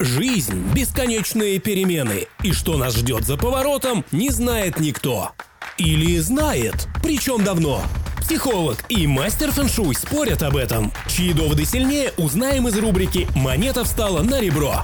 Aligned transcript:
Жизнь– 0.00 0.62
бесконечные 0.76 1.58
перемены, 1.58 2.28
и 2.44 2.52
что 2.52 2.76
нас 2.76 2.94
ждет 2.94 3.24
за 3.24 3.36
поворотом, 3.36 4.04
не 4.12 4.30
знает 4.30 4.78
никто. 4.78 5.32
Или 5.76 6.18
знает, 6.18 6.86
причем 7.02 7.42
давно. 7.42 7.82
Психолог 8.20 8.76
и 8.88 9.08
мастер 9.08 9.50
фэншуй 9.50 9.96
спорят 9.96 10.44
об 10.44 10.56
этом. 10.56 10.92
Чьи 11.08 11.32
доводы 11.32 11.64
сильнее, 11.64 12.12
узнаем 12.16 12.68
из 12.68 12.78
рубрики 12.78 13.26
«Монета 13.34 13.82
встала 13.82 14.22
на 14.22 14.40
ребро». 14.40 14.82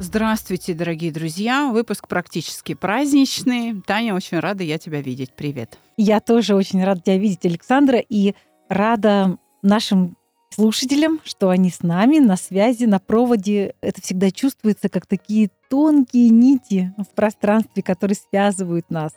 Здравствуйте, 0.00 0.74
дорогие 0.74 1.12
друзья. 1.12 1.70
Выпуск 1.70 2.08
практически 2.08 2.74
праздничный. 2.74 3.80
Таня, 3.82 4.12
очень 4.16 4.40
рада 4.40 4.64
я 4.64 4.78
тебя 4.78 5.00
видеть. 5.00 5.34
Привет. 5.36 5.78
Я 5.96 6.18
тоже 6.18 6.56
очень 6.56 6.82
рада 6.82 7.00
тебя 7.00 7.18
видеть, 7.18 7.46
Александра, 7.46 8.00
и 8.00 8.34
рада 8.68 9.38
нашим 9.62 10.17
слушателям, 10.50 11.20
что 11.24 11.50
они 11.50 11.70
с 11.70 11.82
нами 11.82 12.18
на 12.18 12.36
связи, 12.36 12.84
на 12.84 12.98
проводе. 12.98 13.74
Это 13.80 14.02
всегда 14.02 14.30
чувствуется 14.30 14.88
как 14.88 15.06
такие 15.06 15.50
тонкие 15.68 16.30
нити 16.30 16.94
в 16.96 17.14
пространстве, 17.14 17.82
которые 17.82 18.16
связывают 18.16 18.90
нас 18.90 19.12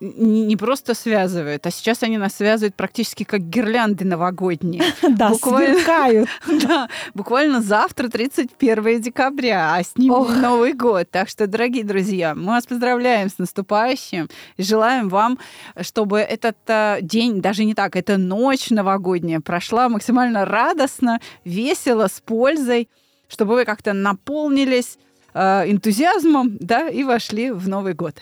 не 0.00 0.56
просто 0.56 0.94
связывают, 0.94 1.66
а 1.66 1.70
сейчас 1.70 2.02
они 2.02 2.18
нас 2.18 2.34
связывают 2.34 2.74
практически 2.74 3.24
как 3.24 3.40
гирлянды 3.40 4.04
новогодние. 4.04 4.82
Да, 5.16 5.32
сверкают. 5.34 6.28
Да, 6.66 6.88
буквально 7.14 7.62
завтра, 7.62 8.08
31 8.08 9.00
декабря, 9.00 9.74
а 9.74 9.82
с 9.82 9.96
ним 9.96 10.12
Новый 10.40 10.74
год. 10.74 11.10
Так 11.10 11.28
что, 11.28 11.46
дорогие 11.46 11.84
друзья, 11.84 12.34
мы 12.34 12.48
вас 12.48 12.66
поздравляем 12.66 13.30
с 13.30 13.38
наступающим 13.38 14.28
и 14.56 14.62
желаем 14.62 15.08
вам, 15.08 15.38
чтобы 15.80 16.18
этот 16.18 16.56
э, 16.66 16.98
день, 17.00 17.40
даже 17.40 17.64
не 17.64 17.74
так, 17.74 17.96
эта 17.96 18.18
ночь 18.18 18.70
новогодняя 18.70 19.40
прошла 19.40 19.88
максимально 19.88 20.44
радостно, 20.44 21.20
весело, 21.44 22.08
с 22.08 22.20
пользой, 22.20 22.88
чтобы 23.28 23.54
вы 23.54 23.64
как-то 23.64 23.92
наполнились 23.92 24.98
э, 25.32 25.70
энтузиазмом, 25.70 26.58
да, 26.60 26.88
и 26.88 27.04
вошли 27.04 27.50
в 27.50 27.68
Новый 27.68 27.94
год. 27.94 28.16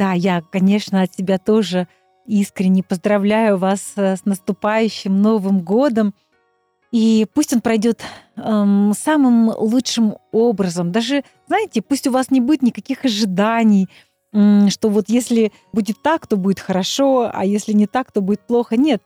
Да, 0.00 0.14
я, 0.14 0.40
конечно, 0.40 1.02
от 1.02 1.14
себя 1.14 1.36
тоже 1.36 1.86
искренне 2.26 2.82
поздравляю 2.82 3.58
вас 3.58 3.92
э, 3.96 4.16
с 4.16 4.24
наступающим 4.24 5.20
Новым 5.20 5.60
годом. 5.60 6.14
И 6.90 7.26
пусть 7.34 7.52
он 7.52 7.60
пройдет 7.60 8.02
эм, 8.36 8.94
самым 8.96 9.50
лучшим 9.50 10.16
образом. 10.32 10.90
Даже, 10.90 11.22
знаете, 11.48 11.82
пусть 11.82 12.06
у 12.06 12.12
вас 12.12 12.30
не 12.30 12.40
будет 12.40 12.62
никаких 12.62 13.04
ожиданий, 13.04 13.90
эм, 14.32 14.70
что 14.70 14.88
вот 14.88 15.10
если 15.10 15.52
будет 15.74 16.00
так, 16.00 16.26
то 16.26 16.38
будет 16.38 16.60
хорошо, 16.60 17.30
а 17.30 17.44
если 17.44 17.72
не 17.74 17.86
так, 17.86 18.10
то 18.10 18.22
будет 18.22 18.40
плохо. 18.46 18.78
Нет. 18.78 19.02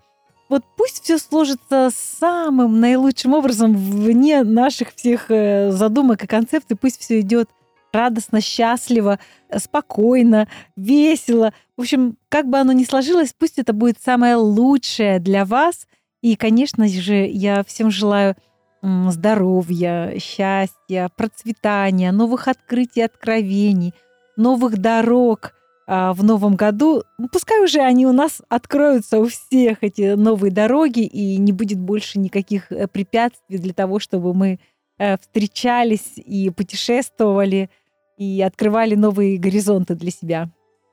Вот 0.48 0.62
пусть 0.77 1.03
все 1.03 1.19
сложится 1.19 1.91
самым 1.92 2.78
наилучшим 2.78 3.34
образом 3.34 3.75
вне 3.75 4.45
наших 4.45 4.95
всех 4.95 5.33
э, 5.33 5.72
задумок 5.72 6.22
и 6.22 6.28
концепций. 6.28 6.77
Пусть 6.77 7.00
все 7.00 7.19
идет 7.19 7.50
радостно, 7.95 8.41
счастливо, 8.41 9.19
спокойно, 9.56 10.48
весело. 10.77 11.53
В 11.77 11.83
общем, 11.83 12.17
как 12.28 12.48
бы 12.48 12.59
оно 12.59 12.73
ни 12.73 12.84
сложилось, 12.84 13.34
пусть 13.39 13.59
это 13.59 13.73
будет 13.73 13.97
самое 14.03 14.37
лучшее 14.37 15.19
для 15.20 15.45
вас. 15.45 15.87
И, 16.20 16.37
конечно 16.37 16.89
же, 16.89 17.27
я 17.27 17.62
всем 17.65 17.91
желаю 17.91 18.37
здоровья, 18.83 20.19
счастья, 20.19 21.11
процветания, 21.17 22.12
новых 22.12 22.48
открытий, 22.48 23.00
откровений, 23.00 23.95
новых 24.37 24.77
дорог 24.77 25.55
а, 25.87 26.12
в 26.12 26.22
новом 26.22 26.55
году. 26.55 27.03
Пускай 27.33 27.65
уже 27.65 27.81
они 27.81 28.06
у 28.06 28.12
нас 28.12 28.42
откроются 28.48 29.20
у 29.20 29.27
всех, 29.27 29.78
эти 29.83 30.15
новые 30.15 30.53
дороги, 30.53 31.00
и 31.00 31.39
не 31.39 31.53
будет 31.53 31.78
больше 31.78 32.19
никаких 32.19 32.70
э, 32.72 32.87
препятствий 32.87 33.59
для 33.59 33.72
того, 33.72 33.98
чтобы 33.98 34.34
мы 34.34 34.61
э, 34.98 35.17
встречались 35.19 36.12
и 36.17 36.50
путешествовали– 36.50 37.70
и 38.16 38.42
открывали 38.42 38.94
новые 38.94 39.38
горизонты 39.38 39.94
для 39.94 40.10
себя. 40.10 40.50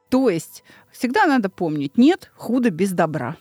То 0.10 0.30
есть 0.30 0.64
всегда 0.92 1.26
надо 1.26 1.50
помнить, 1.50 1.98
нет 1.98 2.32
худа 2.36 2.70
без 2.70 2.92
добра. 2.92 3.38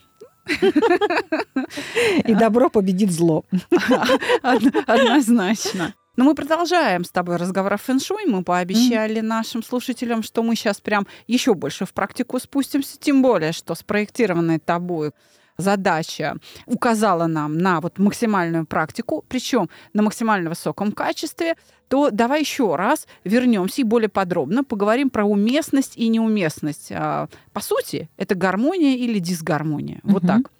И 2.24 2.34
добро 2.34 2.70
победит 2.70 3.10
зло. 3.10 3.44
Однозначно. 4.42 5.94
Но 6.16 6.24
мы 6.24 6.34
продолжаем 6.34 7.04
с 7.04 7.10
тобой 7.10 7.36
разговор 7.36 7.72
о 7.72 7.76
фэншуй. 7.76 8.26
Мы 8.26 8.42
пообещали 8.42 9.20
mm-hmm. 9.20 9.26
нашим 9.26 9.62
слушателям, 9.62 10.22
что 10.22 10.42
мы 10.42 10.54
сейчас 10.54 10.80
прям 10.80 11.06
еще 11.26 11.54
больше 11.54 11.86
в 11.86 11.94
практику 11.94 12.38
спустимся, 12.38 12.98
тем 12.98 13.22
более, 13.22 13.52
что 13.52 13.74
спроектированные 13.74 14.58
тобой 14.58 15.12
задача 15.60 16.36
указала 16.66 17.26
нам 17.26 17.58
на 17.58 17.80
вот 17.80 17.98
максимальную 17.98 18.66
практику, 18.66 19.24
причем 19.28 19.68
на 19.92 20.02
максимально 20.02 20.50
высоком 20.50 20.92
качестве, 20.92 21.56
то 21.88 22.10
давай 22.10 22.40
еще 22.40 22.76
раз 22.76 23.06
вернемся 23.24 23.80
и 23.80 23.84
более 23.84 24.08
подробно 24.08 24.62
поговорим 24.62 25.10
про 25.10 25.24
уместность 25.24 25.96
и 25.96 26.08
неуместность. 26.08 26.92
А, 26.92 27.28
по 27.52 27.60
сути, 27.60 28.08
это 28.16 28.34
гармония 28.34 28.96
или 28.96 29.18
дисгармония. 29.18 30.00
Угу. 30.04 30.12
Вот 30.12 30.22
так. 30.22 30.50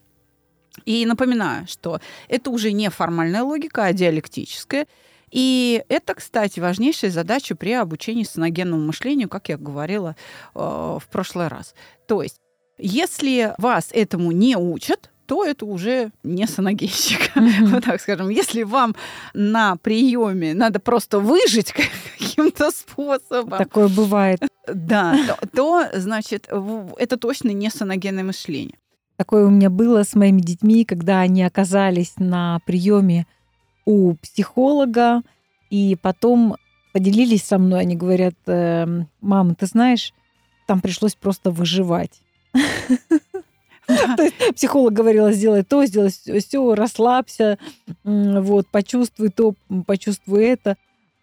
И 0.85 1.05
напоминаю, 1.07 1.67
что 1.69 2.01
это 2.29 2.51
уже 2.51 2.73
не 2.73 2.91
формальная 2.91 3.43
логика, 3.43 3.85
а 3.85 3.93
диалектическая. 3.93 4.87
И 5.31 5.85
это, 5.89 6.15
кстати, 6.15 6.59
важнейшая 6.59 7.11
задача 7.11 7.55
при 7.55 7.73
обучении 7.73 8.25
саногенному 8.25 8.85
мышлению, 8.85 9.29
как 9.29 9.49
я 9.49 9.57
говорила 9.57 10.17
э, 10.55 10.59
в 10.59 11.03
прошлый 11.11 11.49
раз. 11.49 11.75
То 12.07 12.23
есть 12.23 12.40
если 12.81 13.55
вас 13.59 13.91
этому 13.93 14.33
не 14.33 14.57
учат, 14.57 15.11
то 15.27 15.45
это 15.45 15.65
уже 15.65 16.11
не 16.25 16.47
саногенщик. 16.47 17.37
Mm-hmm. 17.37 17.67
вот 17.67 17.85
так 17.85 18.01
скажем. 18.01 18.31
Если 18.31 18.65
вам 18.65 18.97
на 19.33 19.77
приеме 19.77 20.55
надо 20.55 20.81
просто 20.81 21.21
выжить 21.21 21.73
каким-то 22.19 22.73
способом. 22.73 23.59
Такое 23.59 23.89
бывает. 23.89 24.41
Да, 24.67 25.17
то, 25.27 25.49
то 25.55 25.89
значит, 25.95 26.49
это 26.99 27.17
точно 27.17 27.51
не 27.51 27.71
саногенное 27.71 28.25
мышление. 28.25 28.77
Такое 29.17 29.47
у 29.47 29.51
меня 29.51 29.71
было 29.71 30.03
с 30.03 30.15
моими 30.15 30.41
детьми, 30.41 30.85
когда 30.85 31.21
они 31.21 31.45
оказались 31.45 32.15
на 32.17 32.59
приеме 32.67 33.27
у 33.85 34.15
психолога, 34.15 35.23
и 35.69 35.97
потом 36.01 36.57
поделились 36.93 37.45
со 37.45 37.59
мной, 37.59 37.81
они 37.81 37.97
говорят, 37.97 38.35
«Эм, 38.47 39.09
мама, 39.21 39.55
ты 39.55 39.67
знаешь, 39.67 40.13
там 40.67 40.81
пришлось 40.81 41.15
просто 41.15 41.51
выживать. 41.51 42.21
То 44.17 44.23
есть 44.23 44.55
психолог 44.55 44.93
говорила, 44.93 45.33
сделай 45.33 45.65
то, 45.65 45.85
сделай 45.85 46.11
все, 46.11 46.75
расслабься, 46.75 47.59
вот, 48.05 48.67
почувствуй 48.69 49.31
то, 49.31 49.55
почувствуй 49.87 50.45
это. 50.45 50.77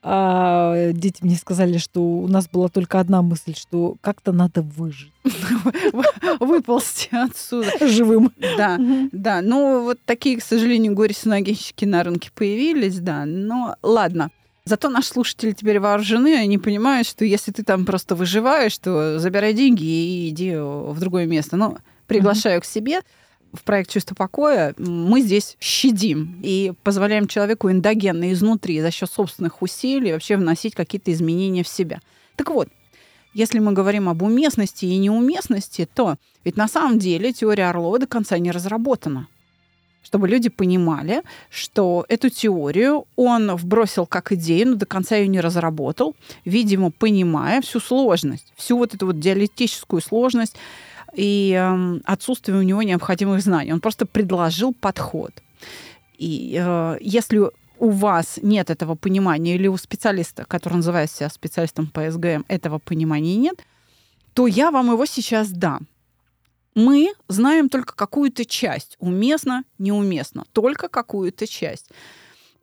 А 0.09 0.91
дети 0.93 1.23
мне 1.23 1.35
сказали, 1.35 1.77
что 1.77 2.01
у 2.01 2.27
нас 2.27 2.47
была 2.47 2.69
только 2.69 2.99
одна 2.99 3.21
мысль, 3.21 3.55
что 3.55 3.97
как-то 3.99 4.31
надо 4.31 4.61
выжить. 4.61 5.11
Выползти 6.39 7.09
отсюда. 7.11 7.71
Живым. 7.81 8.31
Да, 8.57 8.79
да. 9.11 9.41
Ну, 9.41 9.83
вот 9.83 9.99
такие, 10.05 10.37
к 10.37 10.43
сожалению, 10.43 10.93
горе-синогенщики 10.93 11.83
на 11.85 12.03
рынке 12.03 12.29
появились, 12.33 12.99
да. 12.99 13.25
Но 13.25 13.75
ладно. 13.81 14.29
Зато 14.67 14.89
наши 14.89 15.07
слушатели 15.07 15.53
теперь 15.53 15.79
вооружены, 15.79 16.35
они 16.35 16.57
понимают, 16.57 17.07
что 17.07 17.23
если 17.23 17.53
ты 17.53 17.63
там 17.63 17.85
просто 17.85 18.15
выживаешь, 18.15 18.77
то 18.77 19.17
забирай 19.17 19.53
деньги 19.53 19.85
и 19.85 20.29
иди 20.29 20.55
в 20.57 20.99
другое 20.99 21.25
место. 21.25 21.55
Но 21.55 21.77
приглашаю 22.05 22.59
mm-hmm. 22.59 22.63
к 22.63 22.65
себе 22.65 23.01
в 23.53 23.63
проект 23.63 23.89
«Чувство 23.91 24.13
покоя», 24.13 24.75
мы 24.77 25.21
здесь 25.21 25.55
щадим 25.61 26.41
и 26.43 26.73
позволяем 26.83 27.27
человеку 27.27 27.71
эндогенно 27.71 28.33
изнутри 28.33 28.81
за 28.81 28.91
счет 28.91 29.09
собственных 29.09 29.61
усилий 29.61 30.11
вообще 30.11 30.35
вносить 30.35 30.75
какие-то 30.75 31.13
изменения 31.13 31.63
в 31.63 31.69
себя. 31.69 32.01
Так 32.35 32.49
вот, 32.49 32.67
если 33.33 33.59
мы 33.59 33.71
говорим 33.71 34.09
об 34.09 34.21
уместности 34.21 34.83
и 34.83 34.97
неуместности, 34.97 35.87
то 35.93 36.17
ведь 36.43 36.57
на 36.57 36.67
самом 36.67 36.99
деле 36.99 37.31
теория 37.31 37.69
Орлова 37.69 37.99
до 37.99 38.07
конца 38.07 38.37
не 38.37 38.51
разработана 38.51 39.29
чтобы 40.07 40.29
люди 40.29 40.47
понимали, 40.47 41.21
что 41.49 42.05
эту 42.07 42.29
теорию 42.29 43.05
он 43.17 43.53
вбросил 43.55 44.05
как 44.05 44.31
идею, 44.31 44.69
но 44.69 44.75
до 44.75 44.85
конца 44.85 45.17
ее 45.17 45.27
не 45.27 45.41
разработал, 45.41 46.15
видимо, 46.45 46.91
понимая 46.91 47.61
всю 47.61 47.81
сложность, 47.81 48.53
всю 48.55 48.77
вот 48.77 48.93
эту 48.93 49.07
вот 49.07 49.19
диалектическую 49.19 50.01
сложность 50.01 50.55
и 51.13 51.51
э, 51.59 51.99
отсутствие 52.05 52.57
у 52.57 52.61
него 52.61 52.83
необходимых 52.83 53.41
знаний. 53.41 53.73
Он 53.73 53.81
просто 53.81 54.05
предложил 54.05 54.73
подход. 54.73 55.31
И 56.17 56.57
э, 56.57 56.97
если 57.01 57.41
у 57.77 57.89
вас 57.89 58.39
нет 58.41 58.69
этого 58.69 58.95
понимания, 58.95 59.55
или 59.55 59.67
у 59.67 59.75
специалиста, 59.75 60.45
который 60.45 60.75
называет 60.75 61.11
себя 61.11 61.29
специалистом 61.29 61.87
по 61.87 62.09
СГМ, 62.09 62.45
этого 62.47 62.79
понимания 62.79 63.35
нет, 63.35 63.59
то 64.33 64.47
я 64.47 64.71
вам 64.71 64.91
его 64.91 65.05
сейчас 65.05 65.49
дам 65.49 65.85
мы 66.77 67.11
знаем 67.27 67.69
только 67.69 67.95
какую-то 67.95 68.45
часть, 68.45 68.97
уместно, 68.99 69.63
неуместно, 69.79 70.45
только 70.53 70.89
какую-то 70.89 71.47
часть. 71.47 71.89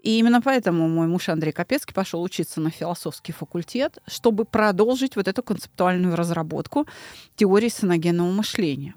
И 0.05 0.19
именно 0.21 0.41
поэтому 0.41 0.89
мой 0.89 1.09
муж 1.09 1.29
Андрей 1.29 1.51
Капецкий 1.51 1.93
пошел 1.93 2.23
учиться 2.23 2.61
на 2.61 2.71
философский 2.71 3.33
факультет, 3.33 3.99
чтобы 4.07 4.45
продолжить 4.45 5.17
вот 5.17 5.27
эту 5.27 5.43
концептуальную 5.43 6.15
разработку 6.15 6.87
теории 7.35 7.69
саногенного 7.69 8.31
мышления. 8.31 8.95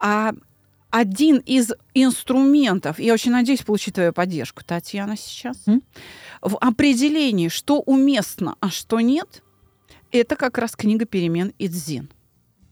А 0.00 0.32
один 0.88 1.36
из 1.38 1.72
инструментов, 1.92 2.98
я 2.98 3.12
очень 3.12 3.32
надеюсь 3.32 3.64
получить 3.64 3.96
твою 3.96 4.14
поддержку, 4.14 4.64
Татьяна, 4.64 5.18
сейчас, 5.18 5.58
М? 5.66 5.82
в 6.40 6.56
определении, 6.56 7.48
что 7.48 7.80
уместно, 7.80 8.56
а 8.60 8.70
что 8.70 8.98
нет, 9.00 9.42
это 10.10 10.36
как 10.36 10.56
раз 10.56 10.74
книга 10.74 11.04
перемен 11.04 11.52
Идзин. 11.58 12.10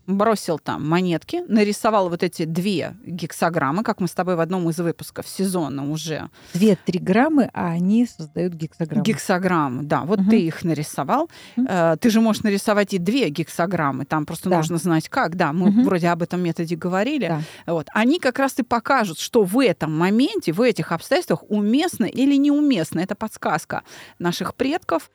Бросил 0.06 0.58
там 0.58 0.88
монетки, 0.88 1.42
нарисовал 1.46 2.08
вот 2.08 2.24
эти 2.24 2.44
две 2.44 2.96
гексограммы, 3.06 3.84
как 3.84 4.00
мы 4.00 4.08
с 4.08 4.12
тобой 4.12 4.34
в 4.34 4.40
одном 4.40 4.68
из 4.68 4.78
выпусков 4.78 5.28
сезона 5.28 5.88
уже. 5.88 6.28
Две-три 6.54 6.98
граммы, 6.98 7.50
а 7.54 7.68
они 7.68 8.06
создают 8.06 8.54
гексограмму. 8.54 9.04
Гексограммы, 9.04 9.82
да, 9.84 10.02
вот 10.02 10.18
Мгм. 10.20 10.30
ты 10.30 10.40
их 10.40 10.64
нарисовал. 10.64 11.30
Э, 11.56 11.96
Ты 12.00 12.10
же 12.10 12.20
можешь 12.20 12.42
нарисовать 12.42 12.94
и 12.94 12.98
две 12.98 13.28
гексограммы, 13.28 14.04
там 14.04 14.26
просто 14.26 14.50
Да. 14.50 14.56
нужно 14.56 14.78
знать 14.78 15.08
как. 15.08 15.36
Да, 15.36 15.52
мы 15.52 15.70
Мгм. 15.70 15.84
вроде 15.84 16.08
об 16.08 16.22
этом 16.22 16.40
методе 16.42 16.74
говорили. 16.74 17.28
Да. 17.28 17.72
Вот. 17.72 17.86
Они 17.94 18.18
как 18.18 18.38
раз 18.40 18.58
и 18.58 18.62
покажут, 18.64 19.18
что 19.20 19.44
в 19.44 19.58
этом 19.64 19.96
моменте, 19.96 20.52
в 20.52 20.60
этих 20.62 20.90
обстоятельствах 20.90 21.44
уместно 21.48 22.06
или 22.06 22.34
неуместно. 22.36 22.98
Это 23.00 23.14
подсказка 23.14 23.82
наших 24.18 24.54
предков, 24.56 25.10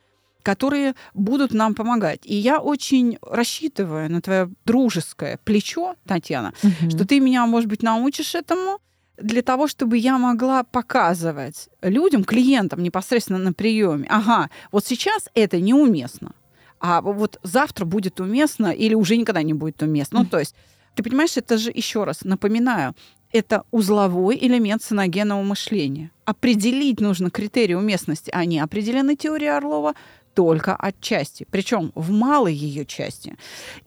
которые 0.48 0.94
будут 1.14 1.54
нам 1.54 1.76
помогать. 1.76 2.22
И 2.24 2.36
я 2.36 2.60
очень 2.60 3.18
рассчитываю 3.22 4.10
на 4.10 4.22
твое 4.22 4.50
дружеское 4.66 5.38
плечо, 5.44 5.96
Татьяна, 6.06 6.54
Мгм. 6.64 6.90
что 6.90 7.06
ты 7.06 7.20
меня, 7.20 7.46
может 7.46 7.70
быть, 7.70 7.84
научишь 7.84 8.34
этому 8.34 8.80
для 9.22 9.42
того, 9.42 9.68
чтобы 9.68 9.98
я 9.98 10.18
могла 10.18 10.64
показывать 10.64 11.68
людям, 11.82 12.24
клиентам 12.24 12.82
непосредственно 12.82 13.40
на 13.40 13.52
приеме, 13.52 14.06
ага, 14.10 14.50
вот 14.72 14.86
сейчас 14.86 15.28
это 15.36 15.60
неуместно, 15.60 16.32
а 16.80 17.02
вот 17.02 17.40
завтра 17.44 17.84
будет 17.86 18.22
уместно 18.22 18.68
или 18.68 18.96
уже 18.96 19.18
никогда 19.18 19.44
не 19.44 19.54
будет 19.54 19.84
уместно. 19.84 20.20
Ну, 20.20 20.26
то 20.26 20.40
есть, 20.40 20.56
ты 20.96 21.04
понимаешь, 21.04 21.36
это 21.36 21.58
же, 21.58 21.72
еще 21.76 22.06
раз 22.06 22.24
напоминаю, 22.24 22.94
это 23.34 23.64
узловой 23.72 24.38
элемент 24.40 24.82
саногенного 24.82 25.44
мышления. 25.44 26.10
Определить 26.26 27.02
нужно 27.02 27.30
критерии 27.30 27.76
уместности. 27.76 28.32
Они 28.34 28.58
определены 28.60 29.16
теорией 29.18 29.50
Орлова 29.58 29.94
только 30.38 30.76
отчасти, 30.76 31.48
причем 31.50 31.92
в 31.96 32.12
малой 32.12 32.54
ее 32.54 32.86
части. 32.86 33.36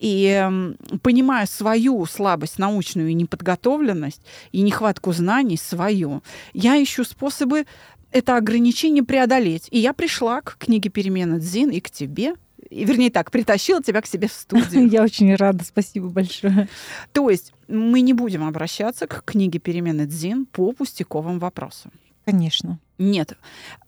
И 0.00 0.24
эм, 0.24 0.76
понимая 1.00 1.46
свою 1.46 2.04
слабость 2.06 2.58
научную 2.58 3.10
и 3.10 3.14
неподготовленность, 3.14 4.20
и 4.50 4.60
нехватку 4.62 5.12
знаний 5.12 5.56
свою, 5.56 6.24
я 6.52 6.82
ищу 6.82 7.04
способы 7.04 7.66
это 8.10 8.36
ограничение 8.36 9.04
преодолеть. 9.04 9.68
И 9.70 9.78
я 9.78 9.92
пришла 9.92 10.40
к 10.40 10.56
книге 10.58 10.90
«Перемены 10.90 11.38
Дзин» 11.38 11.70
и 11.70 11.78
к 11.78 11.88
тебе, 11.88 12.34
и, 12.68 12.84
вернее 12.84 13.12
так, 13.12 13.30
притащила 13.30 13.80
тебя 13.80 14.00
к 14.00 14.06
себе 14.06 14.26
в 14.26 14.32
студию. 14.32 14.88
Я 14.90 15.04
очень 15.04 15.32
рада, 15.36 15.64
спасибо 15.64 16.08
большое. 16.08 16.68
То 17.12 17.30
есть 17.30 17.52
мы 17.68 18.00
не 18.00 18.12
будем 18.12 18.44
обращаться 18.44 19.06
к 19.06 19.22
книге 19.24 19.60
«Перемены 19.60 20.04
Дзин» 20.04 20.46
по 20.46 20.72
пустяковым 20.72 21.38
вопросам. 21.38 21.92
Конечно. 22.30 22.78
Нет, 22.98 23.32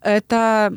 это 0.01 0.73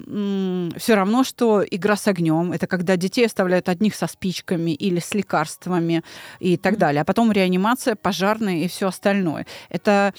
все 0.77 0.95
равно, 0.95 1.23
что 1.23 1.63
игра 1.63 1.95
с 1.95 2.05
огнем. 2.07 2.51
Это 2.51 2.67
когда 2.67 2.97
детей 2.97 3.25
оставляют 3.25 3.69
одних 3.69 3.95
со 3.95 4.07
спичками 4.07 4.71
или 4.71 4.99
с 4.99 5.13
лекарствами 5.13 6.03
и 6.41 6.57
так 6.57 6.73
Мгм. 6.73 6.79
далее. 6.79 7.01
А 7.01 7.05
потом 7.05 7.31
реанимация, 7.31 7.95
пожарная 7.95 8.57
и 8.57 8.67
все 8.67 8.87
остальное. 8.87 9.47
Это 9.69 10.13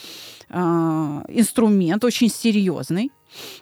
э, 0.49 0.57
инструмент 1.29 2.05
очень 2.05 2.31
серьезный, 2.31 3.13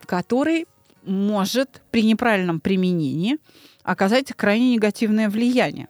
который 0.07 0.67
может 1.05 1.83
при 1.91 2.03
неправильном 2.03 2.61
применении 2.61 3.39
оказать 3.83 4.33
крайне 4.35 4.75
негативное 4.75 5.29
влияние. 5.29 5.89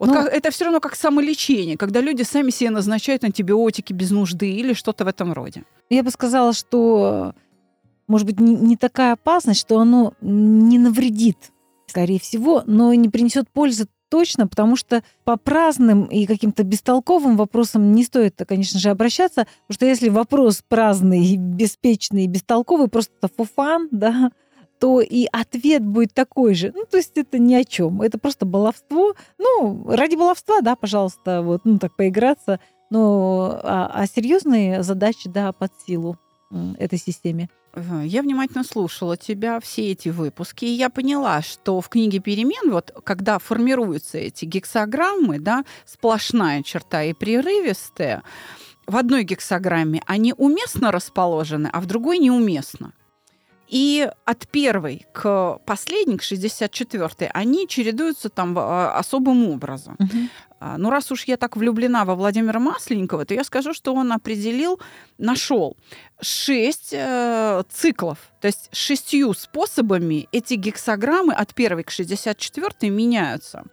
Вот 0.00 0.08
Ну- 0.08 0.14
как- 0.14 0.32
это 0.32 0.50
все 0.50 0.64
равно 0.64 0.80
как 0.80 0.96
самолечение, 0.96 1.76
когда 1.76 2.00
люди 2.00 2.22
сами 2.22 2.50
себе 2.50 2.70
назначают 2.70 3.22
антибиотики 3.22 3.92
без 3.92 4.10
нужды 4.10 4.50
или 4.50 4.72
что-то 4.72 5.04
в 5.04 5.08
этом 5.08 5.32
роде. 5.34 5.62
Я 5.90 6.02
бы 6.02 6.10
сказала, 6.10 6.54
что, 6.54 7.34
может 8.08 8.26
быть, 8.26 8.40
не, 8.40 8.54
не 8.56 8.76
такая 8.76 9.12
опасность, 9.12 9.60
что 9.60 9.78
оно 9.78 10.14
не 10.22 10.78
навредит, 10.78 11.36
скорее 11.86 12.18
всего, 12.18 12.62
но 12.66 12.94
не 12.94 13.10
принесет 13.10 13.50
пользы 13.50 13.88
точно, 14.08 14.46
потому 14.46 14.74
что 14.74 15.02
по 15.24 15.36
праздным 15.36 16.04
и 16.04 16.24
каким-то 16.24 16.64
бестолковым 16.64 17.36
вопросам 17.36 17.92
не 17.92 18.02
стоит, 18.02 18.40
конечно 18.48 18.80
же, 18.80 18.88
обращаться, 18.88 19.46
потому 19.66 19.74
что 19.74 19.84
если 19.86 20.08
вопрос 20.08 20.62
праздный, 20.66 21.36
беспечный, 21.36 22.26
бестолковый, 22.26 22.88
просто 22.88 23.12
фуфан, 23.36 23.88
да, 23.90 24.32
то 24.80 25.02
и 25.02 25.26
ответ 25.30 25.84
будет 25.84 26.14
такой 26.14 26.54
же. 26.54 26.72
Ну, 26.74 26.84
то 26.90 26.96
есть 26.96 27.12
это 27.16 27.38
ни 27.38 27.54
о 27.54 27.64
чем. 27.64 28.00
Это 28.00 28.18
просто 28.18 28.46
баловство. 28.46 29.14
Ну, 29.38 29.84
ради 29.86 30.16
баловства, 30.16 30.62
да, 30.62 30.74
пожалуйста, 30.74 31.42
вот, 31.42 31.60
ну, 31.64 31.78
так 31.78 31.94
поиграться. 31.94 32.60
Но 32.88 33.60
а, 33.62 33.90
а 33.92 34.06
серьезные 34.06 34.82
задачи, 34.82 35.28
да, 35.28 35.52
под 35.52 35.70
силу 35.86 36.16
этой 36.78 36.98
системе. 36.98 37.48
Ага, 37.72 38.02
Я 38.02 38.22
внимательно 38.22 38.64
слушала 38.64 39.16
тебя, 39.16 39.60
все 39.60 39.92
эти 39.92 40.08
выпуски, 40.08 40.64
и 40.64 40.72
я 40.72 40.90
поняла, 40.90 41.40
что 41.42 41.80
в 41.80 41.88
книге 41.88 42.18
перемен, 42.18 42.72
вот 42.72 42.92
когда 43.04 43.38
формируются 43.38 44.18
эти 44.18 44.44
гексограммы, 44.44 45.38
да, 45.38 45.64
сплошная 45.84 46.64
черта 46.64 47.04
и 47.04 47.12
прерывистая, 47.12 48.24
в 48.88 48.96
одной 48.96 49.22
гексограмме 49.22 50.02
они 50.06 50.34
уместно 50.36 50.90
расположены, 50.90 51.70
а 51.72 51.80
в 51.80 51.86
другой 51.86 52.18
неуместно. 52.18 52.92
И 53.70 54.10
от 54.24 54.48
первой 54.48 55.06
к 55.12 55.58
последней, 55.64 56.18
к 56.18 56.22
64-й, 56.22 57.28
они 57.32 57.68
чередуются 57.68 58.28
там 58.28 58.58
а, 58.58 58.98
особым 58.98 59.48
образом. 59.48 59.96
А, 60.58 60.76
Ну, 60.76 60.90
раз 60.90 61.12
уж 61.12 61.24
я 61.24 61.36
так 61.36 61.56
влюблена 61.56 62.04
во 62.04 62.16
Владимира 62.16 62.58
Масленникова, 62.58 63.24
то 63.24 63.34
я 63.34 63.44
скажу, 63.44 63.72
что 63.72 63.94
он 63.94 64.12
определил, 64.12 64.80
нашел 65.18 65.76
шесть 66.20 66.92
э, 66.92 67.62
циклов. 67.70 68.18
То 68.40 68.48
есть 68.48 68.68
шестью 68.72 69.32
способами 69.34 70.28
эти 70.32 70.54
гексограммы 70.54 71.32
от 71.32 71.54
первой 71.54 71.84
к 71.84 71.90
64 71.90 72.90
меняются. 72.90 73.64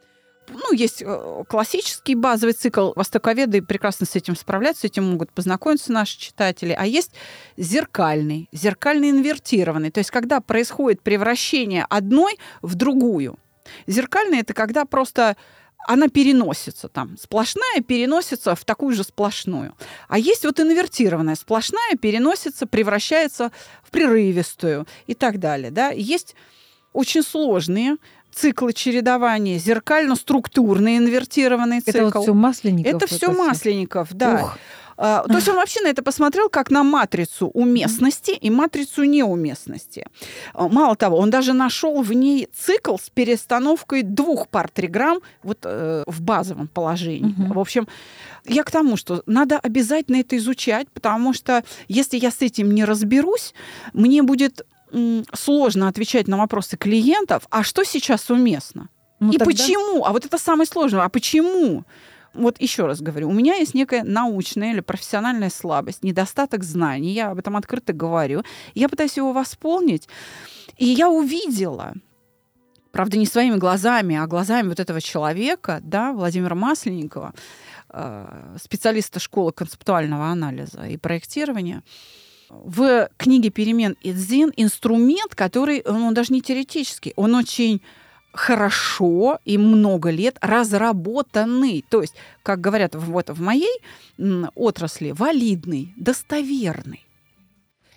Ну, 0.49 0.73
есть 0.73 1.01
э, 1.05 1.43
классический 1.47 2.15
базовый 2.15 2.53
цикл. 2.53 2.91
Востоковеды 2.95 3.61
прекрасно 3.61 4.05
с 4.05 4.15
этим 4.15 4.35
справляются, 4.35 4.81
с 4.81 4.85
этим 4.85 5.03
могут 5.03 5.31
познакомиться 5.31 5.91
наши 5.91 6.17
читатели. 6.17 6.75
А 6.77 6.85
есть 6.85 7.11
зеркальный, 7.57 8.47
зеркальный 8.51 9.09
инвертированный. 9.09 9.91
То 9.91 9.99
есть 9.99 10.11
когда 10.11 10.39
происходит 10.39 11.01
превращение 11.01 11.85
одной 11.89 12.37
в 12.61 12.75
другую. 12.75 13.37
Зеркальный– 13.87 14.39
это 14.39 14.53
когда 14.53 14.85
просто 14.85 15.35
она 15.87 16.07
переносится 16.07 16.87
там. 16.87 17.17
Сплошная 17.17 17.81
переносится 17.81 18.55
в 18.55 18.65
такую 18.65 18.95
же 18.95 19.03
сплошную. 19.03 19.75
А 20.07 20.17
есть 20.17 20.43
вот 20.45 20.59
инвертированная. 20.59 21.35
Сплошная 21.35 21.95
переносится, 22.01 22.67
превращается 22.67 23.51
в 23.83 23.91
прерывистую 23.91 24.87
и 25.07 25.13
так 25.13 25.39
далее. 25.39 25.71
Да? 25.71 25.89
Есть 25.89 26.35
очень 26.93 27.23
сложные 27.23 27.97
циклы 28.37 28.73
чередования, 28.73 29.57
зеркально-структурный 29.57 30.97
инвертированный 30.97 31.81
цикл. 31.81 31.97
Это 31.97 32.17
вот 32.17 32.23
все 32.23 32.33
масленников. 32.33 32.93
Это 32.93 33.07
все 33.07 33.31
масленников, 33.31 34.13
да. 34.13 34.43
Ух. 34.43 34.57
А, 34.97 35.23
То 35.27 35.35
есть 35.35 35.47
он 35.47 35.55
вообще 35.55 35.81
на 35.81 35.89
это 35.89 36.01
посмотрел 36.01 36.49
как 36.49 36.71
на 36.71 36.83
матрицу 36.83 37.47
уместности 37.47 38.31
и 38.31 38.49
матрицу 38.49 39.03
неуместности. 39.03 40.07
А, 40.53 40.67
Мало 40.67 40.95
того, 40.95 41.17
он 41.17 41.29
даже 41.29 41.53
нашел 41.53 42.01
в 42.01 42.11
ней 42.13 42.49
цикл 42.53 42.97
с 42.97 43.09
перестановкой 43.09 44.01
двух 44.01 44.47
пар 44.47 44.69
триграмм 44.69 45.19
вот 45.43 45.59
э, 45.63 46.03
в 46.07 46.21
базовом 46.21 46.67
положении. 46.67 47.35
Мгм. 47.37 47.53
В 47.53 47.59
общем, 47.59 47.87
я 48.45 48.63
к 48.63 48.71
тому, 48.71 48.97
что 48.97 49.21
надо 49.27 49.59
обязательно 49.59 50.17
это 50.17 50.35
изучать, 50.37 50.89
потому 50.89 51.33
что 51.33 51.63
если 51.87 52.17
я 52.17 52.31
с 52.31 52.41
этим 52.41 52.71
не 52.71 52.83
разберусь, 52.83 53.53
мне 53.93 54.23
будет 54.23 54.65
сложно 55.33 55.87
отвечать 55.87 56.27
на 56.27 56.37
вопросы 56.37 56.77
клиентов, 56.77 57.47
а 57.49 57.63
что 57.63 57.83
сейчас 57.83 58.29
уместно? 58.29 58.89
Ну, 59.19 59.31
и 59.31 59.37
тогда- 59.37 59.45
почему? 59.45 60.05
А 60.05 60.11
вот 60.11 60.25
это 60.25 60.37
самое 60.37 60.67
сложное. 60.67 61.03
А 61.03 61.09
почему? 61.09 61.83
Вот 62.33 62.61
еще 62.61 62.85
раз 62.85 63.01
говорю, 63.01 63.29
у 63.29 63.33
меня 63.33 63.55
есть 63.55 63.73
некая 63.73 64.03
научная 64.03 64.71
или 64.73 64.81
профессиональная 64.81 65.49
слабость, 65.49 66.03
недостаток 66.03 66.63
знаний, 66.63 67.13
я 67.13 67.31
об 67.31 67.39
этом 67.39 67.55
открыто 67.55 67.93
говорю. 67.93 68.43
Я 68.75 68.89
пытаюсь 68.89 69.17
его 69.17 69.33
восполнить, 69.33 70.07
и 70.77 70.85
я 70.85 71.09
увидела, 71.09 71.93
правда, 72.91 73.17
не 73.17 73.25
своими 73.25 73.55
глазами, 73.55 74.15
а 74.15 74.27
глазами 74.27 74.67
вот 74.67 74.79
этого 74.79 75.01
человека, 75.01 75.79
да, 75.81 76.11
Владимира 76.13 76.53
Масленникова, 76.53 77.33
э, 77.89 78.55
специалиста 78.61 79.19
школы 79.19 79.51
концептуального 79.51 80.27
анализа 80.27 80.83
и 80.85 80.97
проектирования, 80.97 81.81
в 82.49 83.09
книге 83.17 83.49
«Перемен 83.49 83.95
Идзин» 84.01 84.51
инструмент, 84.55 85.35
который, 85.35 85.81
он 85.81 86.13
даже 86.13 86.33
не 86.33 86.41
теоретический, 86.41 87.13
он 87.15 87.35
очень 87.35 87.81
хорошо 88.31 89.39
и 89.45 89.57
много 89.57 90.09
лет 90.09 90.37
разработанный. 90.41 91.83
То 91.89 92.01
есть, 92.01 92.13
как 92.43 92.61
говорят 92.61 92.95
вот 92.95 93.29
в 93.29 93.41
моей 93.41 93.81
отрасли, 94.55 95.11
валидный, 95.11 95.93
достоверный. 95.97 97.03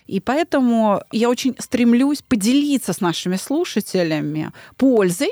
И 0.07 0.19
поэтому 0.19 1.03
я 1.11 1.29
очень 1.29 1.55
стремлюсь 1.59 2.21
поделиться 2.21 2.91
с 2.91 3.01
нашими 3.01 3.37
слушателями 3.37 4.51
пользой 4.77 5.31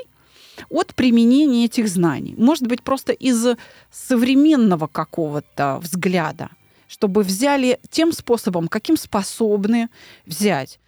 от 0.70 0.94
применения 0.94 1.64
этих 1.66 1.88
знаний. 1.88 2.34
Может 2.38 2.66
быть, 2.66 2.82
просто 2.82 3.12
из 3.12 3.56
современного 3.90 4.86
какого-то 4.86 5.80
взгляда 5.82 6.50
чтобы 6.90 7.22
взяли 7.22 7.78
тем 7.88 8.12
способом, 8.12 8.66
каким 8.66 8.96
способны 8.96 9.88
взять. 10.26 10.80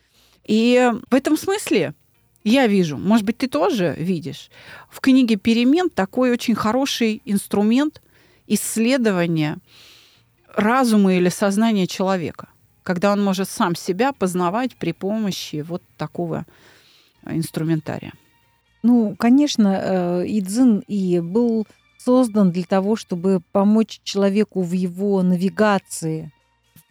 И 0.45 0.91
в 1.09 1.15
этом 1.15 1.37
смысле 1.37 1.95
я 2.43 2.67
вижу, 2.67 2.99
может 2.99 3.25
быть, 3.25 3.39
ты 3.39 3.47
тоже 3.47 3.95
видишь, 3.97 4.51
в 4.91 4.99
книге 4.99 5.37
«Перемен» 5.37 5.91
такой 5.91 6.33
очень 6.33 6.57
хороший 6.57 7.23
инструмент 7.25 8.03
исследования 8.49 9.59
разума 10.53 11.15
или 11.15 11.29
сознания 11.29 11.87
человека, 11.87 12.49
когда 12.83 13.13
он 13.13 13.23
может 13.23 13.49
сам 13.49 13.77
себя 13.77 14.13
познавать 14.13 14.75
при 14.75 14.91
помощи 14.91 15.65
вот 15.65 15.85
такого 15.97 16.47
инструментария. 17.25 18.13
Ну, 18.83 19.15
конечно, 19.17 19.81
э, 19.81 20.27
и 20.27 21.21
был 21.21 21.65
создан 22.05 22.51
для 22.51 22.65
того, 22.65 22.97
чтобы 22.97 23.41
помочь 23.53 24.01
человеку 24.05 24.63
в 24.63 24.73
его 24.73 25.23
навигации 25.23 26.33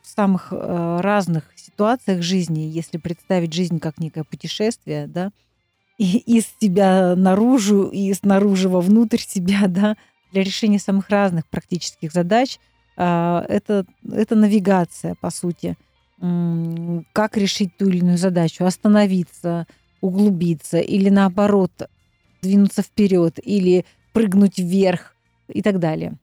в 0.02 0.08
самых 0.08 0.50
э, 0.52 1.00
разных 1.02 1.46
ситуациях 1.56 2.22
жизни, 2.22 2.62
если 2.62 2.98
представить 2.98 3.54
жизнь 3.54 3.80
как 3.80 4.00
некое 4.00 4.24
путешествие, 4.24 5.08
да, 5.08 5.32
и 5.98 6.18
из 6.18 6.48
себя 6.60 7.16
наружу, 7.16 7.84
и 7.84 8.12
снаружи 8.14 8.68
вовнутрь 8.70 9.20
себя, 9.20 9.64
да, 9.68 9.96
для 10.32 10.44
решения 10.44 10.80
самых 10.80 11.10
разных 11.10 11.46
практических 11.48 12.12
задач. 12.12 12.60
А, 12.98 13.46
это, 13.48 13.86
это 14.10 14.36
навигация, 14.36 15.16
по 15.22 15.30
сути. 15.30 15.78
Как 17.14 17.36
решить 17.36 17.76
ту 17.78 17.90
или 17.90 18.00
иную 18.00 18.18
задачу, 18.18 18.64
остановиться, 18.64 19.66
углубиться 20.02 20.80
или 20.80 21.10
наоборот 21.10 21.72
двинуться 22.42 22.82
вперед 22.82 23.40
или 23.44 23.86
прыгнуть 24.14 24.60
вверх 24.60 25.16
и 25.48 25.62
так 25.62 25.80
далее. 25.80 26.14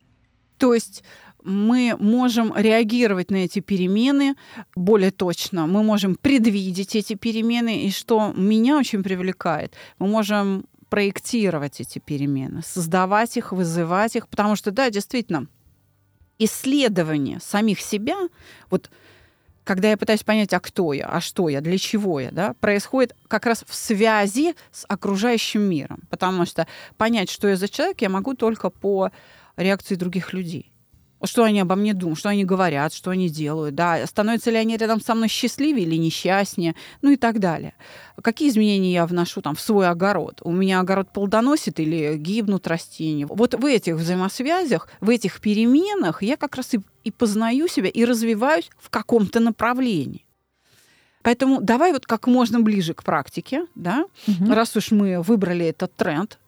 То 0.58 0.74
есть 0.74 1.02
мы 1.44 1.96
можем 1.98 2.52
реагировать 2.56 3.30
на 3.30 3.36
эти 3.36 3.60
перемены 3.60 4.34
более 4.74 5.10
точно, 5.10 5.66
мы 5.66 5.82
можем 5.82 6.16
предвидеть 6.16 6.96
эти 6.96 7.14
перемены, 7.14 7.84
и 7.84 7.90
что 7.90 8.32
меня 8.36 8.76
очень 8.78 9.02
привлекает, 9.02 9.74
мы 9.98 10.08
можем 10.08 10.66
проектировать 10.88 11.80
эти 11.80 11.98
перемены, 11.98 12.62
создавать 12.62 13.36
их, 13.36 13.52
вызывать 13.52 14.16
их, 14.16 14.28
потому 14.28 14.56
что, 14.56 14.70
да, 14.70 14.90
действительно, 14.90 15.46
исследование 16.38 17.40
самих 17.40 17.80
себя, 17.80 18.16
вот 18.70 18.90
когда 19.68 19.90
я 19.90 19.98
пытаюсь 19.98 20.22
понять, 20.22 20.54
а 20.54 20.60
кто 20.60 20.94
я, 20.94 21.04
а 21.04 21.20
что 21.20 21.50
я, 21.50 21.60
для 21.60 21.76
чего 21.76 22.20
я, 22.20 22.30
да, 22.30 22.54
происходит 22.54 23.14
как 23.28 23.44
раз 23.44 23.66
в 23.68 23.74
связи 23.74 24.54
с 24.72 24.86
окружающим 24.88 25.60
миром. 25.60 26.04
Потому 26.08 26.46
что 26.46 26.66
понять, 26.96 27.28
что 27.28 27.48
я 27.48 27.56
за 27.56 27.68
человек, 27.68 28.00
я 28.00 28.08
могу 28.08 28.32
только 28.32 28.70
по 28.70 29.10
реакции 29.58 29.94
других 29.94 30.32
людей 30.32 30.72
что 31.24 31.44
они 31.44 31.60
обо 31.60 31.74
мне 31.74 31.94
думают, 31.94 32.18
что 32.18 32.28
они 32.28 32.44
говорят, 32.44 32.92
что 32.92 33.10
они 33.10 33.28
делают, 33.28 33.74
да, 33.74 34.06
становятся 34.06 34.50
ли 34.50 34.56
они 34.56 34.76
рядом 34.76 35.00
со 35.00 35.14
мной 35.14 35.28
счастливее 35.28 35.86
или 35.86 35.96
несчастнее, 35.96 36.74
ну 37.02 37.10
и 37.10 37.16
так 37.16 37.40
далее. 37.40 37.74
Какие 38.22 38.50
изменения 38.50 38.92
я 38.92 39.06
вношу 39.06 39.42
там 39.42 39.54
в 39.54 39.60
свой 39.60 39.88
огород? 39.88 40.40
У 40.42 40.52
меня 40.52 40.80
огород 40.80 41.12
плодоносит 41.12 41.80
или 41.80 42.16
гибнут 42.16 42.66
растения? 42.66 43.26
Вот 43.26 43.54
в 43.54 43.64
этих 43.64 43.96
взаимосвязях, 43.96 44.88
в 45.00 45.10
этих 45.10 45.40
переменах 45.40 46.22
я 46.22 46.36
как 46.36 46.56
раз 46.56 46.74
и, 46.74 46.80
и 47.04 47.10
познаю 47.10 47.68
себя, 47.68 47.88
и 47.88 48.04
развиваюсь 48.04 48.70
в 48.78 48.90
каком-то 48.90 49.40
направлении. 49.40 50.24
Поэтому 51.22 51.60
давай 51.60 51.92
вот 51.92 52.06
как 52.06 52.26
можно 52.26 52.60
ближе 52.60 52.94
к 52.94 53.02
практике, 53.02 53.66
да, 53.74 54.06
угу. 54.26 54.52
раз 54.52 54.76
уж 54.76 54.92
мы 54.92 55.20
выбрали 55.20 55.66
этот 55.66 55.94
тренд. 55.94 56.38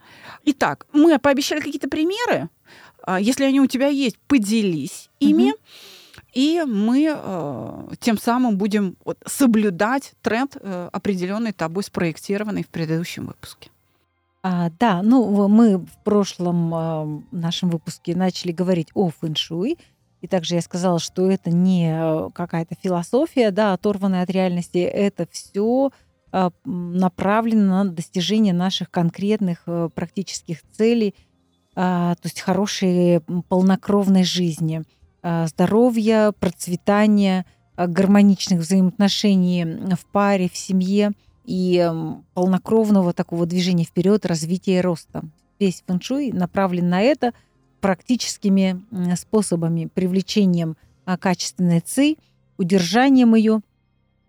Итак, 0.45 0.87
мы 0.93 1.19
пообещали 1.19 1.61
какие-то 1.61 1.89
примеры, 1.89 2.49
если 3.19 3.45
они 3.45 3.61
у 3.61 3.67
тебя 3.67 3.89
есть, 3.89 4.19
поделись 4.29 5.11
ими. 5.19 5.53
Угу. 5.53 5.59
И 6.33 6.63
мы 6.67 7.13
э, 7.13 7.89
тем 7.99 8.17
самым 8.19 8.57
будем 8.57 8.97
вот, 9.05 9.19
соблюдать 9.27 10.13
тренд, 10.23 10.57
э, 10.61 10.89
определенный 10.93 11.53
тобой 11.53 11.83
спроектированный 11.83 12.63
в 12.63 12.69
предыдущем 12.69 13.27
выпуске. 13.27 13.71
А, 14.43 14.71
да, 14.79 15.03
ну 15.03 15.49
мы 15.49 15.79
в 15.79 16.05
прошлом 16.05 16.75
э, 16.75 17.23
нашем 17.33 17.71
выпуске 17.71 18.15
начали 18.15 18.53
говорить 18.53 18.89
о 18.95 19.11
фэншуй, 19.11 19.79
и 20.21 20.27
также 20.27 20.55
я 20.55 20.63
сказала, 20.63 21.01
что 21.01 21.31
это 21.31 21.51
не 21.51 21.91
э, 21.93 22.31
какая-то 22.33 22.77
философия, 22.81 23.51
да, 23.51 23.73
оторванная 23.73 24.23
от 24.23 24.31
реальности, 24.31 24.79
это 24.79 25.27
все 25.33 25.91
э, 26.33 26.51
направлено 26.65 27.85
на 27.85 27.91
достижение 27.91 28.55
наших 28.55 28.91
конкретных 28.91 29.63
э, 29.67 29.89
практических 29.95 30.63
целей– 30.73 31.15
а, 31.25 31.29
то 31.81 32.19
есть 32.25 32.43
хорошей 32.43 33.21
полнокровной 33.49 34.23
жизни, 34.23 34.83
а, 35.23 35.47
здоровья, 35.47 36.33
процветания, 36.39 37.47
а, 37.75 37.87
гармоничных 37.87 38.61
взаимоотношений 38.61 39.65
в 39.95 40.05
паре, 40.13 40.51
в 40.51 40.57
семье 40.59 41.13
и 41.47 41.91
полнокровного 42.35 43.15
такого 43.15 43.47
движения 43.47 43.85
вперед, 43.85 44.27
развития 44.27 44.79
и 44.79 44.81
роста. 44.83 45.25
Весь 45.59 45.83
фэншуй 45.87 46.33
направлен 46.33 46.91
на 46.91 47.01
это 47.01 47.33
практическими 47.81 48.83
способами, 49.17 49.87
привлечением 49.87 50.77
качественной 51.19 51.81
ци, 51.81 52.17
удержанием 52.59 53.35
ее 53.35 53.63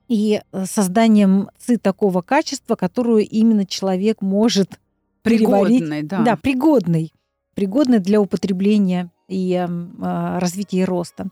и 0.08 0.42
э, 0.52 0.66
созданием 0.66 1.50
ци 1.60 1.78
такого 1.78 2.22
качества, 2.22 2.76
которую 2.76 3.28
именно 3.28 3.66
человек 3.66 4.22
может 4.22 4.80
пригодный, 5.22 6.02
да. 6.02 6.22
да, 6.24 6.36
пригодный 6.38 7.14
пригодны 7.56 8.00
для 8.00 8.22
употребления 8.22 9.12
и 9.28 9.54
э, 9.54 10.40
развития 10.40 10.80
и 10.80 10.86
роста. 10.86 11.28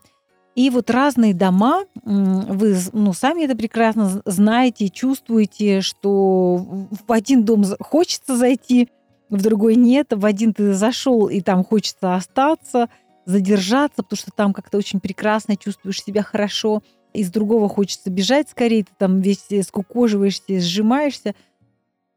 И 0.56 0.68
вот 0.68 0.90
разные 0.90 1.32
дома, 1.32 1.84
вы 2.04 2.76
ну, 2.92 3.12
сами 3.12 3.44
это 3.44 3.56
прекрасно 3.56 4.20
знаете, 4.24 4.88
чувствуете, 4.88 5.80
что 5.80 6.56
в 6.56 7.12
один 7.12 7.44
дом 7.44 7.64
хочется 7.78 8.36
зайти, 8.36 8.88
в 9.28 9.40
другой 9.42 9.76
нет, 9.76 10.08
в 10.10 10.26
один 10.26 10.52
ты 10.52 10.74
зашел, 10.74 11.28
и 11.28 11.40
там 11.40 11.64
хочется 11.64 12.16
остаться, 12.16 12.88
задержаться, 13.26 14.02
потому 14.02 14.18
что 14.18 14.32
там 14.32 14.52
как-то 14.52 14.76
очень 14.76 14.98
прекрасно 14.98 15.56
чувствуешь 15.56 16.02
себя 16.02 16.22
хорошо, 16.22 16.82
из 17.12 17.30
другого 17.30 17.68
хочется 17.68 18.10
бежать 18.10 18.48
скорее, 18.50 18.84
ты 18.84 18.92
там 18.98 19.20
весь 19.20 19.46
скукоживаешься, 19.66 20.60
сжимаешься. 20.60 21.34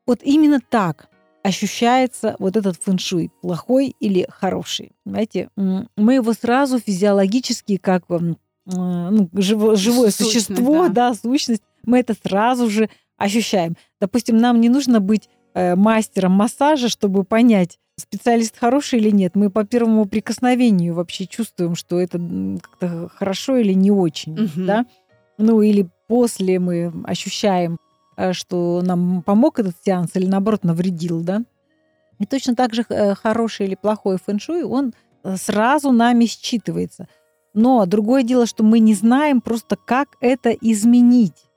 Вот 0.05 0.19
именно 0.23 0.59
так 0.59 1.07
ощущается 1.43 2.35
вот 2.39 2.55
этот 2.55 2.77
фэншуй, 2.81 3.31
плохой 3.41 3.95
или 3.99 4.25
хороший. 4.29 4.93
Понимаете, 5.03 5.49
мы 5.55 6.13
его 6.15 6.33
сразу 6.33 6.79
физиологически, 6.79 7.77
как 7.77 8.05
ну, 8.65 9.29
живо, 9.33 9.75
живое 9.75 10.09
сущность, 10.09 10.47
существо, 10.47 10.87
да. 10.87 11.09
да, 11.09 11.13
сущность, 11.13 11.63
мы 11.85 11.99
это 11.99 12.13
сразу 12.13 12.69
же 12.69 12.89
ощущаем. 13.17 13.75
Допустим, 13.99 14.37
нам 14.37 14.61
не 14.61 14.69
нужно 14.69 15.01
быть 15.01 15.27
э, 15.53 15.75
мастером 15.75 16.31
массажа, 16.31 16.87
чтобы 16.87 17.25
понять, 17.25 17.77
специалист 17.99 18.57
хороший 18.57 18.99
или 18.99 19.09
нет. 19.09 19.35
Мы 19.35 19.49
по 19.49 19.65
первому 19.65 20.05
прикосновению 20.05 20.95
вообще 20.95 21.27
чувствуем, 21.27 21.75
что 21.75 21.99
это 21.99 22.19
как-то 22.61 23.09
хорошо 23.13 23.57
или 23.57 23.73
не 23.73 23.91
очень, 23.91 24.45
угу. 24.45 24.51
да. 24.55 24.85
Ну 25.37 25.61
или 25.61 25.89
после 26.07 26.59
мы 26.59 26.93
ощущаем 27.03 27.77
Э, 27.77 27.92
что 28.33 28.81
нам 28.83 29.21
помог 29.23 29.59
этот 29.59 29.75
сеанс 29.83 30.11
или 30.15 30.25
наоборот 30.25 30.63
навредил, 30.63 31.21
да. 31.21 31.43
И 32.19 32.25
точно 32.25 32.55
так 32.55 32.73
же 32.73 32.85
э, 32.87 33.15
хороший 33.15 33.65
или 33.65 33.75
плохой 33.75 34.17
фэншуй, 34.17 34.63
он 34.63 34.93
э, 35.23 35.35
сразу 35.37 35.91
нами 35.91 36.25
считывается. 36.25 37.07
Но 37.53 37.85
другое 37.85 38.23
дело, 38.23 38.45
что 38.45 38.63
мы 38.63 38.79
не 38.79 38.95
знаем 38.95 39.41
просто, 39.41 39.75
как 39.75 40.09
это 40.21 40.51
изменить. 40.51 41.49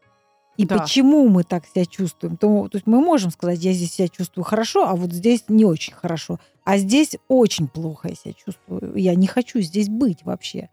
И 0.57 0.65
да. 0.65 0.79
почему 0.79 1.29
мы 1.29 1.45
так 1.45 1.67
себя 1.67 1.85
чувствуем. 1.85 2.37
То, 2.37 2.69
то 2.69 2.77
есть 2.77 2.87
мы 2.87 3.01
можем 3.01 3.31
сказать, 3.31 3.63
я 3.63 3.73
здесь 3.73 3.93
себя 3.93 4.09
чувствую 4.09 4.45
хорошо, 4.45 4.89
а 4.89 4.97
вот 4.97 5.13
здесь 5.13 5.45
не 5.49 5.65
очень 5.65 5.95
хорошо. 5.95 6.39
А 6.65 6.79
здесь 6.79 7.17
очень 7.29 7.69
плохо 7.69 8.09
я 8.09 8.15
себя 8.15 8.33
чувствую. 8.33 8.97
Я 8.97 9.15
не 9.15 9.27
хочу 9.27 9.61
здесь 9.61 9.89
быть 9.89 10.25
вообще. 10.25 10.71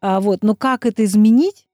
А 0.00 0.20
вот, 0.20 0.42
но 0.42 0.54
как 0.54 0.86
это 0.86 1.04
изменить, 1.04 1.66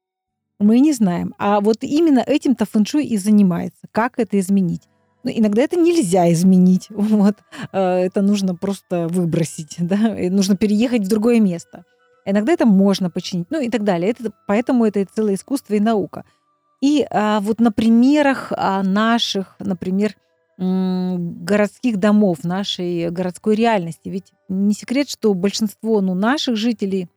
мы 0.62 0.81
не 0.81 0.92
знаем. 0.92 1.35
А 1.38 1.61
вот 1.61 1.78
именно 1.83 2.21
этим-то 2.21 2.64
фэншуй 2.64 3.04
и 3.04 3.16
занимается. 3.16 3.87
Как 3.92 4.19
это 4.19 4.38
изменить? 4.38 4.83
Но 5.25 5.31
ну, 5.31 5.38
иногда 5.38 5.62
это 5.62 5.76
нельзя 5.76 6.33
изменить. 6.33 6.88
Вот. 6.90 7.37
Э, 7.73 7.99
это 7.99 8.23
нужно 8.23 8.54
просто 8.54 9.09
выбросить. 9.09 9.76
Да? 9.78 10.19
И 10.19 10.31
нужно 10.31 10.57
переехать 10.57 11.02
в 11.02 11.09
другое 11.09 11.40
место. 11.40 11.85
Иногда 12.25 12.52
это 12.52 12.66
можно 12.66 13.11
починить. 13.11 13.47
Ну 13.50 13.61
и 13.61 13.69
так 13.69 13.85
далее. 13.85 14.11
Это, 14.11 14.33
поэтому 14.47 14.85
это 14.85 15.04
целое 15.04 15.35
искусство 15.35 15.75
и 15.75 15.81
наука. 15.81 16.25
И 16.81 17.07
а, 17.11 17.40
вот 17.40 17.61
на 17.61 17.71
примерах 17.71 18.52
а, 18.57 18.83
наших, 18.83 19.54
например, 19.61 20.16
городских 20.59 21.97
домов, 21.97 22.45
нашей 22.45 23.11
городской 23.11 23.57
реальности. 23.57 24.09
Ведь 24.09 24.33
не 24.49 24.75
секрет, 24.75 25.09
что 25.09 25.35
большинство 25.35 26.00
ну, 26.00 26.14
наших 26.14 26.57
жителей 26.57 27.09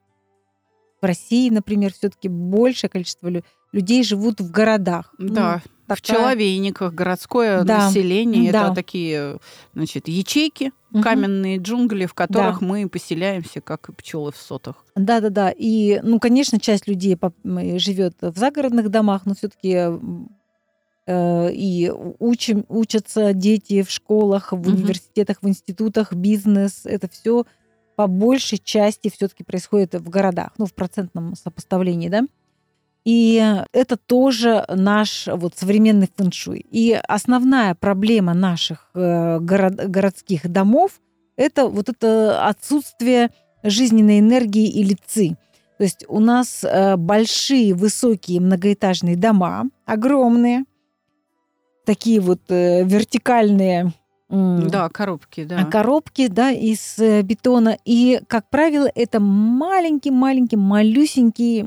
в 1.02 1.06
России, 1.06 1.50
например, 1.50 1.94
все-таки 1.94 2.28
большее 2.30 2.90
количество 2.90 3.30
людей 3.72 4.04
живут 4.04 4.40
в 4.40 4.50
городах. 4.52 5.14
Да, 5.20 5.62
Ну, 5.66 5.96
в 5.96 6.02
такая- 6.02 6.18
человейниках 6.18 6.94
городское 6.94 7.64
Да, 7.64 7.86
население 7.88 8.52
да. 8.52 8.66
это 8.68 8.76
такие, 8.76 9.40
значит, 9.74 10.08
ячейки, 10.08 10.72
Мгм. 10.92 11.04
каменные 11.04 11.58
джунгли, 11.58 12.06
в 12.06 12.14
которых 12.14 12.62
Да. 12.62 12.66
мы 12.66 12.88
поселяемся, 12.90 13.60
как 13.62 13.90
и 13.90 13.92
пчелы 13.92 14.32
в 14.32 14.38
сотах. 14.38 14.86
Да-да-да. 14.96 15.52
И, 15.56 16.00
ну, 16.02 16.20
конечно, 16.20 16.60
часть 16.60 16.88
людей 16.88 17.18
живет 17.78 18.16
в 18.22 18.38
загородных 18.38 18.90
домах, 18.90 19.26
но 19.26 19.36
все-таки 19.36 19.88
и 21.08 21.92
учим, 22.20 22.66
учатся 22.68 23.34
дети 23.34 23.84
в 23.84 23.92
школах, 23.92 24.52
в 24.54 24.68
университетах, 24.68 25.38
в 25.44 25.48
институтах, 25.48 26.14
бизнес. 26.14 26.82
Это 26.86 27.08
все 27.08 27.46
по 27.96 28.08
большей 28.08 28.58
части 28.58 29.10
все-таки 29.10 29.44
происходит 29.44 29.96
в 29.96 30.10
городах, 30.10 30.52
ну, 30.58 30.66
в 30.66 30.74
процентном 30.74 31.36
сопоставлении, 31.36 32.10
да. 32.10 32.24
И 33.06 33.42
это 33.72 33.98
тоже 33.98 34.66
наш 34.68 35.28
вот 35.28 35.56
современный 35.56 36.10
фэншуй. 36.16 36.66
И 36.72 37.00
основная 37.08 37.76
проблема 37.76 38.34
наших 38.34 38.90
э, 38.96 39.40
город, 39.40 39.76
городских 39.90 40.50
домов 40.50 41.00
это 41.36 41.68
вот 41.68 41.90
это 41.90 42.48
отсутствие 42.48 43.30
жизненной 43.64 44.20
энергии 44.20 44.70
или 44.70 44.98
ци. 45.06 45.36
То 45.78 45.84
есть 45.84 46.06
у 46.08 46.20
нас 46.20 46.64
э, 46.64 46.96
большие, 46.96 47.74
высокие 47.74 48.40
многоэтажные 48.40 49.18
дома, 49.18 49.66
огромные, 49.86 50.64
такие 51.86 52.22
вот 52.22 52.40
э, 52.50 52.84
вертикальные 52.86 53.92
Да, 54.30 54.90
коробки, 54.90 55.44
да. 55.44 55.66
коробки, 55.66 56.28
да, 56.28 56.52
из 56.52 56.98
э, 56.98 57.22
бетона. 57.22 57.78
И, 57.86 58.20
как 58.28 58.50
правило, 58.50 58.90
это 58.96 59.20
маленький-маленький, 59.20 60.58
малюсенький 60.58 61.64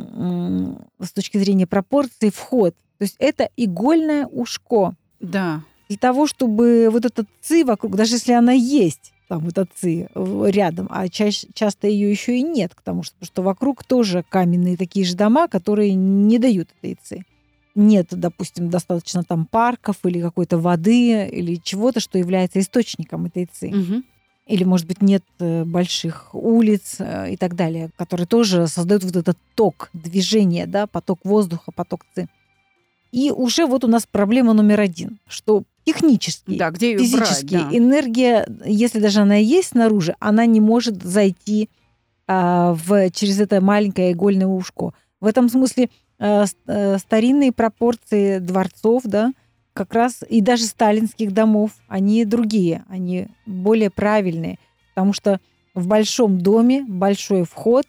с 1.00 1.12
точки 1.12 1.38
зрения 1.38 1.66
пропорций 1.66 2.30
вход. 2.30 2.74
То 2.98 3.04
есть 3.04 3.14
это 3.18 3.48
игольное 3.56 4.26
ушко. 4.26 4.94
Да. 5.20 5.62
Для 5.88 5.98
того, 5.98 6.26
чтобы 6.26 6.88
вот 6.90 7.04
эта 7.04 7.24
ци 7.40 7.64
вокруг, 7.64 7.94
даже 7.94 8.16
если 8.16 8.32
она 8.32 8.52
есть, 8.52 9.12
там 9.28 9.40
вот 9.40 9.54
ци 9.74 10.08
в- 10.14 10.50
рядом, 10.50 10.88
а 10.90 11.08
чаще, 11.08 11.46
часто 11.54 11.86
ее 11.86 12.10
еще 12.10 12.36
и 12.38 12.42
нет, 12.42 12.74
потому 12.74 13.02
что, 13.02 13.14
потому 13.14 13.26
что 13.26 13.42
вокруг 13.42 13.84
тоже 13.84 14.24
каменные 14.28 14.76
такие 14.76 15.06
же 15.06 15.14
дома, 15.16 15.48
которые 15.48 15.94
не 15.94 16.38
дают 16.38 16.70
этой 16.82 16.98
ци. 17.02 17.24
Нет, 17.74 18.06
допустим, 18.10 18.70
достаточно 18.70 19.22
там 19.22 19.46
парков 19.46 19.96
или 20.04 20.20
какой-то 20.20 20.58
воды 20.58 21.28
или 21.28 21.56
чего-то, 21.56 22.00
что 22.00 22.18
является 22.18 22.60
источником 22.60 23.26
этой 23.26 23.48
ци. 23.52 23.68
Мгм. 23.68 24.04
Или, 24.46 24.64
может 24.64 24.86
быть, 24.86 25.02
нет 25.02 25.22
э, 25.40 25.64
больших 25.64 26.34
улиц 26.34 26.96
э, 26.98 27.32
и 27.32 27.36
так 27.36 27.54
далее, 27.54 27.90
которые 27.96 28.26
тоже 28.26 28.66
создают 28.66 29.04
вот 29.04 29.14
этот 29.14 29.36
ток 29.54 29.90
движения, 29.92 30.66
да, 30.66 30.86
поток 30.86 31.20
воздуха, 31.24 31.70
поток 31.70 32.06
ци. 32.14 32.28
И 33.12 33.30
уже 33.30 33.66
вот 33.66 33.84
у 33.84 33.88
нас 33.88 34.06
проблема 34.10 34.54
номер 34.54 34.80
один, 34.80 35.18
что 35.26 35.64
технически, 35.84 36.56
Да, 36.58 36.70
где 36.70 36.96
физически 36.98 37.54
брать, 37.54 37.70
да. 37.70 37.76
энергия, 37.76 38.48
если 38.64 39.00
даже 39.00 39.20
она 39.20 39.36
есть 39.36 39.68
снаружи, 39.68 40.14
она 40.18 40.44
не 40.46 40.60
может 40.60 41.02
зайти 41.02 41.70
а, 42.26 42.74
в, 42.74 43.10
через 43.10 43.40
это 43.40 43.60
маленькое 43.60 44.12
игольное 44.12 44.46
ушко. 44.46 44.92
В 45.20 45.26
этом 45.26 45.48
смысле 45.48 45.88
старинные 46.18 47.52
пропорции 47.52 48.38
дворцов, 48.38 49.02
да, 49.04 49.32
как 49.72 49.94
раз 49.94 50.24
и 50.28 50.40
даже 50.40 50.64
сталинских 50.64 51.32
домов, 51.32 51.70
они 51.86 52.24
другие, 52.24 52.84
они 52.88 53.28
более 53.46 53.90
правильные, 53.90 54.58
потому 54.94 55.12
что 55.12 55.40
в 55.74 55.86
большом 55.86 56.40
доме 56.40 56.84
большой 56.88 57.44
вход. 57.44 57.86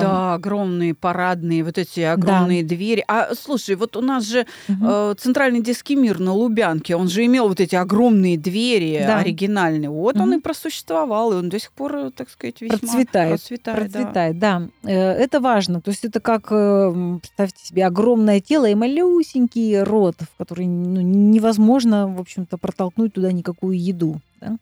Да, 0.00 0.34
огромные 0.34 0.94
парадные, 0.94 1.64
вот 1.64 1.78
эти 1.78 2.00
огромные 2.00 2.62
двери. 2.62 3.02
А 3.08 3.34
слушай, 3.34 3.74
вот 3.74 3.96
у 3.96 4.00
нас 4.02 4.24
же 4.24 4.46
э, 4.68 5.14
центральный 5.18 5.62
детский 5.62 5.96
мир 5.96 6.18
на 6.20 6.32
Лубянке, 6.34 6.94
он 6.96 7.08
же 7.08 7.24
имел 7.24 7.48
вот 7.48 7.58
эти 7.60 7.74
огромные 7.74 8.36
двери 8.36 9.02
Да. 9.06 9.18
оригинальные. 9.20 9.88
Вот 9.90 10.16
он 10.16 10.28
Мгм. 10.28 10.38
и 10.38 10.40
просуществовал, 10.42 11.32
и 11.32 11.36
он 11.36 11.48
до 11.48 11.58
сих 11.58 11.72
пор, 11.72 12.10
так 12.14 12.28
сказать, 12.30 12.60
весьма 12.60 12.78
Процветает. 12.78 13.30
процветает. 13.30 13.78
да. 13.92 13.98
Процветает, 14.00 14.38
да. 14.38 14.62
Э, 14.84 15.12
Это 15.12 15.40
важно. 15.40 15.80
То 15.80 15.90
есть 15.90 16.04
это 16.04 16.20
как, 16.20 16.48
э, 16.50 17.18
представьте 17.20 17.64
себе, 17.66 17.86
огромное 17.86 18.40
тело 18.40 18.66
и 18.68 18.74
малюсенький 18.74 19.82
рот, 19.82 20.16
в 20.20 20.36
который 20.36 20.66
ну, 20.66 21.00
невозможно, 21.00 22.08
в 22.08 22.20
общем-то, 22.20 22.58
протолкнуть 22.58 23.14
туда 23.14 23.32
никакую 23.32 23.78
еду. 23.82 24.20
да. 24.40 24.56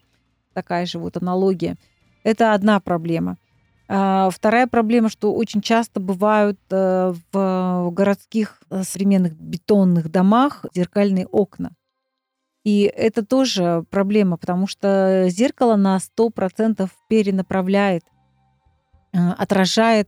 Такая 0.53 0.85
же 0.85 0.99
вот 0.99 1.17
аналогия. 1.17 1.75
Это 2.23 2.53
одна 2.53 2.79
проблема. 2.79 3.37
А 3.93 4.29
Вторая 4.29 4.67
проблема, 4.67 5.09
что 5.09 5.33
очень 5.33 5.59
часто 5.59 5.99
бывают 5.99 6.57
э, 6.69 7.13
в 7.33 7.89
городских 7.91 8.61
э, 8.69 8.83
современных 8.83 9.33
бетонных 9.33 10.09
домах 10.09 10.65
зеркальные 10.73 11.27
окна. 11.27 11.71
И 12.63 12.83
это 12.83 13.25
тоже 13.25 13.83
проблема, 13.89 14.37
потому 14.37 14.65
что 14.65 15.25
зеркало 15.27 15.75
на 15.75 15.97
100% 15.97 16.89
перенаправляет 17.09 18.03
э, 19.11 19.17
отражает 19.17 20.07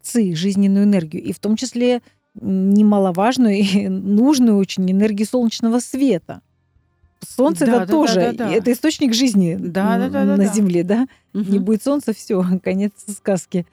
ЦИ, 0.00 0.34
жизненную 0.34 0.84
энергию, 0.84 1.22
и 1.22 1.34
в 1.34 1.38
том 1.38 1.56
числе 1.56 2.00
немаловажную 2.32 3.56
и 3.56 3.88
нужную 3.88 4.56
очень 4.56 4.90
энергию 4.90 5.28
солнечного 5.28 5.80
света. 5.80 6.40
Солнце 7.26 7.66
Да, 7.66 7.72
это 7.72 7.80
да, 7.80 7.86
да, 7.86 7.92
тоже, 7.92 8.14
да, 8.14 8.32
да. 8.32 8.52
это 8.52 8.72
источник 8.72 9.14
жизни 9.14 9.56
Да, 9.58 9.98
да, 9.98 10.08
да, 10.08 10.24
да, 10.24 10.36
на 10.36 10.36
да. 10.36 10.52
Земле, 10.52 10.84
да? 10.84 11.08
Мгм. 11.32 11.52
Не 11.52 11.58
будет 11.58 11.82
солнца, 11.82 12.12
все, 12.12 12.42
конец 12.62 12.92
сказки. 13.08 13.66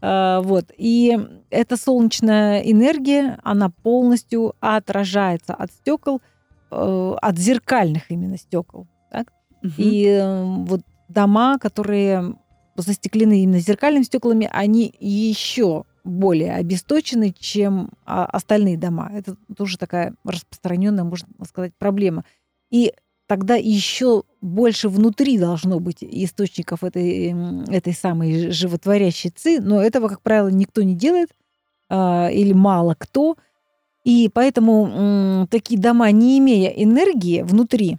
А, 0.00 0.40
вот. 0.40 0.66
И 0.76 1.18
эта 1.50 1.76
солнечная 1.76 2.60
энергия, 2.60 3.38
она 3.42 3.70
полностью 3.70 4.54
отражается 4.60 5.54
от 5.54 5.72
стекол, 5.72 6.20
э, 6.70 7.14
от 7.20 7.38
зеркальных 7.38 8.10
именно 8.10 8.36
стекол. 8.36 8.86
Так? 9.10 9.32
Мгм. 9.62 9.74
И 9.78 10.04
э, 10.06 10.44
вот 10.44 10.82
дома, 11.08 11.58
которые 11.58 12.34
застеклены 12.76 13.42
именно 13.42 13.60
зеркальными 13.60 14.04
стеклами, 14.04 14.48
они 14.50 14.94
еще 14.98 15.84
более 16.04 16.54
обесточены, 16.54 17.32
чем 17.38 17.90
а, 18.04 18.24
остальные 18.24 18.76
дома. 18.76 19.10
Это 19.14 19.36
тоже 19.56 19.78
такая 19.78 20.14
распространенная, 20.24 21.04
можно 21.04 21.28
сказать, 21.46 21.72
проблема. 21.78 22.24
И 22.72 22.94
тогда 23.28 23.54
еще 23.54 24.24
больше 24.40 24.88
внутри 24.88 25.38
должно 25.38 25.78
быть 25.78 25.98
источников 26.00 26.82
этой, 26.82 27.28
м, 27.28 27.64
этой 27.64 27.92
самой 27.92 28.50
животворящей 28.50 29.30
ци, 29.30 29.60
но 29.60 29.80
этого, 29.80 30.08
как 30.08 30.22
правило, 30.22 30.48
никто 30.48 30.82
не 30.82 30.94
делает 30.96 31.28
а, 31.88 32.30
или 32.32 32.52
мало 32.54 32.96
кто. 32.98 33.36
И 34.04 34.30
поэтому 34.32 35.46
такие 35.50 35.78
дома, 35.78 36.10
не 36.10 36.38
имея 36.38 36.70
энергии 36.70 37.42
внутри, 37.42 37.98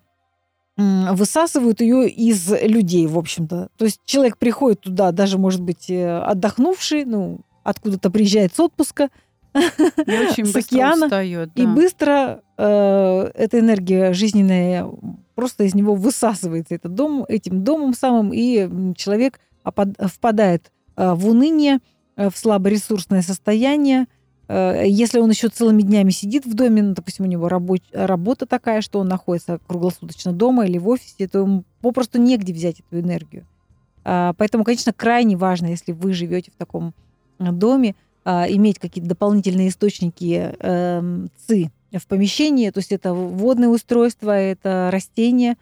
высасывают 0.75 1.81
ее 1.81 2.09
из 2.09 2.51
людей, 2.63 3.05
в 3.05 3.17
общем-то. 3.17 3.69
То 3.77 3.85
есть 3.85 4.01
человек 4.05 4.37
приходит 4.37 4.81
туда, 4.81 5.11
даже, 5.11 5.37
может 5.37 5.61
быть, 5.61 5.89
э, 5.89 6.17
отдохнувший, 6.17 7.05
ну, 7.05 7.41
откуда-то 7.63 8.09
приезжает 8.09 8.55
с 8.55 8.59
отпуска, 8.59 9.09
И 10.05 10.11
очень 10.11 10.45
с 10.45 10.53
быстро 10.53 10.75
океана, 10.77 11.05
устает. 11.05 11.51
и 11.55 11.63
да. 11.65 11.73
быстро 11.73 12.41
э, 12.57 13.31
эта 13.35 13.59
энергия 13.59 14.13
жизненная 14.13 14.87
просто 15.35 15.63
из 15.63 15.75
него 15.75 15.95
высасывается 15.95 16.75
этот 16.75 16.93
дом, 16.95 17.25
этим 17.27 17.63
домом 17.63 17.93
самым, 17.93 18.31
и 18.33 18.93
человек 18.95 19.39
впадает 19.63 20.71
э, 20.95 21.13
в 21.13 21.27
уныние, 21.27 21.79
э, 22.15 22.29
в 22.29 22.37
слаборесурсное 22.37 23.21
состояние. 23.21 24.07
Э, 24.47 24.83
Если 24.85 25.19
он 25.19 25.29
еще 25.29 25.49
целыми 25.49 25.81
днями 25.81 26.09
сидит 26.11 26.45
в 26.45 26.53
доме, 26.53 26.83
ну, 26.83 26.93
допустим, 26.93 27.25
у 27.25 27.27
него 27.27 27.47
рабоч- 27.47 27.81
работа 27.93 28.45
такая, 28.45 28.81
что 28.81 28.99
он 28.99 29.07
находится 29.07 29.59
круглосуточно 29.67 30.31
дома 30.33 30.65
или 30.65 30.77
в 30.77 30.87
офисе, 30.87 31.27
то 31.27 31.39
ему 31.39 31.63
попросту 31.81 32.19
негде 32.19 32.53
взять 32.53 32.81
эту 32.81 32.99
энергию. 32.99 33.45
А, 34.03 34.33
Поэтому, 34.37 34.63
конечно, 34.63 34.93
крайне 34.93 35.37
важно, 35.37 35.67
если 35.67 35.91
вы 35.93 36.13
живете 36.13 36.51
в 36.51 36.55
таком 36.57 36.93
доме, 37.39 37.95
а, 38.25 38.45
иметь 38.49 38.79
какие-то 38.79 39.09
дополнительные 39.09 39.69
источники 39.69 40.55
эм, 40.59 41.29
ЦИ 41.47 41.71
в 41.91 42.07
помещении, 42.07 42.69
то 42.71 42.79
есть 42.79 42.91
это 42.91 43.13
водные 43.13 43.69
устройства, 43.69 44.31
это 44.31 44.89
растения. 44.91 45.57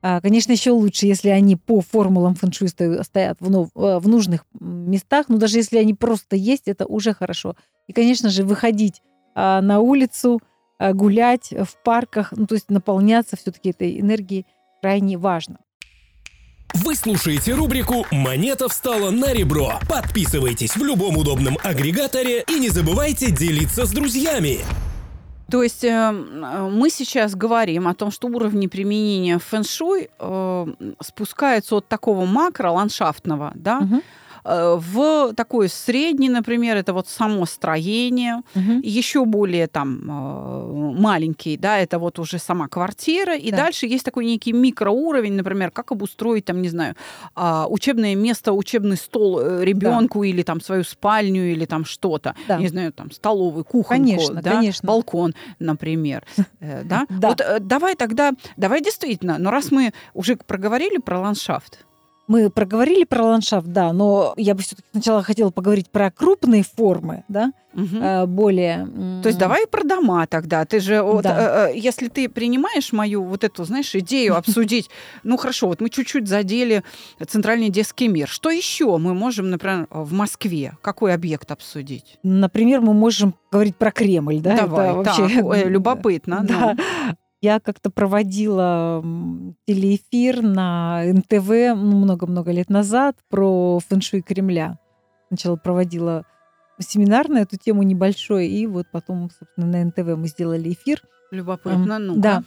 А, 0.00 0.20
Конечно, 0.20 0.52
еще 0.52 0.70
лучше, 0.72 1.06
если 1.06 1.28
они 1.28 1.56
по 1.56 1.80
формулам 1.80 2.34
фэншуй 2.34 2.68
сто- 2.68 3.02
стоят 3.02 3.38
в, 3.40 3.50
нов- 3.50 3.70
э, 3.74 3.98
в 3.98 4.08
нужных 4.08 4.44
местах, 4.60 5.26
но 5.28 5.38
даже 5.38 5.58
если 5.58 5.78
они 5.78 5.94
просто 5.94 6.36
есть, 6.36 6.66
это 6.66 6.86
уже 6.86 7.14
хорошо. 7.14 7.56
И, 7.88 7.92
конечно 7.92 8.28
же, 8.30 8.44
выходить 8.44 9.00
а, 9.34 9.60
на 9.60 9.80
улицу, 9.80 10.40
а, 10.78 10.92
гулять 10.92 11.52
в 11.52 11.82
парках, 11.84 12.32
ну, 12.36 12.46
то 12.46 12.54
есть 12.54 12.70
наполняться 12.70 13.36
все-таки 13.36 13.70
этой 13.70 14.00
энергией 14.00 14.46
крайне 14.80 15.16
важно. 15.16 15.58
Вы 16.74 16.94
слушаете 16.94 17.52
рубрику 17.52 18.06
«Монета 18.10 18.66
встала 18.66 19.10
на 19.10 19.34
ребро». 19.34 19.74
Подписывайтесь 19.90 20.74
в 20.74 20.82
любом 20.82 21.18
удобном 21.18 21.58
агрегаторе 21.62 22.44
и 22.48 22.58
не 22.58 22.70
забывайте 22.70 23.30
делиться 23.30 23.84
с 23.84 23.90
друзьями. 23.90 24.60
То 25.50 25.62
есть 25.62 25.84
э, 25.84 25.88
э, 25.88 26.68
мы 26.72 26.88
сейчас 26.88 27.34
говорим 27.34 27.88
о 27.88 27.94
том, 27.94 28.10
что 28.10 28.26
уровни 28.28 28.68
применения 28.68 29.38
фэн-шуй 29.38 30.08
э, 30.18 30.66
спускаются 31.02 31.76
от 31.76 31.88
такого 31.88 32.24
макро-ландшафтного, 32.24 33.52
да, 33.54 33.80
Мгм. 33.80 34.02
Э, 34.44 34.76
в 34.78 35.32
такой 35.34 35.68
средний, 35.68 36.28
например, 36.28 36.76
это 36.76 36.92
вот 36.92 37.08
само 37.08 37.46
строение, 37.46 38.42
Мгм. 38.54 38.80
еще 38.82 39.24
более 39.24 39.66
там 39.66 40.00
э, 40.08 40.92
маленький, 41.00 41.56
да, 41.56 41.78
это 41.78 41.98
вот 41.98 42.18
уже 42.18 42.38
сама 42.38 42.68
квартира, 42.68 43.36
и 43.36 43.50
Да. 43.50 43.56
дальше 43.58 43.86
есть 43.86 44.04
такой 44.04 44.24
некий 44.26 44.52
микроуровень, 44.52 45.34
например, 45.34 45.70
как 45.70 45.92
обустроить 45.92 46.44
там, 46.44 46.62
не 46.62 46.68
знаю, 46.68 46.94
а, 47.34 47.66
учебное 47.68 48.14
место, 48.14 48.52
учебный 48.52 48.96
стол 48.96 49.40
ребенку 49.60 50.22
или 50.24 50.42
там 50.42 50.60
свою 50.60 50.84
спальню 50.84 51.52
или 51.52 51.64
там 51.66 51.84
что-то, 51.84 52.34
Да. 52.48 52.58
не 52.58 52.68
знаю, 52.68 52.92
там 52.92 53.10
столовую, 53.10 53.64
кухонку, 53.64 54.04
Конечно, 54.04 54.42
да, 54.42 54.50
конечно. 54.56 54.86
балкон, 54.86 55.34
например, 55.58 56.24
э, 56.60 56.82
да. 56.84 57.06
Да. 57.08 57.28
Вот 57.28 57.40
э, 57.40 57.58
давай 57.60 57.94
тогда, 57.94 58.32
давай 58.56 58.80
действительно, 58.82 59.36
но 59.38 59.50
раз 59.50 59.70
мы 59.70 59.92
уже 60.14 60.36
проговорили 60.36 60.98
про 60.98 61.20
ландшафт, 61.20 61.84
Мы 62.28 62.50
проговорили 62.50 63.04
про 63.04 63.24
ландшафт, 63.24 63.66
да, 63.66 63.92
но 63.92 64.32
я 64.36 64.54
бы 64.54 64.62
все-таки 64.62 64.88
сначала 64.92 65.22
хотела 65.22 65.50
поговорить 65.50 65.90
про 65.90 66.10
крупные 66.10 66.62
формы, 66.62 67.24
да, 67.28 67.52
э, 67.74 68.26
более. 68.26 68.86
То 69.22 69.28
есть 69.28 69.38
давай 69.38 69.66
про 69.66 69.82
дома 69.82 70.26
тогда. 70.26 70.64
Ты 70.64 70.78
же, 70.80 71.02
вот, 71.02 71.24
Да. 71.24 71.68
э, 71.68 71.72
э, 71.72 71.78
если 71.78 72.08
ты 72.08 72.28
принимаешь 72.28 72.92
мою 72.92 73.24
вот 73.24 73.44
эту, 73.44 73.64
знаешь, 73.64 73.94
идею 73.94 74.36
обсудить, 74.36 74.88
ну 75.24 75.36
хорошо, 75.36 75.66
вот 75.66 75.80
мы 75.80 75.90
чуть-чуть 75.90 76.28
задели 76.28 76.84
центральный 77.26 77.70
детский 77.70 78.08
мир. 78.08 78.28
Что 78.28 78.50
еще 78.50 78.96
мы 78.98 79.14
можем, 79.14 79.50
например, 79.50 79.88
в 79.90 80.12
Москве? 80.12 80.76
Какой 80.80 81.14
объект 81.14 81.50
обсудить? 81.50 82.18
Например, 82.22 82.80
мы 82.80 82.94
можем 82.94 83.34
говорить 83.50 83.76
про 83.76 83.90
Кремль, 83.90 84.40
да? 84.40 84.56
Давай, 84.56 84.90
это 84.90 84.96
вообще 84.96 85.28
так, 85.28 85.44
ой, 85.44 85.64
любопытно. 85.68 86.44
Да. 86.48 86.76
Я 87.42 87.58
как-то 87.58 87.90
проводила 87.90 89.02
телеэфир 89.66 90.42
на 90.42 91.02
НТВ 91.04 91.48
ну, 91.74 91.96
много-много 91.96 92.52
лет 92.52 92.70
назад 92.70 93.16
про 93.28 93.80
фэншуй 93.80 94.22
Кремля. 94.22 94.78
Сначала 95.26 95.56
проводила 95.56 96.24
семинар 96.78 97.28
на 97.28 97.38
эту 97.38 97.56
тему 97.56 97.82
небольшой, 97.82 98.46
и 98.46 98.64
вот 98.68 98.86
потом, 98.92 99.28
собственно, 99.36 99.66
на 99.66 99.84
НТВ 99.84 100.16
мы 100.16 100.28
сделали 100.28 100.72
эфир. 100.72 101.02
Любопытно, 101.32 101.98
ну 101.98 102.14
Да. 102.16 102.44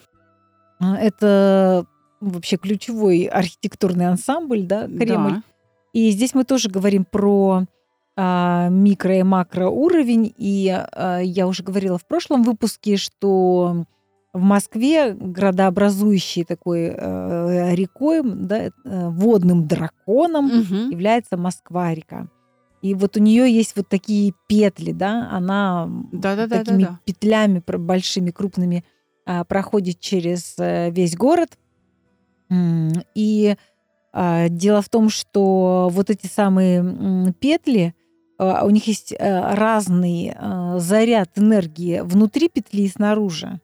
А, 0.80 0.98
Это 0.98 1.86
вообще 2.22 2.56
ключевой 2.56 3.26
архитектурный 3.26 4.08
ансамбль, 4.08 4.64
да, 4.64 4.88
Кремль. 4.88 5.42
И 5.92 6.10
здесь 6.12 6.34
мы 6.34 6.46
тоже 6.46 6.70
говорим 6.70 7.04
про 7.04 7.66
а, 8.16 8.70
микро 8.70 9.18
и 9.18 9.24
макро 9.24 9.68
уровень. 9.68 10.34
И 10.38 10.70
а, 10.70 11.20
я 11.20 11.48
уже 11.48 11.64
говорила 11.64 11.98
в 11.98 12.08
прошлом 12.08 12.44
выпуске, 12.44 12.96
что 12.96 13.86
в 14.36 14.42
Москве 14.42 15.14
градообразующей 15.14 16.44
такой 16.44 16.94
э, 16.96 17.74
рекой, 17.76 18.22
да, 18.24 18.58
э, 18.66 18.72
водным 18.84 19.66
драконом 19.66 20.48
Мгм. 20.48 20.90
является 20.92 21.38
Москва-река. 21.38 22.28
И 22.82 22.94
вот 22.94 23.18
у 23.18 23.20
нее 23.20 23.50
есть 23.52 23.76
вот 23.78 23.88
такие 23.88 24.34
петли, 24.48 24.92
да, 24.92 25.30
она 25.32 25.90
Да-да-да-да-да. 26.12 26.64
такими 26.64 26.88
петлями 27.06 27.60
про- 27.60 27.78
большими, 27.80 28.32
крупными 28.32 28.84
а, 29.26 29.44
проходит 29.44 30.00
через 30.00 30.56
э, 30.60 30.92
весь 30.92 31.16
город. 31.16 31.58
И 33.16 33.56
а, 34.14 34.50
дело 34.50 34.82
в 34.84 34.90
том, 34.90 35.10
что 35.10 35.90
вот 35.92 36.10
эти 36.12 36.28
самые 36.28 37.34
петли, 37.40 37.96
а, 38.38 38.66
у 38.66 38.70
них 38.70 38.86
есть 38.88 39.14
э, 39.18 39.54
разный 39.56 40.34
а, 40.36 40.78
заряд 40.78 41.32
энергии 41.38 42.02
внутри 42.02 42.50
петли 42.50 42.82
и 42.84 42.88
снаружи. 42.88 43.60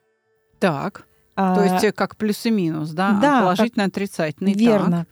Так, 0.61 1.05
А, 1.35 1.55
то 1.55 1.63
есть 1.63 1.83
э, 1.83 1.91
как 1.91 2.15
плюс 2.15 2.45
и 2.45 2.51
минус, 2.51 2.91
да? 2.91 3.17
Да, 3.21 3.21
как- 3.21 3.41
Положительно, 3.43 3.85
отрицательный. 3.85 4.53
Верно. 4.53 5.05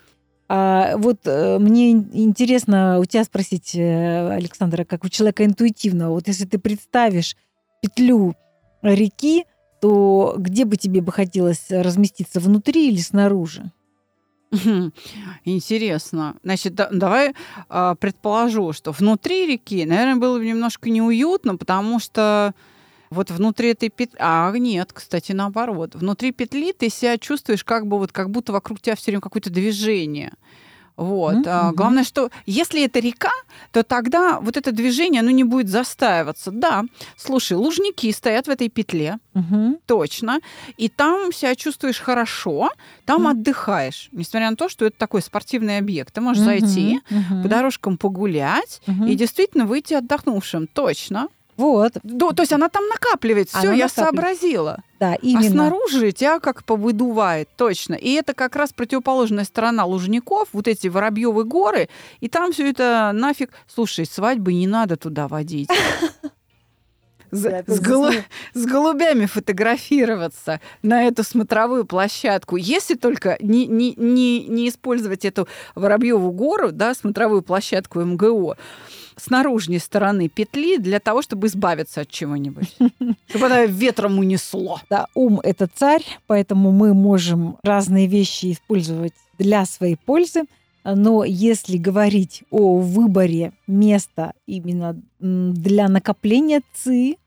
А, 0.47 0.95
вот 0.97 1.19
э, 1.25 1.57
мне 1.59 1.91
ин- 1.91 2.09
интересно 2.13 2.99
у 2.99 3.05
тебя 3.05 3.23
спросить, 3.23 3.75
э, 3.75 4.29
Александра, 4.31 4.83
как 4.85 5.03
у 5.03 5.09
человека 5.09 5.43
интуитивного, 5.45 6.11
вот 6.13 6.27
если 6.27 6.45
ты 6.45 6.57
представишь 6.59 7.35
петлю 7.81 8.35
реки, 8.81 9.45
то 9.81 10.35
где 10.37 10.65
бы 10.65 10.75
тебе 10.77 11.01
бы 11.01 11.11
хотелось 11.11 11.65
разместиться, 11.69 12.39
внутри 12.39 12.89
или 12.89 12.99
снаружи? 12.99 13.71
Мгм. 14.51 14.91
Интересно. 15.45 16.35
Значит, 16.43 16.73
да- 16.75 16.89
давай 16.91 17.33
а, 17.69 17.95
предположу, 17.95 18.73
что 18.73 18.91
внутри 18.91 19.45
реки, 19.45 19.85
наверное, 19.85 20.15
было 20.15 20.37
бы 20.39 20.45
немножко 20.45 20.89
неуютно, 20.89 21.55
потому 21.55 21.99
что 21.99 22.53
вот 23.09 23.31
внутри 23.31 23.69
этой 23.69 23.89
петли... 23.89 24.17
А, 24.19 24.51
нет, 24.51 24.93
кстати, 24.93 25.31
наоборот. 25.31 25.95
Внутри 25.95 26.31
петли 26.31 26.73
ты 26.73 26.89
себя 26.89 27.17
чувствуешь 27.17 27.63
как 27.63 27.87
бы 27.87 27.97
вот 27.97 28.11
как 28.11 28.29
будто 28.29 28.53
вокруг 28.53 28.81
тебя 28.81 28.95
все 28.95 29.11
время 29.11 29.21
какое-то 29.21 29.49
движение. 29.49 30.33
Вот. 30.95 31.47
А, 31.47 31.67
Мгм. 31.67 31.75
главное, 31.75 32.03
что 32.03 32.29
если 32.45 32.83
это 32.83 32.99
река, 32.99 33.31
то 33.71 33.83
тогда 33.83 34.41
вот 34.41 34.57
это 34.57 34.73
движение, 34.73 35.21
оно 35.21 35.31
не 35.31 35.45
будет 35.45 35.69
застаиваться. 35.69 36.51
Да, 36.51 36.83
слушай, 37.15 37.53
лужники 37.53 38.11
стоят 38.11 38.47
в 38.47 38.49
этой 38.49 38.67
петле, 38.69 39.17
Мгм. 39.33 39.77
Точно. 39.85 40.39
И 40.75 40.89
там 40.89 41.31
себя 41.31 41.55
чувствуешь 41.55 41.99
хорошо, 42.01 42.71
там 43.05 43.21
Мгм. 43.21 43.31
отдыхаешь. 43.31 44.09
Несмотря 44.11 44.49
на 44.49 44.57
то, 44.57 44.67
что 44.67 44.85
это 44.85 44.97
такой 44.97 45.21
спортивный 45.21 45.77
объект. 45.77 46.13
Ты 46.13 46.19
можешь 46.19 46.43
Мгм. 46.43 46.59
зайти, 46.59 46.99
Мгм. 47.09 47.43
по 47.43 47.47
дорожкам 47.47 47.97
погулять 47.97 48.81
Мгм. 48.85 49.05
и 49.05 49.15
действительно 49.15 49.65
выйти 49.65 49.93
отдохнувшим. 49.93 50.67
Точно. 50.67 51.29
Вот, 51.59 51.93
Ну, 52.03 52.31
то 52.31 52.41
есть 52.43 52.53
она 52.53 52.69
там 52.69 52.87
накапливает. 52.87 53.49
Все, 53.49 53.57
я 53.73 53.85
накапливает. 53.85 53.91
сообразила. 53.91 54.77
да, 54.99 55.11
А 55.13 55.15
именно. 55.21 55.49
снаружи 55.49 56.11
тебя 56.13 56.39
как 56.39 56.63
повыдувает. 56.63 57.49
Точно. 57.57 57.95
И 57.95 58.13
это 58.13 58.33
как 58.33 58.55
раз 58.55 58.71
противоположная 58.71 59.43
сторона 59.43 59.83
Лужников, 59.85 60.47
вот 60.53 60.67
эти 60.69 60.87
Воробьевы 60.87 61.43
горы. 61.43 61.89
И 62.21 62.29
там 62.29 62.53
все 62.53 62.69
это 62.69 63.11
нафиг... 63.13 63.51
Слушай, 63.67 64.05
свадьбы 64.05 64.53
не 64.53 64.67
надо 64.67 64.95
туда 64.95 65.27
водить. 65.27 65.69
С- 67.31 67.63
с 67.67 67.79
голу- 67.79 68.23
с 68.55 68.65
голубями 68.65 69.27
фотографироваться 69.27 70.59
на 70.81 71.03
эту 71.03 71.23
смотровую 71.23 71.85
площадку, 71.85 72.55
если 72.55 72.95
только 72.95 73.37
не, 73.39 73.67
не, 73.67 73.93
не, 73.97 74.45
не 74.47 74.67
использовать 74.67 75.25
эту 75.25 75.47
Воробьеву 75.75 76.31
гору, 76.31 76.71
да, 76.71 76.95
смотровую 76.95 77.43
площадку 77.43 77.99
МГО, 77.99 78.57
с 79.19 79.29
наружной 79.29 79.79
стороны 79.79 80.29
петли 80.29 80.77
для 80.77 80.99
того, 80.99 81.21
чтобы 81.21 81.47
избавиться 81.47 82.01
от 82.01 82.09
чего-нибудь. 82.09 82.75
Чтобы 83.29 83.45
она 83.45 83.65
ветром 83.65 84.19
унесло. 84.19 84.79
Да, 84.89 85.07
ум– 85.13 85.39
это 85.43 85.67
царь, 85.67 86.03
поэтому 86.27 86.71
мы 86.71 86.93
можем 86.93 87.57
разные 87.63 88.07
вещи 88.07 88.51
использовать 88.51 89.13
для 89.37 89.65
своей 89.65 89.95
пользы. 89.95 90.43
Но 90.83 91.23
если 91.23 91.77
говорить 91.77 92.43
о 92.49 92.77
выборе 92.79 93.51
места 93.67 94.33
именно 94.47 94.99
для 95.19 95.87
накопления 95.87 96.61
ЦИ, 96.73 97.17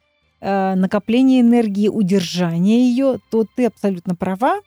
э, 0.40 0.74
накопления 0.74 1.40
энергии, 1.40 1.88
удержания 1.88 2.78
ее, 2.78 3.18
то 3.30 3.44
ты 3.54 3.66
абсолютно 3.66 4.14
права. 4.14 4.60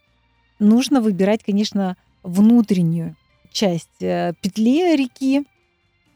Нужно 0.60 1.02
выбирать, 1.02 1.44
конечно, 1.44 1.98
внутреннюю 2.24 3.16
часть 3.52 4.02
э, 4.02 4.34
петли 4.42 4.96
реки, 4.96 5.46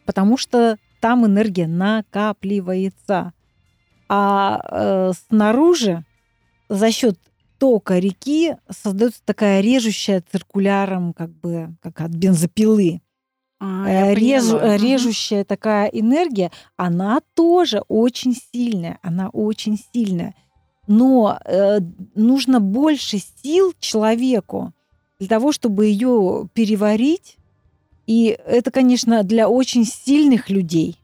потому 0.06 0.38
что 0.38 0.78
там 1.00 1.26
энергия 1.26 1.68
накапливается. 1.68 3.34
А 4.08 4.60
э, 4.72 5.12
снаружи 5.28 6.04
за 6.68 6.92
счет 6.92 7.18
тока 7.60 8.00
реки 8.00 8.56
создается 8.70 9.22
такая 9.26 9.62
режущая 9.62 10.24
циркуляром, 10.32 11.14
как 11.14 11.30
бы 11.30 11.76
как 11.82 12.02
от 12.02 12.12
бензопилы. 12.12 13.02
А, 13.60 13.88
Э, 13.88 14.16
поняла. 14.16 14.76
э, 14.76 14.78
режущая 14.78 15.44
такая 15.44 15.88
энергия, 15.88 16.50
она 16.78 17.20
тоже 17.36 17.84
очень 17.90 18.34
сильная, 18.54 19.00
она 19.02 19.30
очень 19.30 19.78
сильная. 19.94 20.34
Но 20.88 21.38
э, 21.46 21.80
нужно 22.16 22.60
больше 22.62 23.20
сил 23.44 23.74
человеку 23.80 24.74
для 25.20 25.28
того, 25.28 25.52
чтобы 25.52 25.86
ее 25.88 26.48
переварить. 26.54 27.38
И 28.10 28.36
это, 28.44 28.72
конечно, 28.72 29.22
для 29.22 29.48
очень 29.48 29.86
сильных 29.86 30.50
людей. 30.50 30.98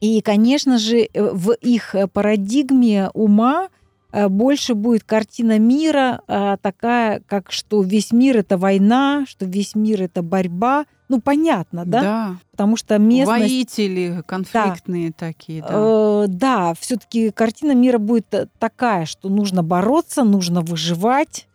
И, 0.00 0.22
конечно 0.22 0.78
же, 0.78 1.00
э, 1.00 1.08
в 1.34 1.52
их 1.52 1.94
э, 1.94 2.06
парадигме 2.06 3.10
ума 3.12 3.68
э, 4.10 4.28
больше 4.28 4.72
будет 4.72 5.04
картина 5.04 5.58
мира 5.58 6.22
э, 6.26 6.56
такая, 6.62 7.20
как 7.26 7.52
что 7.52 7.82
весь 7.82 8.10
мир 8.10 8.38
это 8.38 8.56
война, 8.56 9.26
что 9.28 9.44
весь 9.44 9.74
мир 9.74 10.00
это 10.00 10.22
борьба. 10.22 10.86
Ну, 11.10 11.20
понятно, 11.20 11.84
да? 11.84 12.00
Да. 12.00 12.36
Потому 12.52 12.78
что 12.78 12.96
местность... 12.96 13.42
Воители 13.42 14.22
конфликтные 14.26 15.12
такие, 15.12 15.60
да. 15.60 15.68
Э, 15.72 16.24
да, 16.26 16.72
все-таки 16.80 17.30
картина 17.32 17.74
мира 17.74 17.98
будет 17.98 18.48
такая, 18.58 19.04
что 19.04 19.28
нужно 19.28 19.62
бороться, 19.62 20.24
нужно 20.24 20.62
выживать, 20.62 21.48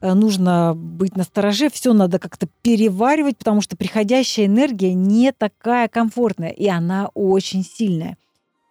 нужно 0.00 0.74
быть 0.74 1.16
настороже, 1.16 1.68
все 1.70 1.92
надо 1.92 2.18
как-то 2.18 2.48
переваривать, 2.62 3.38
потому 3.38 3.60
что 3.60 3.76
приходящая 3.76 4.46
энергия 4.46 4.94
не 4.94 5.32
такая 5.32 5.88
комфортная, 5.88 6.50
и 6.50 6.66
она 6.68 7.10
очень 7.14 7.64
сильная. 7.64 8.16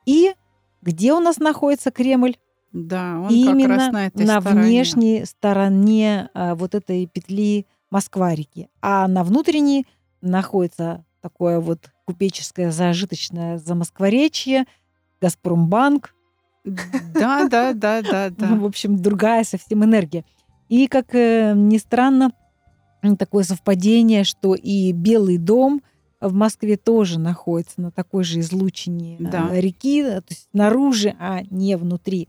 И 0.05 0.33
где 0.81 1.13
у 1.13 1.19
нас 1.19 1.37
находится 1.37 1.91
Кремль? 1.91 2.37
Да, 2.71 3.17
он 3.17 3.23
как 3.23 3.31
Именно 3.31 3.75
раз 3.75 3.91
на 3.91 4.07
этой 4.07 4.25
на 4.25 4.41
стороне. 4.41 4.61
внешней 4.61 5.25
стороне 5.25 6.29
а, 6.33 6.55
вот 6.55 6.75
этой 6.75 7.05
петли 7.07 7.65
Москва-реки. 7.89 8.69
А 8.81 9.07
на 9.07 9.23
внутренней 9.23 9.87
находится 10.21 11.03
такое 11.21 11.59
вот 11.59 11.91
купеческое 12.05 12.71
зажиточное 12.71 13.57
замоскворечье, 13.57 14.65
Газпромбанк. 15.21 16.13
Да, 16.63 17.47
да, 17.49 17.73
да, 17.73 18.01
да, 18.01 18.29
да. 18.37 18.55
В 18.55 18.65
общем, 18.65 18.97
другая 18.97 19.43
совсем 19.43 19.83
энергия. 19.83 20.23
И, 20.69 20.87
как 20.87 21.13
э, 21.13 21.53
ни 21.55 21.77
странно, 21.77 22.31
такое 23.17 23.43
совпадение, 23.43 24.23
что 24.23 24.55
и 24.55 24.91
Белый 24.91 25.37
дом 25.37 25.81
в 26.21 26.33
Москве 26.33 26.77
тоже 26.77 27.19
находится 27.19 27.81
на 27.81 27.91
такой 27.91 28.23
же 28.23 28.39
излучине 28.39 29.17
Да. 29.19 29.49
э, 29.51 29.59
реки, 29.61 30.03
то 30.03 30.23
есть 30.29 30.47
снаружи, 30.51 31.15
а 31.19 31.41
не 31.49 31.75
внутри. 31.75 32.27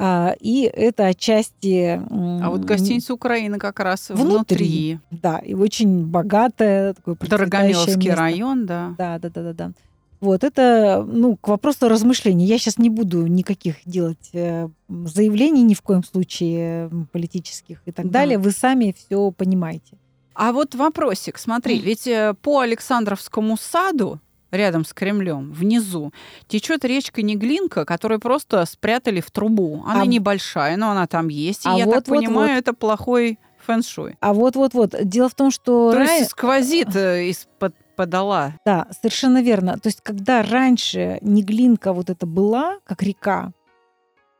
А, 0.00 0.36
и 0.38 0.62
это 0.62 1.06
отчасти... 1.06 2.00
А 2.40 2.50
вот 2.50 2.64
гостиница 2.64 3.12
Украины 3.14 3.58
как 3.58 3.80
раз 3.80 4.10
Внутри. 4.10 4.28
внутри. 4.28 5.00
Да, 5.10 5.38
и 5.38 5.54
очень 5.54 6.06
богатая, 6.06 6.94
процветающее 6.94 7.28
Дорогомиловский 7.30 8.06
место. 8.08 8.16
район, 8.20 8.66
да. 8.66 8.94
Да, 8.96 9.18
да, 9.18 9.28
да, 9.28 9.42
да, 9.42 9.52
да. 9.52 9.72
Вот 10.20 10.42
это, 10.44 11.04
ну, 11.06 11.36
к 11.36 11.48
вопросу 11.48 11.88
размышлений. 11.88 12.44
Я 12.44 12.58
сейчас 12.58 12.78
не 12.78 12.90
буду 12.90 13.26
никаких 13.26 13.76
делать 13.84 14.30
э, 14.32 14.68
заявлений 14.88 15.62
ни 15.62 15.74
в 15.74 15.82
коем 15.82 16.02
случае 16.04 16.90
политических 17.12 17.80
и 17.86 17.92
так 17.92 18.06
Да. 18.06 18.12
далее. 18.20 18.38
Вы 18.38 18.50
сами 18.50 18.94
все 18.96 19.30
понимаете. 19.30 19.96
А 20.34 20.52
вот 20.52 20.74
вопросик, 20.74 21.38
смотри, 21.38 21.78
ведь 21.78 22.06
э, 22.06 22.34
по 22.42 22.60
Александровскому 22.60 23.56
саду 23.56 24.20
рядом 24.50 24.84
с 24.84 24.92
Кремлем, 24.94 25.52
внизу, 25.52 26.12
течет 26.46 26.84
речка 26.84 27.22
Неглинка, 27.22 27.84
которую 27.84 28.18
просто 28.18 28.64
спрятали 28.66 29.20
в 29.20 29.30
трубу. 29.30 29.84
Она 29.86 30.02
А 30.02 30.06
небольшая, 30.06 30.76
но 30.76 30.90
она 30.90 31.06
там 31.06 31.28
есть. 31.28 31.66
И 31.66 31.68
А 31.68 31.72
я 31.76 31.84
так 31.84 31.94
вот-вот-вот. 31.94 32.16
понимаю, 32.24 32.58
это 32.58 32.72
плохой 32.72 33.38
фэн-шуй. 33.66 34.16
А 34.20 34.32
вот-вот-вот. 34.32 34.94
Дело 35.02 35.28
в 35.28 35.34
том, 35.34 35.50
что... 35.50 35.92
То 35.92 35.98
ра- 36.00 36.04
есть 36.18 36.30
сквозит 36.30 36.96
э, 36.96 37.26
из-под 37.28 37.74
подола. 37.98 38.54
Да, 38.64 38.86
совершенно 39.02 39.42
верно. 39.42 39.76
То 39.78 39.88
есть, 39.88 40.00
когда 40.02 40.42
раньше 40.42 41.18
Неглинка 41.20 41.92
вот 41.92 42.08
это 42.10 42.26
была, 42.26 42.78
как 42.84 43.02
река, 43.02 43.50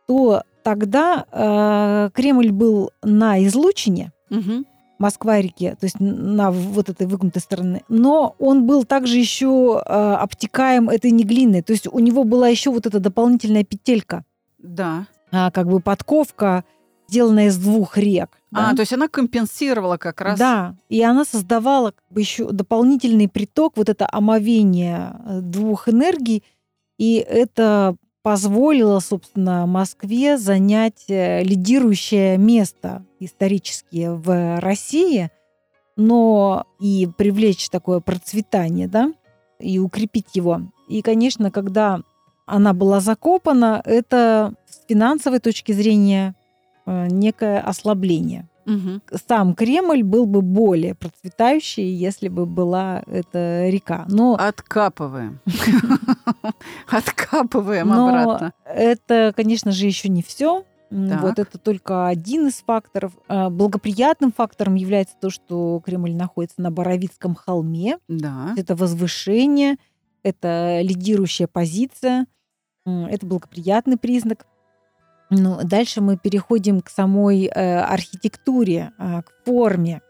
то 0.07 0.43
тогда 0.63 1.25
э, 1.31 2.11
Кремль 2.15 2.53
был 2.53 2.91
на 3.03 3.45
излучине, 3.45 4.13
Мгм. 4.31 4.65
Москва-реке, 4.99 5.77
то 5.81 5.87
есть 5.87 5.97
на 6.01 6.51
вот 6.51 6.89
этой 6.89 7.07
выгнутой 7.07 7.41
стороны. 7.43 7.83
Но 7.89 8.35
он 8.39 8.67
был 8.67 8.85
также 8.85 9.17
еще 9.19 9.81
э, 9.85 9.93
обтекаем 10.25 10.89
этой 10.89 11.11
неглиной. 11.13 11.63
То 11.63 11.73
есть 11.73 11.87
у 11.87 11.99
него 12.01 12.25
была 12.25 12.49
еще 12.49 12.71
вот 12.71 12.87
эта 12.87 12.99
дополнительная 13.01 13.65
петелька, 13.65 14.25
Да. 14.59 15.07
а, 15.33 15.51
как 15.51 15.67
бы 15.69 15.81
подковка, 15.81 16.65
сделанная 17.09 17.47
из 17.47 17.57
двух 17.57 17.97
рек. 17.97 18.31
А, 18.53 18.71
да? 18.71 18.77
то 18.77 18.81
есть 18.81 18.93
она 18.93 19.09
компенсировала 19.09 19.97
как 19.97 20.21
раз. 20.21 20.39
Да, 20.39 20.75
и 20.89 21.03
она 21.03 21.25
создавала 21.25 21.91
как 21.91 22.05
бы 22.11 22.21
еще 22.21 22.51
дополнительный 22.51 23.29
приток, 23.29 23.77
вот 23.77 23.89
это 23.89 24.09
омовение 24.11 25.17
э, 25.27 25.41
двух 25.41 25.89
энергий, 25.89 26.45
и 26.99 27.17
это 27.17 27.97
позволило, 28.23 29.01
собственно, 29.01 29.67
Москве 29.67 30.39
занять 30.39 31.05
э, 31.09 31.43
лидирующее 31.43 32.37
место 32.37 33.05
исторически 33.21 34.09
в 34.11 34.61
России, 34.61 35.31
но 35.97 36.67
и 36.81 37.09
привлечь 37.17 37.71
такое 37.71 38.01
процветание, 38.01 38.89
да, 38.89 39.13
и 39.59 39.79
укрепить 39.79 40.35
его. 40.35 40.63
И, 40.89 41.03
конечно, 41.03 41.51
когда 41.51 42.01
она 42.47 42.73
была 42.73 43.01
закопана, 43.01 43.83
это 43.85 44.55
с 44.67 44.87
финансовой 44.89 45.39
точки 45.39 45.73
зрения 45.73 46.35
некое 47.11 47.61
ослабление 47.61 48.49
Мгм. 48.67 49.01
сам 49.27 49.55
Кремль 49.55 50.03
был 50.03 50.27
бы 50.27 50.43
более 50.43 50.95
процветающий, 50.95 51.89
если 51.91 52.29
бы 52.29 52.45
была 52.45 53.03
эта 53.07 53.69
река. 53.71 54.05
Но, 54.09 54.35
Откапываем. 54.39 55.41
Откапываем 56.89 57.89
но 57.89 58.09
обратно. 58.09 58.53
это, 58.65 59.33
конечно 59.35 59.73
же, 59.73 59.87
еще 59.87 60.09
не 60.09 60.23
все. 60.23 60.65
Так. 60.91 61.21
Вот 61.23 61.39
это 61.39 61.59
только 61.59 62.07
один 62.09 62.49
из 62.49 62.55
факторов. 62.55 63.13
А, 63.29 63.51
Благоприятным 63.51 64.33
фактором 64.33 64.75
является 64.75 65.15
то, 65.21 65.29
что 65.29 65.83
Кремль 65.85 66.15
находится 66.15 66.63
на 66.63 66.71
Боровицком 66.71 67.35
холме. 67.35 67.99
Да. 68.09 68.55
Это 68.57 68.75
возвышение, 68.75 69.77
это 70.23 70.81
лидирующая 70.83 71.47
позиция, 71.47 72.27
это 72.87 73.27
благоприятный 73.27 73.99
признак. 73.99 74.47
Ну, 75.31 75.59
дальше 75.63 76.01
мы 76.01 76.17
переходим 76.17 76.81
к 76.81 76.89
самой 76.89 77.45
э, 77.45 77.79
архитектуре, 77.81 78.93
а, 78.99 79.23
к 79.23 79.33
форме 79.45 80.01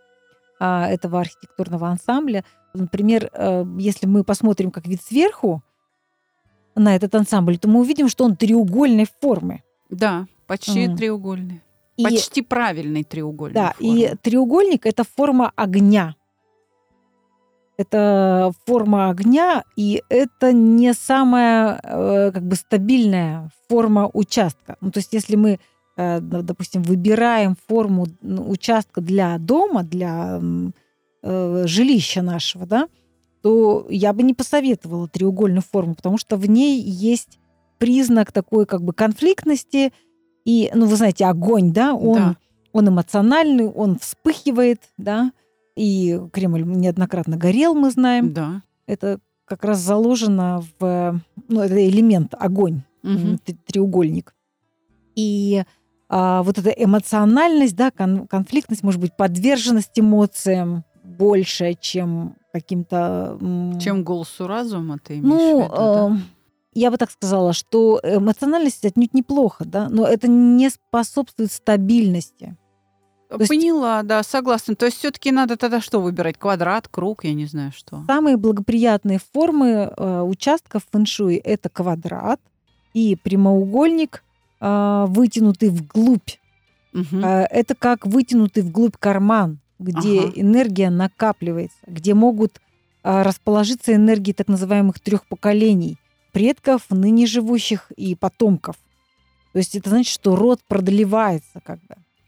а, 0.60 0.88
этого 0.88 1.20
архитектурного 1.20 1.88
ансамбля. 1.88 2.44
Например, 2.74 3.28
э, 3.32 3.64
если 3.78 4.06
мы 4.06 4.22
посмотрим 4.22 4.70
как 4.70 4.86
вид 4.86 5.02
сверху 5.02 5.62
на 6.76 6.94
этот 6.94 7.14
ансамбль, 7.14 7.58
то 7.58 7.68
мы 7.68 7.80
увидим, 7.80 8.08
что 8.08 8.24
он 8.24 8.36
треугольной 8.36 9.06
формы. 9.20 9.62
Да, 9.90 10.26
почти 10.46 10.84
М. 10.84 10.96
треугольный. 10.96 11.62
И, 11.96 12.04
Почти 12.04 12.42
правильный 12.42 13.02
треугольный. 13.02 13.54
да, 13.54 13.74
и 13.80 14.14
треугольник 14.22 14.86
это 14.86 15.02
форма 15.02 15.52
огня. 15.56 16.14
Это 17.78 18.52
форма 18.66 19.08
огня, 19.08 19.62
и 19.76 20.02
это 20.08 20.52
не 20.52 20.92
самая 20.94 21.80
э, 21.80 22.32
как 22.32 22.42
бы 22.42 22.56
стабильная 22.56 23.50
форма 23.68 24.10
участка. 24.12 24.76
Ну, 24.80 24.90
то 24.90 24.98
есть, 24.98 25.12
если 25.12 25.36
мы, 25.36 25.60
э, 25.96 26.20
допустим, 26.20 26.82
выбираем 26.82 27.56
форму 27.68 28.08
участка 28.20 29.00
для 29.00 29.38
дома, 29.38 29.84
для 29.84 30.40
э, 31.22 31.62
жилища 31.66 32.20
нашего, 32.20 32.66
да, 32.66 32.88
то 33.42 33.86
я 33.88 34.12
бы 34.12 34.24
не 34.24 34.34
посоветовала 34.34 35.06
треугольную 35.06 35.62
форму, 35.62 35.94
потому 35.94 36.18
что 36.18 36.36
в 36.36 36.48
ней 36.48 36.82
есть 36.82 37.38
признак 37.78 38.32
такой 38.32 38.66
как 38.66 38.82
бы 38.82 38.92
конфликтности. 38.92 39.92
И, 40.44 40.68
ну, 40.74 40.86
вы 40.86 40.96
знаете, 40.96 41.26
огонь, 41.26 41.72
да, 41.72 41.94
он 41.94 42.14
Да. 42.16 42.36
он 42.72 42.88
эмоциональный, 42.88 43.66
он 43.68 43.98
вспыхивает, 44.00 44.80
да, 44.96 45.30
и 45.78 46.20
Кремль 46.32 46.64
неоднократно 46.64 47.36
горел, 47.36 47.74
мы 47.74 47.90
знаем. 47.90 48.32
Да. 48.32 48.62
Это 48.86 49.20
как 49.44 49.64
раз 49.64 49.78
заложено 49.78 50.62
в, 50.78 51.20
ну, 51.48 51.60
это 51.60 51.88
элемент 51.88 52.34
огонь, 52.38 52.82
т- 53.02 53.56
треугольник. 53.66 54.34
И 55.14 55.62
а, 56.08 56.42
вот 56.42 56.58
эта 56.58 56.70
эмоциональность, 56.70 57.76
да, 57.76 57.90
кон- 57.90 58.26
конфликтность, 58.26 58.82
может 58.82 59.00
быть, 59.00 59.16
подверженность 59.16 59.98
эмоциям 59.98 60.84
больше, 61.04 61.74
чем 61.80 62.36
каким-то... 62.52 63.38
Чем 63.80 64.04
голосу 64.04 64.46
разума 64.46 64.98
ты 64.98 65.18
имеешь 65.18 65.24
в 65.24 65.28
ну, 65.28 65.62
виду, 65.62 65.74
да? 65.74 66.16
э, 66.16 66.18
я 66.74 66.90
бы 66.90 66.96
так 66.96 67.10
сказала, 67.10 67.52
что 67.52 68.00
эмоциональность 68.02 68.84
отнюдь 68.84 69.14
неплохо, 69.14 69.64
да, 69.64 69.88
но 69.88 70.06
это 70.06 70.28
не 70.28 70.70
способствует 70.70 71.52
стабильности. 71.52 72.56
Есть- 73.36 73.48
Поняла, 73.48 74.02
да, 74.02 74.22
согласна. 74.22 74.74
То 74.74 74.86
есть 74.86 74.98
все-таки 74.98 75.30
надо 75.32 75.56
тогда 75.56 75.80
что 75.80 76.00
выбирать? 76.00 76.38
Квадрат, 76.38 76.88
круг, 76.88 77.24
я 77.24 77.34
не 77.34 77.46
знаю 77.46 77.72
что. 77.76 78.02
Самые 78.06 78.36
благоприятные 78.36 79.18
формы 79.32 79.92
э, 79.96 80.20
участков 80.22 80.82
фэншуй– 80.90 81.36
это 81.44 81.68
квадрат 81.68 82.40
и 82.94 83.16
прямоугольник, 83.16 84.22
э, 84.60 85.04
вытянутый 85.08 85.68
вглубь. 85.70 86.30
Мгм. 86.92 87.24
Э, 87.24 87.46
это 87.50 87.74
как 87.74 88.06
вытянутый 88.06 88.62
вглубь 88.62 88.96
карман, 88.98 89.58
где 89.78 90.20
Ага. 90.20 90.32
энергия 90.34 90.90
накапливается, 90.90 91.78
где 91.86 92.14
могут 92.14 92.60
э, 93.04 93.22
расположиться 93.22 93.94
энергии 93.94 94.32
так 94.32 94.48
называемых 94.48 95.00
трех 95.00 95.26
поколений– 95.26 95.96
предков, 96.32 96.82
ныне 96.90 97.26
живущих 97.26 97.90
и 97.96 98.14
потомков. 98.14 98.76
То 99.52 99.58
есть 99.58 99.74
это 99.74 99.90
значит, 99.90 100.12
что 100.12 100.36
род 100.36 100.60
продлевается 100.68 101.60
как 101.64 101.78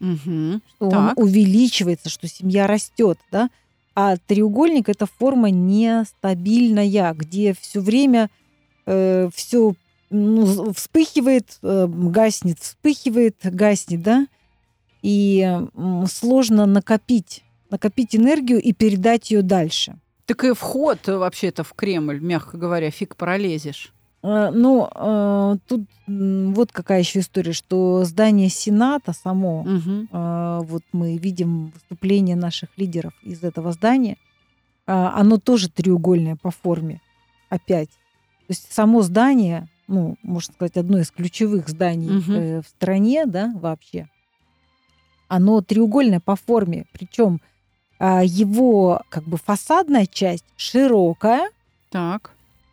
что 0.00 0.86
он 0.86 0.90
Так. 0.90 1.18
увеличивается, 1.18 2.08
что 2.08 2.26
семья 2.26 2.66
растет, 2.66 3.18
да. 3.30 3.50
А 3.94 4.16
треугольник 4.16 4.88
это 4.88 5.06
форма 5.06 5.50
нестабильная, 5.50 7.12
где 7.14 7.54
все 7.54 7.80
время 7.80 8.30
все 8.86 9.74
вспыхивает, 10.10 11.58
э, 11.62 11.86
гаснет, 11.88 12.58
вспыхивает, 12.58 13.36
гаснет, 13.44 14.02
да. 14.02 14.26
И 15.02 15.40
м, 15.40 16.06
сложно 16.06 16.66
накопить, 16.66 17.44
накопить 17.70 18.16
энергию 18.16 18.60
и 18.60 18.72
передать 18.72 19.30
ее 19.30 19.42
дальше. 19.42 19.96
Так 20.26 20.44
и 20.44 20.52
вход 20.52 20.98
э, 21.08 21.16
вообще-то 21.16 21.64
в 21.64 21.72
Кремль, 21.74 22.20
мягко 22.20 22.56
говоря, 22.58 22.90
фиг 22.90 23.16
пролезешь. 23.16 23.92
Ну, 24.22 25.58
тут 25.66 25.82
вот 26.06 26.72
какая 26.72 26.98
еще 26.98 27.20
история, 27.20 27.52
что 27.52 28.04
здание 28.04 28.48
Сената 28.48 29.12
само. 29.12 29.64
А, 30.12 30.60
вот 30.60 30.82
мы 30.92 31.16
видим 31.16 31.68
выступление 31.68 32.36
наших 32.36 32.70
лидеров 32.76 33.14
из 33.22 33.42
этого 33.42 33.72
здания, 33.72 34.16
оно 34.86 35.38
тоже 35.38 35.70
треугольное 35.70 36.36
по 36.36 36.50
форме, 36.50 37.00
опять. 37.48 37.90
То 37.90 38.52
есть 38.52 38.72
само 38.72 39.02
здание, 39.02 39.68
ну, 39.86 40.16
можно 40.22 40.52
сказать, 40.52 40.76
одно 40.76 40.98
из 40.98 41.10
ключевых 41.12 41.68
зданий 41.68 42.20
э, 42.34 42.62
в 42.62 42.66
стране, 42.66 43.24
да, 43.26 43.52
вообще, 43.54 44.08
оно 45.28 45.60
треугольное 45.60 46.18
по 46.18 46.34
форме, 46.34 46.86
причем 46.92 47.40
а, 48.00 48.24
его 48.24 49.02
как 49.08 49.22
бы 49.24 49.36
фасадная 49.36 50.06
часть 50.06 50.44
широкая, 50.56 51.50
Так. 51.90 52.32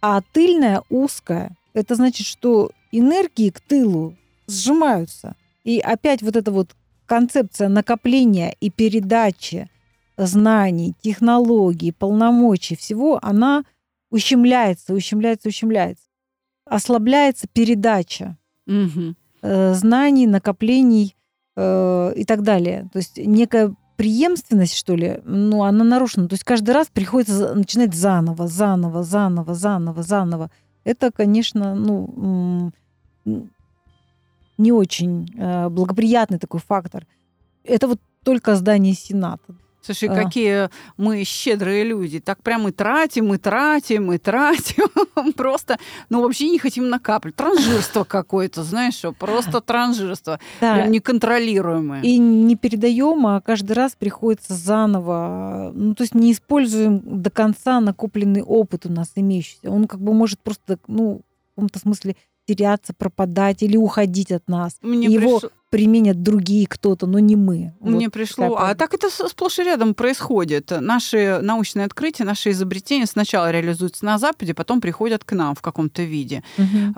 А 0.09 0.21
тыльная 0.21 0.83
узкая. 0.89 1.57
Это 1.73 1.95
значит, 1.95 2.25
что 2.25 2.71
энергии 2.93 3.49
к 3.49 3.59
тылу 3.59 4.15
сжимаются. 4.47 5.35
И 5.65 5.79
опять 5.79 6.21
вот 6.21 6.37
эта 6.37 6.49
вот 6.49 6.77
концепция 7.05 7.67
накопления 7.67 8.55
и 8.61 8.69
передачи 8.69 9.69
знаний, 10.15 10.93
технологий, 11.01 11.91
полномочий, 11.91 12.77
всего, 12.77 13.19
она 13.21 13.65
ущемляется, 14.09 14.93
ущемляется, 14.93 15.49
ущемляется. 15.49 16.05
Ослабляется 16.63 17.49
передача 17.51 18.37
э, 18.65 19.73
знаний, 19.73 20.25
накоплений 20.25 21.17
э, 21.57 22.13
и 22.15 22.23
так 22.23 22.43
далее. 22.43 22.87
То 22.93 22.99
есть 22.99 23.17
некая 23.17 23.75
преемственность, 23.97 24.77
что 24.77 24.95
ли, 24.95 25.19
ну, 25.25 25.63
она 25.63 25.83
нарушена. 25.83 26.29
То 26.29 26.33
есть 26.33 26.43
каждый 26.43 26.71
раз 26.71 26.87
приходится 26.87 27.53
начинать 27.55 27.93
заново, 27.93 28.47
заново, 28.47 29.03
заново, 29.03 29.53
заново, 29.53 30.03
заново. 30.03 30.51
Это, 30.83 31.11
конечно, 31.11 31.75
ну, 31.75 32.71
не 34.57 34.71
очень 34.71 35.27
э, 35.37 35.69
благоприятный 35.69 36.39
такой 36.39 36.59
фактор. 36.59 37.05
Это 37.63 37.87
вот 37.87 37.99
только 38.23 38.55
здание 38.55 38.93
Сената. 38.93 39.55
Слушай, 39.87 40.09
А. 40.09 40.23
какие 40.23 40.69
мы 40.97 41.23
щедрые 41.23 41.83
люди. 41.83 42.19
Так 42.19 42.43
прям 42.43 42.67
и 42.67 42.71
тратим, 42.71 43.33
и 43.33 43.37
тратим, 43.37 44.11
и 44.11 44.17
тратим. 44.17 44.87
Просто, 45.35 45.77
ну, 46.09 46.21
вообще 46.21 46.49
не 46.49 46.59
хотим 46.59 46.89
накапливать. 46.89 47.35
Транжирство 47.35 48.03
какое-то, 48.03 48.63
знаешь, 48.63 49.01
просто 49.17 49.61
транжирство. 49.61 50.39
Прям 50.59 50.91
неконтролируемое. 50.91 52.01
И 52.01 52.17
не 52.17 52.55
передаем, 52.55 53.25
а 53.27 53.41
каждый 53.41 53.73
раз 53.73 53.95
приходится 53.97 54.53
заново. 54.53 55.71
Ну, 55.73 55.95
то 55.95 56.03
есть 56.03 56.13
не 56.15 56.31
используем 56.31 57.01
до 57.21 57.29
конца 57.29 57.79
накопленный 57.79 58.41
опыт 58.41 58.85
у 58.85 58.91
нас 58.91 59.11
имеющийся. 59.15 59.71
Он 59.71 59.87
как 59.87 59.99
бы 60.01 60.13
может 60.13 60.39
просто, 60.39 60.77
ну, 60.87 61.21
в 61.45 61.55
каком-то 61.55 61.79
смысле 61.79 62.15
теряться, 62.47 62.93
пропадать 62.93 63.61
или 63.61 63.75
уходить 63.77 64.31
от 64.31 64.47
нас. 64.47 64.77
Мне 64.81 65.07
Его 65.07 65.39
приш- 65.39 65.51
применят 65.69 66.21
другие 66.23 66.65
кто-то, 66.65 67.07
но 67.07 67.19
не 67.19 67.35
мы. 67.35 67.73
Мне 67.81 68.05
Вот 68.07 68.13
пришло. 68.13 68.49
такая 68.49 68.71
А 68.71 68.75
так 68.75 68.93
это 68.93 69.09
сплошь 69.09 69.59
и 69.59 69.63
рядом 69.63 69.93
происходит. 69.93 70.71
Наши 70.79 71.39
научные 71.41 71.85
открытия, 71.85 72.23
наши 72.23 72.51
изобретения 72.51 73.05
сначала 73.05 73.51
реализуются 73.51 74.05
на 74.05 74.17
Западе, 74.17 74.53
потом 74.53 74.79
приходят 74.79 75.23
к 75.25 75.33
нам 75.33 75.55
в 75.55 75.61
каком-то 75.61 76.03
виде. 76.03 76.41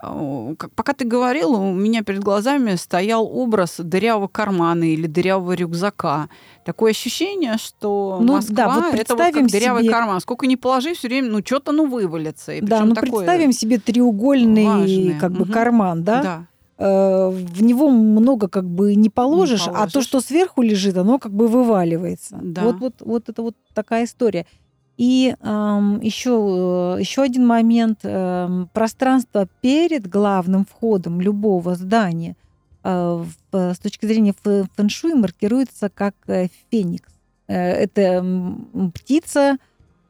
А, 0.02 0.54
как- 0.58 0.72
Пока 0.76 0.94
ты 0.94 1.06
говорил, 1.06 1.54
у 1.54 1.74
меня 1.74 2.04
перед 2.04 2.24
глазами 2.24 2.76
стоял 2.76 3.26
образ 3.26 3.76
дырявого 3.80 4.28
кармана 4.28 4.84
или 4.84 5.08
дырявого 5.08 5.54
рюкзака. 5.54 6.30
Такое 6.64 6.92
ощущение, 6.92 7.58
что 7.58 8.20
Ну, 8.22 8.34
Москва 8.34 8.56
да, 8.56 8.70
вот 8.70 8.94
это 8.94 9.16
вот 9.16 9.34
как 9.34 9.48
дырявый 9.48 9.84
себе- 9.84 9.92
карман. 9.92 10.20
Сколько 10.22 10.46
ни 10.46 10.56
положи, 10.56 10.94
все 10.94 11.08
время, 11.08 11.30
ну, 11.32 11.42
что-то 11.44 11.72
ну 11.72 11.88
вывалится. 11.88 12.54
И 12.54 12.62
Да, 12.62 12.86
ну 12.86 12.94
такое- 12.94 13.26
представим 13.26 13.52
себе 13.52 13.80
треугольный 13.80 14.66
важное. 14.66 15.20
как 15.20 15.32
бы 15.32 15.46
карман, 15.48 16.04
да? 16.04 16.22
Да. 16.22 16.46
Э, 16.82 17.30
в 17.30 17.62
него 17.62 17.90
много 17.90 18.48
как 18.48 18.64
бы 18.66 18.96
не 18.96 19.10
положишь, 19.10 19.68
а 19.68 19.72
то, 19.72 19.74
положишь. 19.92 20.06
что 20.06 20.22
сверху 20.22 20.62
лежит, 20.62 20.96
оно 20.98 21.20
как 21.20 21.34
бы 21.34 21.48
вываливается. 21.50 22.40
Да. 22.42 22.64
Вот, 22.64 22.80
вот, 22.80 22.94
вот 23.02 23.28
это 23.30 23.42
вот 23.42 23.56
такая 23.74 24.06
история. 24.06 24.46
И 24.98 25.36
еще, 26.02 26.98
еще 27.00 27.22
один 27.22 27.46
момент. 27.48 28.00
эм, 28.04 28.70
пространство 28.74 29.48
перед 29.62 30.08
главным 30.10 30.66
входом 30.66 31.22
любого 31.22 31.76
здания 31.76 32.36
э, 32.84 33.24
в- 33.52 33.74
с 33.74 33.80
точки 33.80 34.06
зрения 34.06 34.34
фэ- 34.44 34.66
фэншуй 34.76 35.14
маркируется 35.16 35.90
как 35.90 36.16
э, 36.28 36.48
феникс. 36.72 37.12
Э, 37.48 37.56
Это 37.84 38.24
птица, 38.94 39.58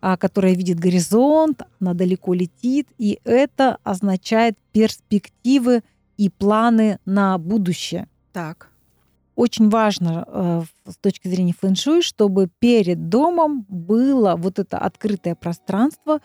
а, 0.01 0.17
которая 0.17 0.53
видит 0.53 0.79
горизонт, 0.79 1.61
она 1.81 1.93
далеко 1.93 2.33
летит, 2.33 2.87
и 2.97 3.19
это 3.25 3.77
означает 3.83 4.55
перспективы 4.71 5.81
и 6.19 6.29
планы 6.29 6.99
на 7.05 7.37
будущее. 7.37 8.07
Так. 8.33 8.69
Очень 9.37 9.69
важно 9.69 10.25
э, 10.27 10.61
с 10.91 10.97
точки 10.97 11.29
зрения 11.29 11.53
фэн-шуй, 11.57 12.01
чтобы 12.01 12.49
перед 12.59 13.07
домом 13.07 13.65
было 13.69 14.35
вот 14.35 14.59
это 14.59 14.77
открытое 14.77 15.35
пространство, 15.35 16.19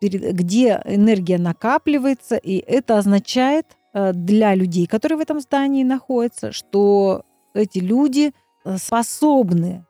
где 0.00 0.80
энергия 0.84 1.36
накапливается, 1.36 2.36
и 2.36 2.58
это 2.58 2.98
означает 2.98 3.66
э, 3.92 4.12
для 4.12 4.54
людей, 4.54 4.86
которые 4.86 5.18
в 5.18 5.20
этом 5.20 5.40
здании 5.40 5.82
находятся, 5.82 6.52
что 6.52 7.24
эти 7.52 7.80
люди 7.80 8.32
э, 8.64 8.76
способны 8.76 9.84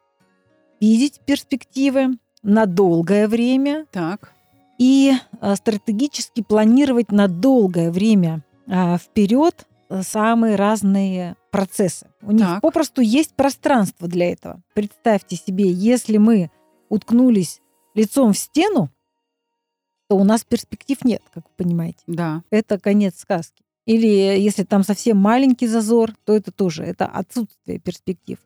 видеть 0.80 1.20
перспективы 1.26 2.16
на 2.42 2.64
долгое 2.64 3.28
время, 3.28 3.84
Так. 3.92 4.32
и 4.78 5.12
э, 5.12 5.54
стратегически 5.54 6.42
планировать 6.42 7.12
на 7.12 7.28
долгое 7.28 7.90
время 7.90 8.42
вперед 8.98 9.66
э, 9.88 10.02
самые 10.02 10.56
разные 10.56 11.36
процессы. 11.50 12.06
У 12.22 12.32
них 12.32 12.46
Так. 12.46 12.60
попросту 12.60 13.00
есть 13.00 13.34
пространство 13.34 14.08
для 14.08 14.32
этого. 14.32 14.62
Представьте 14.74 15.36
себе, 15.36 15.70
если 15.70 16.16
мы 16.16 16.50
уткнулись 16.88 17.60
лицом 17.94 18.32
в 18.32 18.38
стену, 18.38 18.90
то 20.08 20.16
у 20.16 20.24
нас 20.24 20.44
перспектив 20.44 21.04
нет, 21.04 21.22
как 21.32 21.44
вы 21.44 21.50
понимаете. 21.56 22.00
Да. 22.06 22.42
Это 22.50 22.78
конец 22.78 23.18
сказки. 23.20 23.62
Или 23.86 24.06
если 24.06 24.64
там 24.64 24.84
совсем 24.84 25.16
маленький 25.16 25.66
зазор, 25.66 26.12
то 26.24 26.34
это 26.34 26.52
тоже 26.52 26.84
это 26.84 27.06
отсутствие 27.06 27.78
перспектив. 27.78 28.38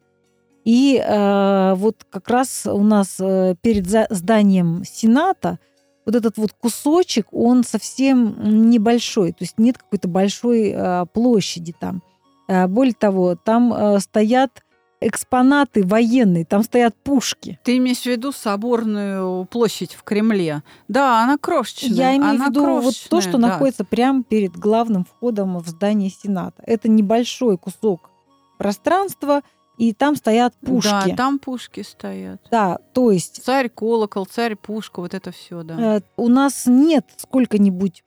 И 0.65 0.97
э, 0.97 1.75
вот 1.75 2.07
как 2.09 2.29
раз 2.29 2.67
у 2.67 2.83
нас 2.83 3.17
э, 3.21 3.55
перед 3.61 3.87
зданием 4.11 4.83
Сената 4.85 5.59
вот 6.05 6.15
этот 6.15 6.37
вот 6.37 6.53
кусочек, 6.53 7.27
он 7.33 7.65
совсем 7.65 8.71
небольшой, 8.71 9.33
то 9.33 9.39
есть 9.41 9.59
нет 9.59 9.79
какой-то 9.79 10.09
большой 10.09 10.73
э, 10.75 11.07
площади 11.13 11.75
там. 11.79 12.03
Э, 12.49 12.67
более 12.67 12.95
того, 12.95 13.37
там 13.37 13.73
э, 13.73 14.01
стоят 14.01 14.63
экспонаты 15.01 15.85
военные, 15.85 16.45
там 16.45 16.63
стоят 16.63 16.95
пушки. 16.97 17.59
Ты 17.63 17.77
имеешь 17.77 18.03
в 18.03 18.07
виду 18.07 18.33
соборную 18.33 19.45
площадь 19.47 19.95
в 19.95 20.03
Кремле? 20.03 20.63
Да, 20.89 21.23
она 21.23 21.37
крошечная. 21.37 21.91
Я 21.91 22.17
имею 22.17 22.31
она 22.31 22.47
в 22.47 22.49
виду 22.51 22.81
вот 22.81 22.95
то, 23.11 23.21
что 23.21 23.33
да. 23.33 23.39
находится 23.39 23.85
прямо 23.85 24.23
перед 24.23 24.57
главным 24.57 25.05
входом 25.05 25.59
в 25.59 25.69
здание 25.69 26.11
Сената. 26.11 26.63
Это 26.67 26.89
небольшой 26.89 27.59
кусок 27.59 28.11
пространства, 28.57 29.43
и 29.77 29.93
там 29.93 30.17
стоят 30.17 30.55
пушки. 30.57 30.89
Да, 30.89 31.17
там 31.17 31.39
пушки 31.39 31.83
стоят. 31.83 32.41
Да, 32.51 32.79
то 32.93 33.11
есть 33.11 33.43
Царь 33.45 33.69
колокол, 33.69 34.27
царь 34.27 34.57
пушка, 34.57 35.01
вот 35.01 35.15
это 35.15 35.33
все, 35.33 35.63
да. 35.63 35.97
э, 35.97 36.01
у 36.17 36.29
нас 36.29 36.67
нет 36.67 37.07
сколько-нибудь 37.17 38.05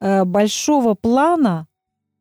э, 0.00 0.24
большого 0.24 0.94
плана 0.94 1.66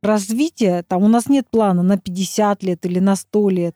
развития. 0.02 0.84
Там 0.84 1.04
у 1.04 1.08
нас 1.08 1.28
нет 1.28 1.50
плана 1.50 1.84
на 1.84 1.98
50 1.98 2.64
лет 2.64 2.86
или 2.86 3.00
на 3.00 3.16
100 3.16 3.50
лет. 3.50 3.76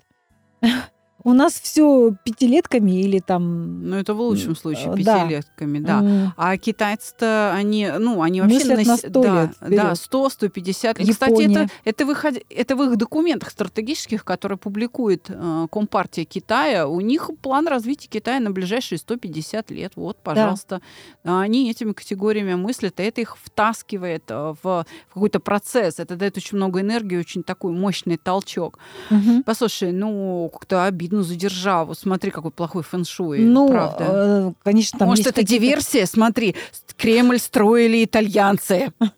У 1.25 1.33
нас 1.33 1.53
все 1.53 2.13
пятилетками 2.23 2.91
или 3.01 3.19
там... 3.19 3.87
Ну, 3.89 3.95
это 3.95 4.13
в 4.13 4.19
лучшем 4.21 4.55
случае, 4.55 4.93
э, 4.93 5.03
да. 5.03 5.21
пятилетками, 5.23 5.79
да. 5.79 5.99
м, 5.99 6.33
А 6.35 6.57
китайцы-то, 6.57 7.53
они, 7.53 7.89
ну, 7.97 8.21
они 8.21 8.41
вообще... 8.41 8.57
Мыслят 8.57 8.85
на 8.85 8.97
с- 8.97 8.99
100 8.99 9.09
да, 9.09 9.41
лет 9.43 9.51
да, 9.61 9.67
вперед. 9.67 9.97
100, 9.97 10.29
150 10.29 10.99
лет. 10.99 11.09
Кстати, 11.09 11.51
это, 11.51 11.67
это, 11.85 12.05
выход, 12.05 12.37
это 12.49 12.75
в 12.75 12.83
их 12.83 12.97
документах 12.97 13.51
стратегических, 13.51 14.25
которые 14.25 14.57
публикует 14.57 15.27
э, 15.29 15.67
Компартия 15.71 16.25
Китая, 16.25 16.87
у 16.87 16.99
них 16.99 17.29
план 17.41 17.67
развития 17.67 18.09
Китая 18.09 18.39
на 18.41 18.51
ближайшие 18.51 18.99
150 18.99 19.71
лет. 19.71 19.93
Вот, 19.95 20.17
пожалуйста. 20.17 20.81
А 21.23 21.41
Они 21.41 21.71
этими 21.71 21.93
категориями 21.93 22.55
мыслят, 22.55 22.99
и 22.99 23.03
это 23.03 23.21
их 23.21 23.37
втаскивает 23.37 24.23
э, 24.29 24.53
в, 24.61 24.85
в 25.09 25.13
какой-то 25.13 25.39
процесс. 25.39 25.99
Это 25.99 26.17
дает 26.17 26.35
очень 26.35 26.57
много 26.57 26.81
энергии, 26.81 27.17
очень 27.17 27.43
такой 27.43 27.71
мощный 27.71 28.17
толчок. 28.17 28.77
мгм. 29.09 29.43
Послушай, 29.43 29.93
ну, 29.93 30.49
как-то 30.51 30.83
обидно 30.85 31.12
за 31.21 31.35
державу. 31.35 31.93
Смотри, 31.93 32.31
какой 32.31 32.49
плохой 32.49 32.81
фэншуй, 32.81 33.39
Ну, 33.39 33.67
правда. 33.69 34.05
э, 34.07 34.51
конечно, 34.63 34.97
там 34.97 35.09
Может, 35.09 35.27
это 35.27 35.43
диверсия? 35.43 36.05
Смотри, 36.07 36.55
Кремль 36.97 37.37
строили 37.39 38.03
итальянцы. 38.03 38.91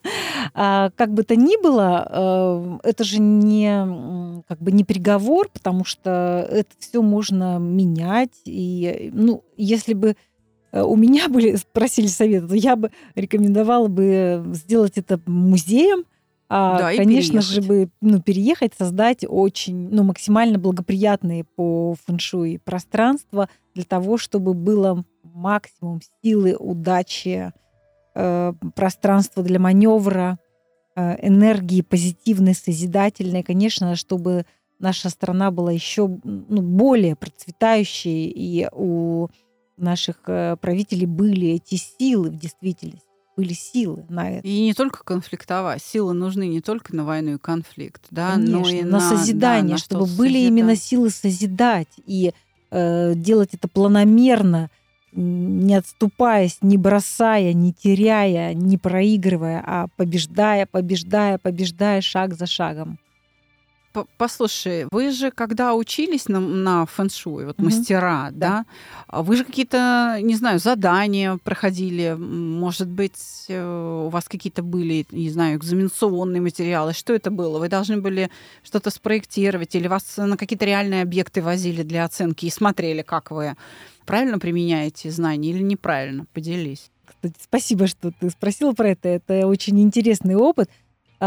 А, 0.53 0.91
как 0.95 1.11
бы 1.13 1.23
то 1.23 1.35
ни 1.35 1.61
было, 1.61 2.79
э, 2.83 2.89
это 2.89 3.03
же 3.03 3.19
не 3.19 4.43
как 4.47 4.59
бы 4.61 4.71
не 4.71 4.83
приговор, 4.83 5.49
потому 5.51 5.83
что 5.83 6.47
это 6.49 6.69
все 6.77 7.01
можно 7.01 7.57
менять. 7.57 8.29
И 8.45 9.09
ну, 9.11 9.43
если 9.57 9.93
бы 9.93 10.15
э, 10.71 10.81
у 10.81 10.95
меня 10.95 11.27
были 11.29 11.55
спросили 11.57 12.07
совета, 12.07 12.47
то 12.47 12.55
я 12.55 12.75
бы 12.75 12.91
рекомендовала 13.15 13.87
бы 13.87 14.43
сделать 14.53 14.97
это 14.97 15.19
музеем. 15.25 16.05
А, 16.47 16.77
Да, 16.77 16.95
конечно 16.95 17.41
же, 17.41 17.61
бы 17.61 17.89
ну, 18.01 18.21
переехать, 18.21 18.73
создать 18.77 19.25
очень, 19.27 19.89
ну, 19.89 20.03
максимально 20.03 20.59
благоприятные 20.59 21.43
по 21.43 21.95
фэншуй 22.05 22.59
пространства 22.63 23.49
для 23.73 23.83
того, 23.83 24.17
чтобы 24.17 24.53
было 24.53 25.03
максимум 25.23 26.01
силы, 26.21 26.55
удачи, 26.55 27.51
э, 28.13 28.53
пространства 28.75 29.43
для 29.43 29.59
маневра, 29.59 30.37
э, 30.95 31.27
энергии 31.27 31.81
позитивной, 31.81 32.53
созидательной, 32.53 33.43
конечно, 33.43 33.95
чтобы 33.95 34.45
наша 34.79 35.09
страна 35.09 35.51
была 35.51 35.71
еще 35.71 36.07
ну, 36.23 36.61
более 36.61 37.15
процветающей, 37.15 38.27
и 38.27 38.67
у 38.71 39.27
наших 39.77 40.17
э, 40.27 40.57
правителей 40.57 41.07
были 41.07 41.49
эти 41.49 41.75
силы 41.75 42.29
в 42.29 42.37
действительности. 42.37 43.14
Были 43.35 43.53
силы 43.53 44.05
на 44.09 44.31
это. 44.31 44.47
И 44.47 44.61
не 44.61 44.73
только 44.73 45.03
конфликтовать. 45.03 45.81
Силы 45.83 46.13
нужны 46.13 46.47
не 46.47 46.61
только 46.61 46.95
на 46.95 47.03
войну 47.05 47.35
и 47.35 47.37
конфликт, 47.37 48.03
да, 48.11 48.33
Конечно, 48.33 48.59
но 48.59 48.69
и 48.69 48.83
на, 48.83 48.89
на 48.91 48.99
созидание, 48.99 49.63
да, 49.63 49.71
на 49.73 49.77
чтобы 49.77 50.07
что 50.07 50.17
были 50.17 50.33
созидать. 50.33 50.47
именно 50.51 50.75
силы 50.75 51.09
созидать 51.09 51.89
и 52.05 52.33
э, 52.71 53.13
делать 53.15 53.53
это 53.53 53.67
планомерно, 53.67 54.69
не 55.11 55.75
отступаясь, 55.75 56.57
не 56.61 56.77
бросая, 56.77 57.53
не 57.53 57.73
теряя, 57.73 58.53
не 58.53 58.77
проигрывая, 58.77 59.63
а 59.65 59.87
побеждая, 59.95 60.65
побеждая, 60.65 61.37
побеждая 61.37 62.01
шаг 62.01 62.33
за 62.35 62.45
шагом. 62.45 62.99
Послушай, 64.17 64.87
вы 64.91 65.11
же 65.11 65.31
когда 65.31 65.73
учились 65.73 66.27
на, 66.27 66.39
на 66.39 66.85
фэншуй, 66.85 67.45
вот 67.45 67.57
Мгм. 67.57 67.65
мастера, 67.65 68.29
да, 68.31 68.65
а 69.07 69.23
вы 69.23 69.37
же 69.37 69.45
какие-то, 69.45 70.19
не 70.21 70.35
знаю, 70.35 70.59
задания 70.59 71.37
проходили, 71.43 72.15
может 72.17 72.87
быть, 72.87 73.45
э, 73.47 74.05
у 74.05 74.09
вас 74.09 74.25
какие-то 74.27 74.63
были, 74.63 75.05
не 75.11 75.29
знаю, 75.29 75.57
экзаменационные 75.57 76.41
материалы, 76.41 76.93
что 76.93 77.13
это 77.13 77.31
было? 77.31 77.59
Вы 77.59 77.69
должны 77.69 78.01
были 78.01 78.29
что-то 78.63 78.89
спроектировать 78.89 79.75
или 79.75 79.87
вас 79.87 80.17
на 80.17 80.37
какие-то 80.37 80.65
реальные 80.65 81.01
объекты 81.01 81.41
возили 81.41 81.83
для 81.83 82.05
оценки 82.05 82.45
и 82.45 82.49
смотрели, 82.49 83.01
как 83.01 83.31
вы 83.31 83.55
правильно 84.05 84.39
применяете 84.39 85.11
знания 85.11 85.51
или 85.51 85.63
неправильно? 85.63 86.25
Поделись. 86.33 86.91
Спасибо, 87.39 87.87
что 87.87 88.11
ты 88.11 88.29
спросила 88.29 88.73
про 88.73 88.89
это. 88.89 89.09
Это 89.09 89.47
очень 89.47 89.81
интересный 89.81 90.35
опыт. 90.35 90.69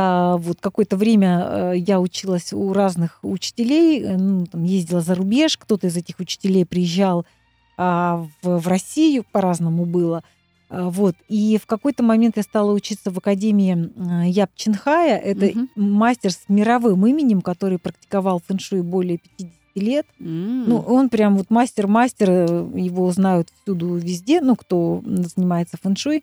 А, 0.01 0.37
вот 0.37 0.59
какое-то 0.61 0.97
время 0.97 1.73
э, 1.73 1.73
я 1.79 1.99
училась 1.99 2.53
у 2.53 2.73
разных 2.73 3.19
учителей, 3.23 4.01
э, 4.01 4.17
ну, 4.17 4.47
там, 4.47 4.63
ездила 4.63 5.01
за 5.01 5.17
рубеж, 5.17 5.59
кто-то 5.59 5.89
из 5.89 5.97
этих 5.97 6.21
учителей 6.21 6.65
приезжал 6.65 7.27
а, 7.77 8.25
в, 8.43 8.59
в 8.61 8.69
Россию, 8.69 9.25
по-разному 9.33 9.87
было. 9.87 10.23
А, 10.71 10.89
Вот. 10.89 11.17
И 11.29 11.59
в 11.61 11.67
какой-то 11.67 12.05
момент 12.05 12.37
я 12.37 12.45
стала 12.45 12.71
учиться 12.73 13.11
в 13.11 13.19
Академии 13.19 13.91
э, 14.27 14.29
Яб 14.29 14.51
Чинхая. 14.55 15.19
Это 15.19 15.47
Мгм. 15.47 15.69
мастер 15.75 16.31
с 16.31 16.43
мировым 16.49 17.05
именем, 17.05 17.41
который 17.41 17.79
практиковал 17.79 18.41
фэншуй 18.47 18.83
более 18.83 19.19
50 19.19 19.53
лет. 19.75 20.07
М. 20.21 20.69
Ну, 20.69 20.77
он 20.79 21.09
прям 21.09 21.37
вот 21.37 21.51
мастер-мастер, 21.51 22.31
его 22.77 23.11
знают 23.11 23.49
всюду 23.63 23.97
везде, 23.97 24.41
ну, 24.43 24.55
кто 24.55 25.03
занимается 25.05 25.77
фэншуй. 25.83 26.23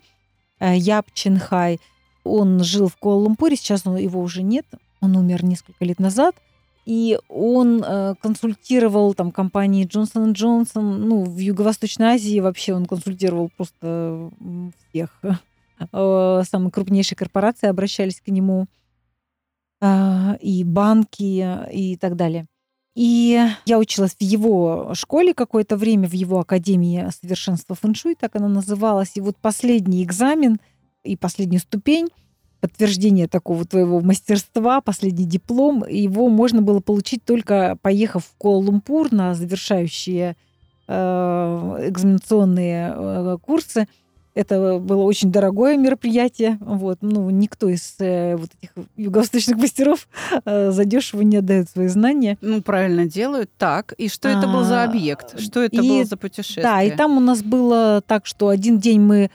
Яб 0.62 1.08
Чинхай. 1.14 1.80
Он 2.26 2.64
жил 2.64 2.90
в 2.90 2.98
Куала-Лумпуре, 2.98 3.56
сейчас 3.56 3.86
его 3.86 4.20
уже 4.20 4.44
нет, 4.44 4.66
он 5.00 5.16
умер 5.16 5.46
несколько 5.46 5.86
лет 5.86 6.00
назад. 6.00 6.36
И 6.86 7.18
он 7.30 7.84
э, 7.84 8.14
консультировал 8.22 9.16
там 9.16 9.32
компании 9.32 9.88
Джонсон 9.88 10.34
Джонсон, 10.34 11.08
ну, 11.08 11.24
в 11.24 11.38
Юго-Восточной 11.38 12.16
Азии 12.16 12.40
вообще 12.40 12.74
он 12.74 12.86
консультировал 12.86 13.50
просто 13.56 14.30
всех. 14.90 15.20
Э, 15.92 16.44
Самые 16.50 16.72
крупнейшие 16.72 17.18
корпорации 17.18 17.68
обращались 17.68 18.22
к 18.22 18.30
нему, 18.30 18.68
а, 19.82 20.38
и 20.40 20.64
банки, 20.64 21.46
и 21.72 21.98
так 21.98 22.16
далее. 22.16 22.48
И 22.96 23.46
я 23.66 23.78
училась 23.78 24.16
в 24.16 24.22
его 24.22 24.94
школе 24.94 25.34
какое-то 25.34 25.76
время, 25.76 26.08
в 26.08 26.14
его 26.14 26.40
академии 26.40 27.10
совершенства 27.22 27.76
фэншуй, 27.76 28.16
так 28.16 28.36
она 28.38 28.48
называлась. 28.48 29.12
И 29.16 29.22
вот 29.22 29.36
последний 29.36 30.02
экзамен 30.02 30.60
и 31.06 31.16
последняя 31.16 31.60
ступень 31.60 32.08
подтверждение 32.62 33.28
такого 33.28 33.64
твоего 33.66 34.02
мастерства, 34.02 34.82
последний 34.82 35.26
диплом, 35.26 35.86
его 35.88 36.30
можно 36.30 36.64
было 36.64 36.80
получить 36.80 37.24
только 37.24 37.78
поехав 37.84 38.24
в 38.26 38.36
Куала-Лумпур 38.44 39.14
на 39.14 39.36
завершающие 39.36 40.36
э, 40.88 40.94
экзаменационные 41.90 42.94
э, 42.96 43.38
курсы. 43.42 43.88
Это 44.34 44.80
было 44.80 45.04
очень 45.04 45.32
дорогое 45.32 45.78
мероприятие. 45.78 46.58
Вот. 46.60 46.98
Ну, 47.02 47.30
никто 47.30 47.70
из 47.70 47.96
э, 48.00 48.36
вот 48.36 48.50
этих 48.60 48.72
юго-восточных 48.98 49.58
мастеров 49.58 50.08
э, 50.44 50.72
задешево 50.72 51.22
не 51.22 51.38
отдает 51.38 51.70
свои 51.70 51.88
знания. 51.88 52.38
Ну, 52.42 52.62
правильно 52.62 53.06
делают. 53.06 53.50
Так, 53.58 53.94
и 53.94 54.10
что 54.10 54.28
это 54.28 54.48
был 54.48 54.64
за 54.64 54.82
А, 54.82 54.86
объект? 54.90 55.40
Что 55.40 55.62
это 55.62 55.78
и- 55.82 55.88
было 55.88 56.04
за 56.04 56.18
путешествие? 56.18 56.64
Да, 56.64 56.82
и 56.84 56.92
там 56.92 57.16
у 57.16 57.22
нас 57.22 57.44
было 57.44 58.02
так, 58.06 58.26
что 58.26 58.50
один 58.50 58.78
день 58.80 59.00
мы 59.00 59.30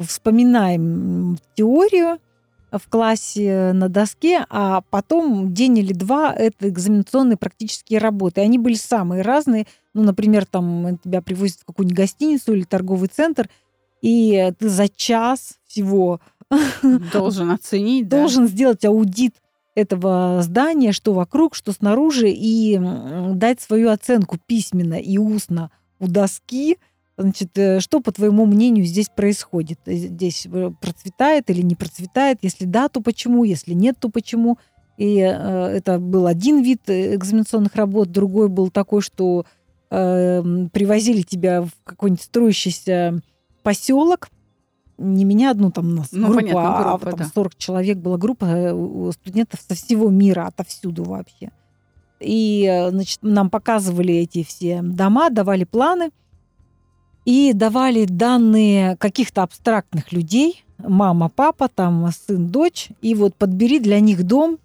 вспоминаем 0.00 1.38
теорию 1.54 2.18
в 2.70 2.88
классе 2.88 3.72
на 3.74 3.88
доске, 3.88 4.44
а 4.48 4.82
потом 4.90 5.52
день 5.52 5.78
или 5.78 5.92
два 5.92 6.32
это 6.32 6.68
экзаменационные 6.68 7.36
практические 7.36 7.98
работы. 7.98 8.40
Они 8.40 8.58
были 8.58 8.74
самые 8.74 9.22
разные. 9.22 9.66
Ну, 9.92 10.04
например, 10.04 10.46
там 10.46 10.98
тебя 11.02 11.20
привозят 11.20 11.60
в 11.60 11.64
какую-нибудь 11.64 11.96
гостиницу 11.96 12.52
или 12.52 12.62
торговый 12.62 13.08
центр, 13.08 13.48
и 14.02 14.52
ты 14.58 14.68
за 14.68 14.88
час 14.88 15.58
всего 15.66 16.20
Должен 17.12 17.50
оценить, 17.50 18.08
да? 18.08 18.18
должен 18.18 18.48
сделать 18.48 18.84
аудит 18.84 19.34
этого 19.74 20.40
здания, 20.42 20.92
что 20.92 21.12
вокруг, 21.12 21.54
что 21.54 21.72
снаружи, 21.72 22.30
и 22.30 22.78
дать 23.32 23.60
свою 23.60 23.90
оценку 23.90 24.38
письменно 24.46 24.94
и 24.94 25.16
устно 25.18 25.70
у 25.98 26.08
доски. 26.08 26.78
Значит, 27.20 27.56
э, 27.58 27.80
что, 27.80 28.00
по 28.00 28.12
твоему 28.12 28.46
мнению, 28.46 28.84
здесь 28.84 29.08
происходит? 29.08 29.78
Э, 29.86 29.94
Здесь 29.94 30.46
э, 30.50 30.70
процветает 30.80 31.50
или 31.50 31.60
не 31.62 31.74
процветает? 31.74 32.38
Если 32.42 32.64
да, 32.64 32.88
то 32.88 33.00
почему? 33.00 33.44
Если 33.44 33.74
нет, 33.74 33.96
то 33.98 34.08
почему? 34.08 34.58
И 34.96 35.14
это 35.14 35.98
был 35.98 36.26
один 36.26 36.62
вид 36.62 36.82
экзаменационных 36.86 37.74
работ, 37.74 38.10
другой 38.10 38.50
был 38.50 38.68
такой, 38.68 39.00
что 39.00 39.46
э, 39.88 39.96
м, 39.96 40.68
привозили 40.68 41.22
тебя 41.22 41.62
в 41.62 41.70
какой-нибудь 41.84 42.22
строящийся 42.22 43.22
поселок, 43.62 44.28
не 44.98 45.24
меня 45.24 45.52
одну, 45.52 45.70
там 45.70 45.94
нас 45.94 46.08
Ну, 46.12 46.26
группа, 46.26 46.40
понятно, 46.42 46.84
а 46.84 46.98
группа, 46.98 47.10
там 47.12 47.18
да. 47.20 47.30
40 47.34 47.56
человек 47.56 47.96
была 47.96 48.18
группа 48.18 48.74
студентов 49.12 49.60
со 49.66 49.74
всего 49.74 50.10
мира, 50.10 50.46
отовсюду 50.46 51.04
вообще. 51.04 51.50
И, 52.20 52.86
значит, 52.90 53.20
нам 53.22 53.48
показывали 53.48 54.14
эти 54.14 54.44
все 54.44 54.82
дома, 54.82 55.30
давали 55.30 55.64
планы 55.64 56.10
и 57.30 57.52
давали 57.52 58.06
данные 58.06 58.96
каких-то 58.96 59.44
абстрактных 59.44 60.10
людей, 60.10 60.64
мама, 60.78 61.28
папа, 61.28 61.68
там 61.68 62.08
сын, 62.10 62.48
дочь, 62.48 62.88
и 63.02 63.14
вот 63.14 63.36
подбери 63.36 63.78
для 63.78 64.00
них 64.00 64.24
дом 64.24 64.58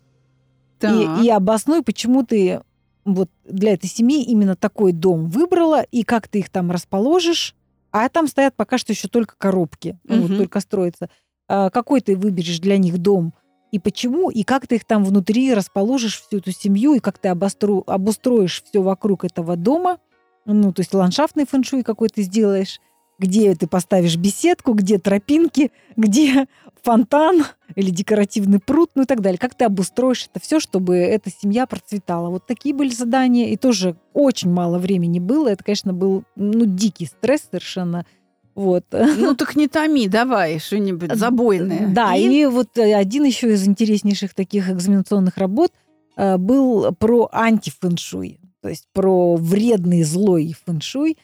Так. 0.80 0.92
и, 0.92 1.26
и 1.26 1.30
обоснуй, 1.30 1.84
почему 1.84 2.26
ты 2.26 2.62
вот 3.06 3.30
для 3.48 3.74
этой 3.74 3.86
семьи 3.86 4.24
именно 4.24 4.56
такой 4.56 4.94
дом 4.94 5.30
выбрала, 5.30 5.84
и 5.84 6.02
как 6.02 6.28
ты 6.28 6.40
их 6.40 6.50
там 6.50 6.72
расположишь. 6.72 7.54
А 7.92 8.10
там 8.10 8.28
стоят 8.28 8.56
пока 8.56 8.80
что 8.80 8.94
еще 8.94 9.10
только 9.10 9.36
коробки, 9.38 10.00
ну, 10.04 10.24
вот 10.24 10.36
только 10.36 10.60
строятся. 10.60 11.12
А 11.48 11.70
какой 11.70 12.02
ты 12.02 12.18
выберешь 12.18 12.60
для 12.60 12.80
них 12.80 12.98
дом 12.98 13.36
и 13.72 13.78
почему, 13.78 14.32
и 14.32 14.42
как 14.42 14.66
ты 14.66 14.78
их 14.78 14.86
там 14.86 15.06
внутри 15.06 15.54
расположишь, 15.54 16.20
всю 16.20 16.38
эту 16.38 16.52
семью, 16.52 16.96
и 16.96 17.00
как 17.00 17.20
ты 17.20 17.28
обостру, 17.28 17.84
обустроишь 17.86 18.64
все 18.64 18.82
вокруг 18.82 19.24
этого 19.24 19.56
дома. 19.56 20.00
Ну, 20.46 20.72
то 20.72 20.82
есть 20.82 20.94
ландшафтный 20.94 21.46
фэншуй 21.46 21.84
какой 21.84 22.10
ты 22.10 22.22
сделаешь, 22.22 22.80
где 23.18 23.56
ты 23.56 23.68
поставишь 23.68 24.18
беседку, 24.18 24.74
где 24.74 25.00
тропинки, 25.00 25.72
где 25.96 26.48
фонтан 26.84 27.46
или 27.76 27.90
декоративный 27.90 28.60
пруд, 28.60 28.92
ну 28.96 29.04
и 29.04 29.06
так 29.06 29.22
далее. 29.22 29.40
Как 29.40 29.56
ты 29.56 29.66
обустроишь 29.66 30.28
это 30.32 30.40
все, 30.40 30.60
чтобы 30.60 30.98
эта 30.98 31.32
семья 31.32 31.66
процветала. 31.66 32.30
Вот 32.30 32.46
такие 32.46 32.76
были 32.76 32.90
задания, 32.90 33.48
и 33.48 33.58
тоже 33.58 33.96
очень 34.14 34.52
мало 34.52 34.78
времени 34.78 35.20
было. 35.20 35.48
Это, 35.48 35.64
конечно, 35.64 35.94
был 35.94 36.24
ну, 36.36 36.66
дикий 36.66 37.08
стресс 37.08 37.48
совершенно. 37.50 38.06
Вот. 38.54 38.86
Ну 38.92 39.36
так 39.36 39.56
не 39.56 39.68
томи, 39.68 40.08
давай 40.08 40.60
что-нибудь 40.60 41.14
забойное. 41.16 41.88
Да, 41.88 42.16
и, 42.16 42.46
вот 42.46 42.78
э, 42.78 42.94
один 42.94 43.26
еще 43.26 43.52
из 43.52 43.68
интереснейших 43.68 44.34
таких 44.34 44.70
экзаменационных 44.70 45.38
работ 45.38 45.72
э, 46.16 46.38
был 46.38 46.94
про 46.94 47.28
антифэншуй, 47.34 48.40
то 48.66 48.70
есть 48.70 48.88
про 48.94 49.36
вредный 49.36 50.02
злой 50.02 50.56
фэншуй. 50.66 51.20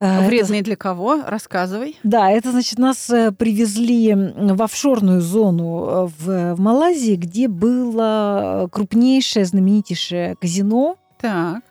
Э, 0.00 0.20
это- 0.20 0.26
Вредные 0.28 0.62
для 0.62 0.76
кого? 0.76 1.20
Рассказывай. 1.26 1.98
Да, 2.04 2.30
это 2.30 2.52
значит, 2.52 2.78
нас 2.78 3.10
э, 3.10 3.32
привезли 3.32 4.14
в 4.14 4.62
офшорную 4.62 5.20
зону 5.20 5.84
э, 5.84 6.06
в, 6.06 6.54
в 6.54 6.60
Малайзии, 6.60 7.16
где 7.16 7.48
было 7.48 8.66
крупнейшее, 8.72 9.44
знаменитейшее 9.44 10.36
казино, 10.40 10.96
Так. 11.20 11.62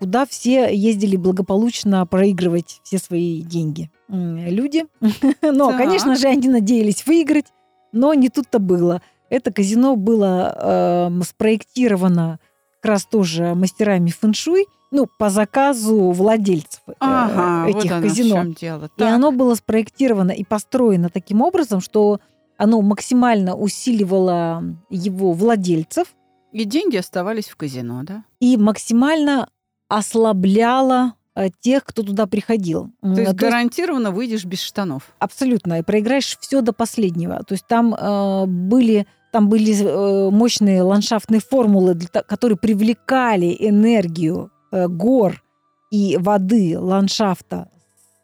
куда 0.00 0.26
все 0.26 0.74
ездили 0.74 1.14
благополучно 1.14 2.04
проигрывать 2.06 2.80
все 2.82 2.98
свои 2.98 3.42
деньги. 3.42 3.88
Люди. 4.08 4.86
Но, 5.42 5.68
Так. 5.70 5.78
конечно 5.78 6.16
же, 6.16 6.26
они 6.26 6.48
надеялись 6.48 7.06
выиграть, 7.06 7.46
но 7.92 8.14
не 8.14 8.30
тут-то 8.30 8.58
было. 8.58 9.00
Это 9.28 9.52
казино 9.52 9.94
было 9.94 11.06
эм, 11.08 11.22
спроектировано 11.22 12.40
как 12.80 12.90
раз 12.92 13.04
тоже 13.06 13.54
мастерами 13.54 14.10
фэншуй, 14.10 14.66
ну, 14.90 15.06
по 15.18 15.30
заказу 15.30 16.10
владельцев 16.10 16.80
э, 16.88 16.92
Ага, 16.98 17.68
этих 17.70 17.82
вот 17.84 17.92
оно 17.92 18.02
казино. 18.08 18.28
в 18.28 18.38
чем 18.42 18.52
дело. 18.54 18.90
И 18.96 19.02
оно 19.02 19.30
было 19.30 19.54
спроектировано 19.54 20.32
и 20.32 20.44
построено 20.44 21.10
таким 21.10 21.42
образом, 21.42 21.80
что 21.80 22.20
оно 22.56 22.82
максимально 22.82 23.54
усиливало 23.54 24.62
его 24.90 25.32
владельцев 25.32 26.08
И 26.52 26.64
деньги 26.64 26.96
оставались 26.96 27.48
в 27.48 27.56
казино, 27.56 28.02
да? 28.02 28.24
и 28.40 28.56
максимально 28.56 29.48
ослабляло 29.88 31.14
э, 31.34 31.48
тех, 31.60 31.84
кто 31.84 32.02
туда 32.02 32.26
приходил. 32.26 32.90
То 33.00 33.20
есть 33.20 33.32
гарантированно 33.34 34.10
выйдешь 34.10 34.44
без 34.44 34.60
штанов. 34.60 35.04
Абсолютно. 35.18 35.78
И 35.78 35.82
проиграешь 35.82 36.36
все 36.40 36.60
до 36.60 36.72
последнего. 36.72 37.42
То 37.44 37.54
есть 37.54 37.66
там 37.66 37.94
э, 37.94 38.44
были 38.46 39.06
там 39.30 39.48
были 39.48 39.74
э, 39.74 40.30
мощные 40.30 40.82
ландшафтные 40.82 41.40
формулы, 41.40 41.98
которые 42.26 42.58
привлекали 42.58 43.56
энергию 43.58 44.50
э, 44.72 44.88
гор 44.88 45.42
и 45.90 46.16
воды 46.18 46.78
ландшафта 46.78 47.68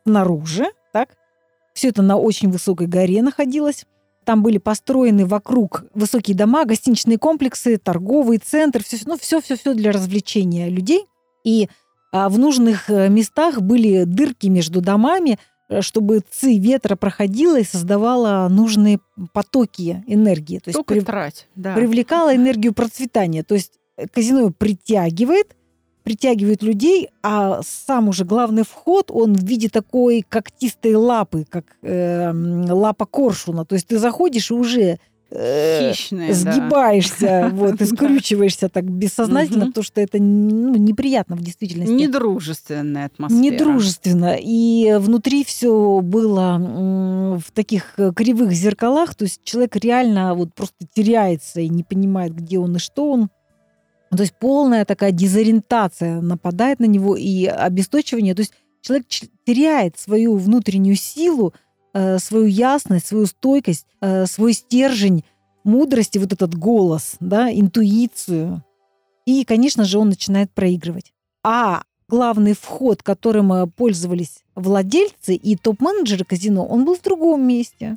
снаружи, 0.04 0.66
так? 0.92 1.10
Все 1.74 1.88
это 1.88 2.02
на 2.02 2.16
очень 2.16 2.50
высокой 2.50 2.86
горе 2.86 3.22
находилось. 3.22 3.84
Там 4.24 4.42
были 4.42 4.58
построены 4.58 5.26
вокруг 5.26 5.84
высокие 5.94 6.36
дома, 6.36 6.64
гостиничные 6.64 7.18
комплексы, 7.18 7.76
торговый 7.76 8.38
центр, 8.38 8.82
все, 8.82 8.96
ну, 9.06 9.16
все, 9.16 9.40
все, 9.40 9.56
все 9.56 9.74
для 9.74 9.92
развлечения 9.92 10.68
людей. 10.68 11.06
И 11.44 11.68
а, 12.12 12.28
в 12.28 12.38
нужных 12.38 12.90
э, 12.90 13.08
местах 13.08 13.60
были 13.60 14.04
дырки 14.04 14.46
между 14.48 14.80
домами, 14.80 15.38
чтобы 15.80 16.22
ци 16.30 16.58
ветра 16.58 16.96
проходила 16.96 17.58
и 17.58 17.64
создавала 17.64 18.48
нужные 18.48 19.00
потоки 19.32 20.04
энергии. 20.06 20.58
То 20.58 20.70
есть 20.70 20.86
при... 20.86 21.00
трать, 21.00 21.48
да. 21.54 21.74
привлекала 21.74 22.34
энергию 22.34 22.72
процветания. 22.72 23.42
То 23.42 23.54
есть 23.54 23.72
э, 23.96 24.06
казино 24.06 24.50
притягивает, 24.50 25.56
притягивает 26.04 26.62
людей, 26.62 27.08
а 27.22 27.62
сам 27.64 28.08
уже 28.08 28.24
главный 28.24 28.62
вход, 28.62 29.10
он 29.10 29.34
в 29.34 29.42
виде 29.42 29.68
такой 29.68 30.24
когтистой 30.28 30.94
лапы, 30.94 31.44
как 31.48 31.64
э, 31.82 32.32
лапа 32.70 33.06
коршуна. 33.06 33.64
То 33.64 33.74
есть 33.74 33.88
ты 33.88 33.98
заходишь 33.98 34.50
и 34.52 34.54
уже 34.54 35.00
э, 35.30 35.92
Хищная, 35.92 36.32
сгибаешься, 36.32 37.20
да. 37.20 37.48
вот, 37.52 37.80
и 37.80 37.84
скручиваешься 37.84 38.68
так 38.68 38.84
бессознательно, 38.84 39.66
потому 39.66 39.84
что 39.84 40.00
это 40.00 40.18
ну, 40.18 40.76
неприятно 40.76 41.36
в 41.36 41.42
действительности. 41.42 41.92
Недружественная 41.92 43.06
атмосфера. 43.06 43.40
Недружественно. 43.40 44.36
И 44.38 44.96
внутри 44.98 45.44
все 45.44 46.00
было 46.00 47.38
в 47.44 47.52
таких 47.52 47.94
кривых 48.14 48.52
зеркалах, 48.52 49.14
то 49.14 49.24
есть 49.24 49.42
человек 49.44 49.76
реально 49.76 50.34
вот 50.34 50.54
просто 50.54 50.86
теряется 50.92 51.60
и 51.60 51.68
не 51.68 51.82
понимает, 51.82 52.34
где 52.34 52.58
он 52.58 52.76
и 52.76 52.78
что 52.78 53.10
он. 53.10 53.30
То 54.10 54.22
есть 54.22 54.34
полная 54.38 54.84
такая 54.84 55.12
дезориентация 55.12 56.20
нападает 56.20 56.80
на 56.80 56.84
него 56.84 57.16
и 57.16 57.46
обесточивание. 57.46 58.34
То 58.34 58.40
есть 58.40 58.54
человек 58.80 59.06
теряет 59.44 59.98
свою 59.98 60.36
внутреннюю 60.36 60.96
силу, 60.96 61.52
э, 61.52 61.65
свою 62.18 62.46
ясность, 62.46 63.06
свою 63.06 63.26
стойкость, 63.26 63.86
э, 64.00 64.26
свой 64.26 64.52
стержень 64.52 65.24
мудрости, 65.64 66.18
вот 66.18 66.32
этот 66.32 66.54
голос, 66.54 67.16
да, 67.20 67.52
интуицию. 67.52 68.62
И, 69.26 69.44
конечно 69.44 69.84
же, 69.84 69.98
он 69.98 70.08
начинает 70.08 70.50
проигрывать. 70.52 71.12
А 71.42 71.82
главный 72.08 72.54
вход, 72.54 73.02
которым 73.02 73.52
э, 73.52 73.66
пользовались 73.66 74.44
владельцы 74.54 75.34
и 75.34 75.56
топ-менеджеры 75.56 76.24
казино, 76.24 76.66
он 76.66 76.84
был 76.84 76.96
в 76.96 77.02
другом 77.02 77.46
месте. 77.46 77.96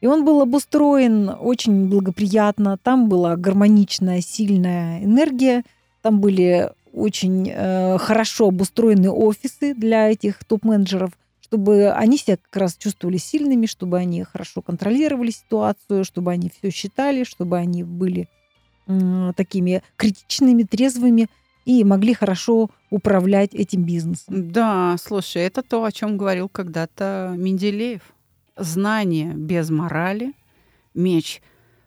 И 0.00 0.06
он 0.06 0.24
был 0.24 0.40
обустроен 0.40 1.28
очень 1.40 1.88
благоприятно. 1.88 2.78
Там 2.78 3.08
была 3.08 3.36
гармоничная, 3.36 4.20
сильная 4.20 5.02
энергия. 5.02 5.64
Там 6.02 6.20
были 6.20 6.70
очень 6.92 7.50
э, 7.52 7.98
хорошо 7.98 8.48
обустроены 8.48 9.10
офисы 9.10 9.74
для 9.74 10.10
этих 10.10 10.44
топ-менеджеров, 10.44 11.12
чтобы 11.48 11.90
они 11.92 12.18
себя 12.18 12.36
как 12.36 12.56
раз 12.56 12.76
чувствовали 12.76 13.16
сильными, 13.16 13.66
чтобы 13.66 13.96
они 13.96 14.22
хорошо 14.22 14.60
контролировали 14.60 15.30
ситуацию, 15.30 16.04
чтобы 16.04 16.30
они 16.30 16.50
все 16.50 16.70
считали, 16.70 17.24
чтобы 17.24 17.56
они 17.56 17.84
были 17.84 18.28
такими 19.34 19.82
критичными, 19.96 20.62
трезвыми 20.62 21.28
и 21.64 21.84
могли 21.84 22.14
хорошо 22.14 22.70
управлять 22.90 23.54
этим 23.54 23.84
бизнесом. 23.84 24.50
Да, 24.52 24.96
слушай, 24.98 25.42
это 25.42 25.62
то, 25.62 25.84
о 25.84 25.92
чем 25.92 26.18
говорил 26.18 26.48
когда-то 26.48 27.34
Менделеев 27.36 28.02
знание 28.56 29.32
без 29.34 29.70
морали, 29.70 30.34
меч 30.94 31.40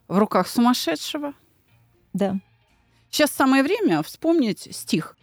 в 0.07 0.17
руках 0.17 0.47
сумасшедшего. 0.47 1.33
Да. 2.13 2.39
Сейчас 3.09 3.31
самое 3.31 3.63
время 3.63 4.01
вспомнить 4.03 4.67
стих. 4.75 5.17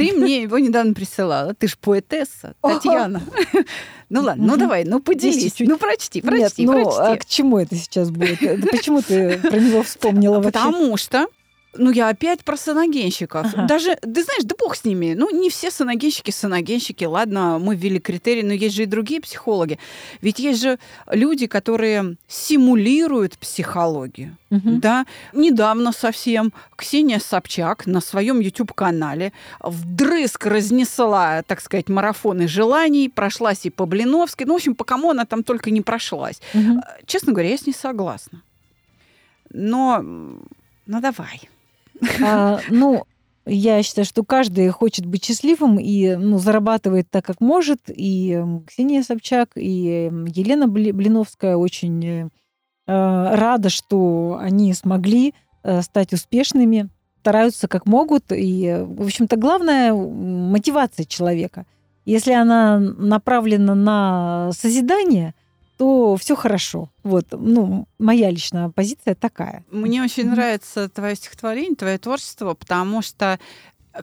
Ты 0.00 0.12
мне 0.12 0.42
его 0.42 0.58
недавно 0.58 0.94
присылала. 0.94 1.54
Ты 1.54 1.68
ж 1.68 1.76
поэтесса, 1.78 2.54
Татьяна. 2.62 3.22
Ну 4.12 4.22
ладно, 4.22 4.44
ну 4.44 4.56
давай, 4.56 4.82
ну 4.82 4.98
поделись. 4.98 5.54
Ну 5.60 5.78
прочти, 5.78 6.20
прочти, 6.20 6.66
ну 6.66 6.88
а 6.98 7.16
к 7.16 7.24
чему 7.24 7.58
это 7.58 7.76
сейчас 7.76 8.10
будет? 8.10 8.40
Почему 8.68 9.02
ты 9.02 9.38
про 9.38 9.56
него 9.56 9.84
вспомнила 9.84 10.40
вообще? 10.40 10.50
Потому 10.50 10.96
что 10.96 11.28
ну, 11.74 11.90
я 11.92 12.08
опять 12.08 12.42
про 12.42 12.56
саногенщиков. 12.56 13.46
Ага. 13.54 13.66
Даже, 13.66 13.94
ты 13.96 14.24
знаешь, 14.24 14.42
да 14.42 14.56
бог 14.58 14.74
с 14.74 14.84
ними. 14.84 15.14
Ну, 15.16 15.30
не 15.30 15.50
все 15.50 15.70
саногенщики 15.70 16.32
саногенщики. 16.32 17.04
Ладно, 17.04 17.58
мы 17.60 17.76
ввели 17.76 18.00
критерии, 18.00 18.42
но 18.42 18.52
есть 18.52 18.74
же 18.74 18.82
и 18.82 18.86
другие 18.86 19.20
психологи. 19.20 19.78
Ведь 20.20 20.40
есть 20.40 20.60
же 20.60 20.78
люди, 21.10 21.46
которые 21.46 22.16
симулируют 22.26 23.38
психологию. 23.38 24.36
Угу. 24.50 24.78
Да? 24.80 25.06
Недавно 25.32 25.92
совсем 25.92 26.52
Ксения 26.74 27.20
Собчак 27.20 27.86
на 27.86 28.00
своем 28.00 28.40
YouTube-канале 28.40 29.32
вдрызг 29.60 30.46
разнесла, 30.46 31.42
так 31.44 31.60
сказать, 31.60 31.88
марафоны 31.88 32.48
желаний, 32.48 33.08
прошлась 33.08 33.64
и 33.64 33.70
по 33.70 33.86
Блиновской. 33.86 34.44
Ну, 34.44 34.54
в 34.54 34.56
общем, 34.56 34.74
по 34.74 34.82
кому 34.82 35.10
она 35.10 35.24
там 35.24 35.44
только 35.44 35.70
не 35.70 35.82
прошлась. 35.82 36.40
Угу. 36.52 36.80
Честно 37.06 37.32
говоря, 37.32 37.50
я 37.50 37.58
с 37.58 37.66
ней 37.66 37.74
согласна. 37.74 38.42
Но, 39.52 40.00
ну 40.00 41.00
давай. 41.00 41.48
А, 42.22 42.60
ну, 42.68 43.04
я 43.46 43.82
считаю, 43.82 44.04
что 44.04 44.22
каждый 44.22 44.68
хочет 44.68 45.06
быть 45.06 45.24
счастливым 45.24 45.78
и 45.78 46.14
ну, 46.16 46.38
зарабатывает 46.38 47.10
так, 47.10 47.24
как 47.24 47.40
может. 47.40 47.80
И 47.88 48.40
Ксения 48.66 49.02
Собчак, 49.02 49.50
и 49.56 50.10
Елена 50.34 50.68
Блиновская 50.68 51.56
очень 51.56 52.04
э, 52.04 52.28
рада, 52.86 53.68
что 53.68 54.38
они 54.40 54.72
смогли 54.74 55.34
э, 55.62 55.82
стать 55.82 56.12
успешными, 56.12 56.88
стараются 57.20 57.66
как 57.66 57.86
могут. 57.86 58.24
И, 58.30 58.84
в 58.86 59.02
общем-то, 59.04 59.36
главное 59.36 59.92
мотивация 59.94 61.04
человека. 61.04 61.66
Если 62.04 62.32
она 62.32 62.78
направлена 62.78 63.74
на 63.74 64.50
созидание, 64.52 65.34
то 65.80 66.14
все 66.16 66.36
хорошо. 66.36 66.90
Вот, 67.02 67.28
ну, 67.30 67.88
моя 67.98 68.28
личная 68.30 68.68
позиция 68.68 69.14
такая. 69.14 69.64
Мне 69.70 70.02
очень 70.02 70.24
mm-hmm. 70.24 70.30
нравится 70.30 70.88
твое 70.90 71.16
стихотворение, 71.16 71.74
твое 71.74 71.96
творчество, 71.96 72.52
потому 72.52 73.00
что 73.00 73.40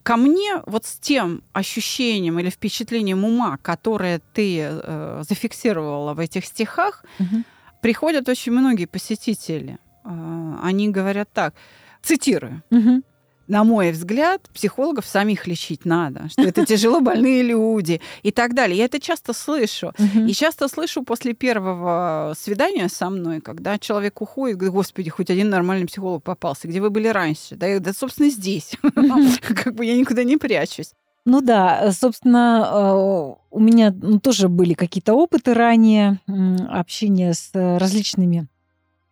ко 0.02 0.18
мне 0.18 0.64
вот 0.66 0.88
с 0.88 0.98
тем 0.98 1.44
ощущением 1.54 2.40
или 2.40 2.50
впечатлением 2.50 3.24
ума, 3.24 3.58
которое 3.62 4.22
ты 4.34 4.60
э, 4.60 5.24
зафиксировала 5.30 6.16
в 6.16 6.20
этих 6.20 6.46
стихах, 6.46 7.06
mm-hmm. 7.20 7.44
приходят 7.84 8.28
очень 8.28 8.54
многие 8.54 8.86
посетители. 8.86 9.78
Э, 10.04 10.56
они 10.64 10.90
говорят 10.90 11.30
так, 11.32 11.54
цитирую. 12.02 12.64
Mm-hmm 12.72 13.04
на 13.48 13.64
мой 13.64 13.92
взгляд, 13.92 14.42
психологов 14.54 15.06
самих 15.06 15.48
лечить 15.48 15.86
надо, 15.86 16.30
что 16.30 16.42
это 16.44 16.66
тяжело 16.66 17.00
больные 17.00 17.44
люди 17.44 18.02
и 18.24 18.32
так 18.32 18.54
далее. 18.54 18.78
Я 18.78 18.86
это 18.86 19.00
часто 19.00 19.34
слышу. 19.34 19.94
И 20.28 20.34
часто 20.34 20.68
слышу 20.68 21.04
после 21.04 21.34
первого 21.34 22.34
свидания 22.38 22.90
со 22.90 23.10
мной, 23.10 23.42
когда 23.42 23.78
человек 23.78 24.22
уходит, 24.22 24.58
говорит, 24.58 24.74
господи, 24.74 25.10
хоть 25.10 25.30
один 25.30 25.50
нормальный 25.50 25.88
психолог 25.88 26.24
попался. 26.24 26.68
Где 26.68 26.82
вы 26.82 26.90
были 26.90 27.08
раньше? 27.08 27.56
Да, 27.56 27.80
да 27.80 27.94
собственно, 27.94 28.30
здесь. 28.30 28.76
Как 29.64 29.74
бы 29.74 29.86
я 29.86 29.96
никуда 29.96 30.24
не 30.24 30.38
прячусь. 30.38 30.94
Ну 31.26 31.42
да, 31.42 31.92
собственно, 31.92 32.70
э, 32.72 33.36
у 33.52 33.60
меня 33.60 33.94
ну, 34.02 34.18
тоже 34.18 34.48
были 34.48 34.74
какие-то 34.74 35.14
опыты 35.14 35.54
ранее 35.54 36.22
общения 36.70 37.34
с 37.34 37.50
различными 37.54 38.48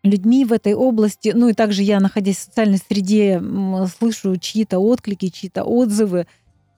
людьми 0.06 0.46
в 0.46 0.54
этой 0.54 0.74
области. 0.74 1.32
Ну 1.36 1.50
и 1.50 1.54
также 1.54 1.84
я, 1.84 2.00
находясь 2.00 2.38
в 2.38 2.44
социальной 2.44 2.78
среде, 2.78 3.42
слышу 3.98 4.38
чьи-то 4.38 4.80
отклики, 4.80 5.30
чьи-то 5.30 5.64
отзывы. 5.64 6.28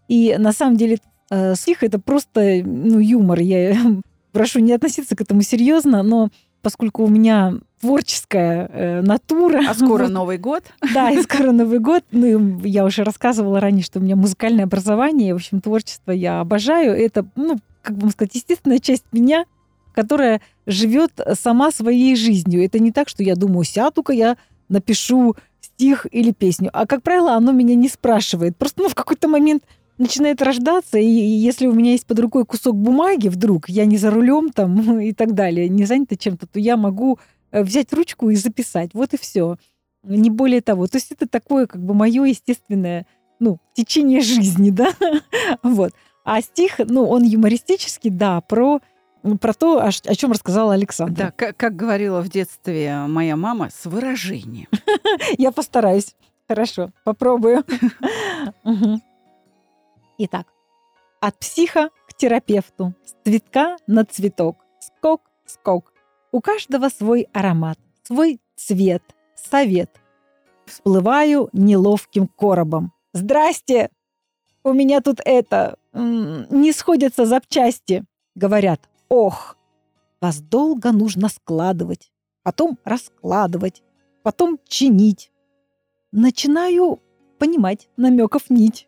И 0.08 0.36
на 0.38 0.54
самом 0.54 0.78
деле 0.78 1.00
э, 1.30 1.56
стих 1.56 1.84
это 1.84 2.00
просто 2.00 2.62
ну, 2.64 3.00
юмор. 3.00 3.40
Я 3.40 3.76
прошу 4.32 4.60
не 4.60 4.74
относиться 4.74 5.16
к 5.16 5.22
этому 5.22 5.42
серьезно, 5.42 6.04
но 6.04 6.30
поскольку 6.62 7.04
у 7.04 7.08
меня 7.08 7.56
творческая 7.82 8.70
э, 8.74 9.02
натура. 9.02 9.62
А 9.70 9.74
скоро 9.74 10.04
вот, 10.04 10.12
Новый 10.12 10.38
год. 10.38 10.64
Да, 10.94 11.12
и 11.12 11.22
скоро 11.22 11.52
Новый 11.52 11.80
год. 11.80 12.04
Ну, 12.12 12.60
я 12.64 12.86
уже 12.86 13.04
рассказывала 13.04 13.60
ранее, 13.60 13.84
что 13.84 14.00
у 14.00 14.02
меня 14.02 14.16
музыкальное 14.16 14.64
образование, 14.64 15.34
в 15.34 15.38
общем, 15.38 15.62
творчество 15.62 16.12
я 16.12 16.40
обожаю. 16.40 16.94
Это, 16.94 17.26
ну, 17.36 17.60
как 17.82 17.98
бы 17.98 18.10
сказать, 18.10 18.36
естественная 18.36 18.80
часть 18.80 19.06
меня— 19.12 19.46
которая 19.98 20.42
живет 20.68 21.20
сама 21.34 21.72
своей 21.72 22.16
жизнью. 22.16 22.64
Это 22.64 22.78
не 22.78 22.92
так, 22.92 23.10
что 23.10 23.24
я 23.24 23.36
думаю, 23.36 23.64
сяду-ка 23.64 24.14
я 24.14 24.38
напишу 24.70 25.36
стих 25.60 26.06
или 26.12 26.32
песню. 26.32 26.70
А, 26.72 26.86
как 26.86 27.02
правило, 27.02 27.34
оно 27.34 27.52
меня 27.52 27.74
не 27.74 27.90
спрашивает. 27.90 28.56
Просто 28.58 28.84
ну, 28.84 28.90
в 28.90 28.94
какой-то 28.94 29.28
момент 29.28 29.64
начинает 29.98 30.40
рождаться, 30.44 31.00
и 31.00 31.10
если 31.10 31.66
у 31.66 31.74
меня 31.74 31.94
есть 31.94 32.06
под 32.06 32.20
рукой 32.20 32.46
кусок 32.46 32.76
бумаги 32.76 33.28
вдруг, 33.28 33.70
я 33.70 33.86
не 33.86 33.98
за 33.98 34.12
рулем 34.12 34.52
там 34.52 35.00
и 35.00 35.14
так 35.14 35.34
далее, 35.34 35.68
не 35.68 35.86
занята 35.86 36.16
чем-то, 36.16 36.46
то 36.46 36.60
я 36.60 36.78
могу 36.78 37.18
э, 37.52 37.64
взять 37.64 37.92
ручку 37.92 38.30
и 38.30 38.36
записать. 38.36 38.92
Вот 38.94 39.16
и 39.16 39.18
все. 39.18 39.58
Не 40.04 40.30
более 40.30 40.62
того. 40.62 40.86
То 40.86 40.98
есть 40.98 41.12
это 41.12 41.28
такое 41.28 41.66
как 41.66 41.82
бы 41.82 41.96
мое 41.96 42.26
естественное 42.26 43.08
ну, 43.40 43.58
течение 43.74 44.22
жизни, 44.34 44.70
да, 44.70 44.94
вот. 45.64 45.92
А 46.24 46.40
стих, 46.42 46.78
ну, 46.78 47.08
он 47.10 47.24
юмористический, 47.24 48.12
да, 48.12 48.42
про, 48.42 48.80
про 49.36 49.54
то, 49.54 49.84
о, 49.84 49.92
чем 49.92 50.32
рассказала 50.32 50.74
Александра. 50.74 51.26
Да, 51.26 51.32
как, 51.32 51.58
как 51.58 51.76
говорила 51.76 52.22
в 52.22 52.30
детстве 52.30 52.96
моя 53.08 53.36
мама, 53.36 53.70
с 53.70 53.86
выражением. 53.86 54.68
Я 55.38 55.52
постараюсь. 55.52 56.16
Хорошо, 56.48 56.92
попробую. 57.04 57.64
Итак, 60.18 60.48
от 61.20 61.38
психа 61.38 61.90
к 62.08 62.14
терапевту, 62.14 62.94
с 63.04 63.16
цветка 63.24 63.78
на 63.86 64.06
цветок, 64.06 64.58
скок, 64.80 65.22
скок. 65.46 65.94
У 66.32 66.42
каждого 66.42 66.90
свой 66.90 67.28
аромат, 67.34 67.78
свой 68.04 68.40
цвет, 68.56 69.04
совет. 69.36 69.92
Всплываю 70.66 71.50
неловким 71.54 72.28
коробом. 72.28 72.94
Здрасте! 73.14 73.90
У 74.64 74.74
меня 74.74 75.02
тут 75.02 75.20
это... 75.24 75.78
Не 75.94 76.74
сходятся 76.74 77.26
запчасти. 77.26 78.04
Говорят, 78.36 78.82
ох, 79.10 79.58
вас 80.22 80.40
долго 80.40 80.92
нужно 80.92 81.30
складывать, 81.30 82.12
потом 82.44 82.78
раскладывать, 82.84 83.84
потом 84.24 84.60
чинить. 84.68 85.32
Начинаю 86.12 87.00
понимать 87.38 87.90
намеков 87.98 88.50
нить. 88.50 88.88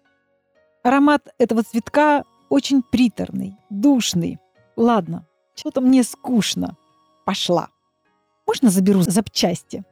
Аромат 0.83 1.27
этого 1.37 1.63
цветка 1.63 2.23
очень 2.49 2.81
приторный, 2.81 3.55
душный. 3.69 4.39
Ладно, 4.75 5.27
что-то 5.55 5.81
мне 5.81 6.03
скучно. 6.03 6.77
Пошла. 7.25 7.69
Можно 8.47 8.69
заберу 8.69 9.01
запчасти? 9.01 9.83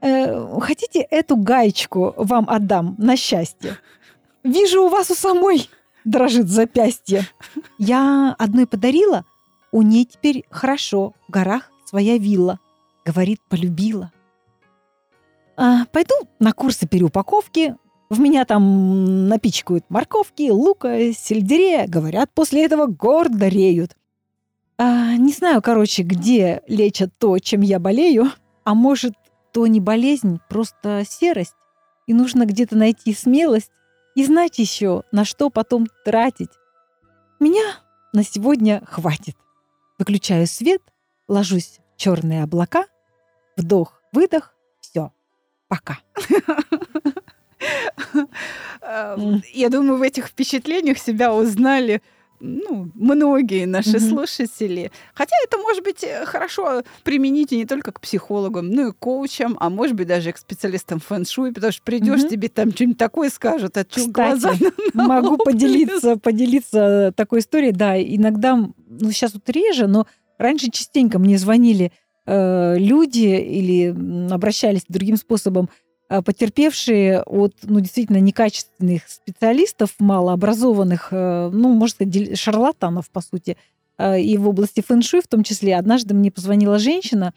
Э, 0.00 0.60
хотите 0.60 1.00
эту 1.00 1.36
гаечку 1.36 2.14
вам 2.16 2.48
отдам 2.48 2.94
на 2.98 3.16
счастье? 3.16 3.78
Вижу, 4.44 4.84
у 4.84 4.88
вас 4.88 5.10
у 5.10 5.14
самой 5.14 5.68
дрожит 6.04 6.48
запястье. 6.48 7.26
Я 7.78 8.36
одной 8.38 8.66
подарила, 8.66 9.24
у 9.72 9.82
ней 9.82 10.04
теперь 10.04 10.44
хорошо, 10.50 11.14
в 11.28 11.32
горах 11.32 11.70
своя 11.84 12.18
вилла. 12.18 12.58
Говорит, 13.04 13.40
полюбила. 13.48 14.12
А, 15.56 15.86
пойду 15.86 16.14
на 16.38 16.52
курсы 16.52 16.86
переупаковки. 16.86 17.76
В 18.08 18.20
меня 18.20 18.44
там 18.44 19.28
напичкают 19.28 19.84
морковки, 19.88 20.50
лука, 20.50 21.12
сельдерея. 21.12 21.86
Говорят, 21.88 22.30
после 22.34 22.64
этого 22.64 22.86
гордо 22.86 23.48
реют. 23.48 23.96
А, 24.78 25.14
не 25.16 25.32
знаю, 25.32 25.62
короче, 25.62 26.02
где 26.02 26.62
лечат 26.68 27.12
то, 27.18 27.38
чем 27.38 27.62
я 27.62 27.78
болею. 27.78 28.30
А 28.64 28.74
может, 28.74 29.14
то 29.52 29.66
не 29.66 29.80
болезнь, 29.80 30.38
просто 30.48 31.04
серость. 31.08 31.54
И 32.06 32.14
нужно 32.14 32.44
где-то 32.44 32.76
найти 32.76 33.14
смелость 33.14 33.70
и 34.14 34.24
знать 34.24 34.58
еще, 34.58 35.02
на 35.12 35.24
что 35.24 35.50
потом 35.50 35.86
тратить. 36.04 36.50
Меня 37.40 37.76
на 38.12 38.22
сегодня 38.22 38.82
хватит. 38.86 39.36
Выключаю 39.98 40.46
свет, 40.46 40.82
ложусь 41.28 41.80
в 41.94 42.00
черные 42.00 42.42
облака, 42.42 42.86
вдох, 43.56 44.02
выдох, 44.12 44.54
все, 44.80 45.12
пока. 45.68 45.98
Эм, 48.82 49.42
я 49.52 49.68
думаю, 49.70 49.98
в 49.98 50.02
этих 50.02 50.26
впечатлениях 50.28 50.98
себя 50.98 51.34
узнали 51.34 52.02
ну, 52.40 52.90
многие 52.94 53.66
наши 53.66 53.96
mm-hmm. 53.96 54.08
слушатели. 54.08 54.90
Хотя 55.14 55.34
это 55.44 55.58
может 55.58 55.82
быть 55.84 56.02
э, 56.04 56.24
хорошо 56.24 56.82
применить 57.04 57.52
не 57.52 57.66
только 57.66 57.92
к 57.92 58.00
психологам, 58.00 58.70
но 58.70 58.88
и 58.88 58.92
к 58.92 58.96
коучам, 58.96 59.56
а 59.60 59.70
может 59.70 59.96
быть 59.96 60.06
даже 60.06 60.32
к 60.32 60.38
специалистам 60.38 61.00
фэн-шуй, 61.00 61.52
потому 61.52 61.72
что 61.72 61.82
придешь, 61.82 62.20
mm-hmm. 62.22 62.28
тебе 62.28 62.48
там 62.48 62.72
что-нибудь 62.72 62.98
такое 62.98 63.30
скажут, 63.30 63.76
от 63.76 63.90
чего 63.90 64.08
глаза 64.08 64.54
могу 64.94 65.36
поделиться, 65.36 66.16
поделиться 66.16 67.12
такой 67.16 67.40
историей. 67.40 67.72
Да, 67.72 68.00
иногда, 68.00 68.56
ну 68.56 69.10
сейчас 69.10 69.34
вот 69.34 69.48
реже, 69.50 69.86
но 69.86 70.06
раньше 70.38 70.70
частенько 70.70 71.18
мне 71.18 71.38
звонили 71.38 71.92
э, 72.26 72.76
люди 72.78 73.26
или 73.26 74.30
обращались 74.30 74.84
другим 74.88 75.16
способом 75.16 75.68
потерпевшие 76.08 77.22
от, 77.22 77.54
ну, 77.62 77.80
действительно, 77.80 78.18
некачественных 78.18 79.08
специалистов, 79.08 79.94
малообразованных, 79.98 81.08
э, 81.10 81.50
ну, 81.52 81.74
можно 81.74 82.06
сказать, 82.06 82.38
шарлатанов, 82.38 83.10
по 83.10 83.20
сути, 83.20 83.56
э, 83.98 84.20
и 84.20 84.36
в 84.38 84.48
области 84.48 84.82
фэншуй 84.86 85.22
в 85.22 85.26
том 85.26 85.42
числе. 85.42 85.76
Однажды 85.76 86.14
мне 86.14 86.30
позвонила 86.30 86.78
женщина 86.78 87.34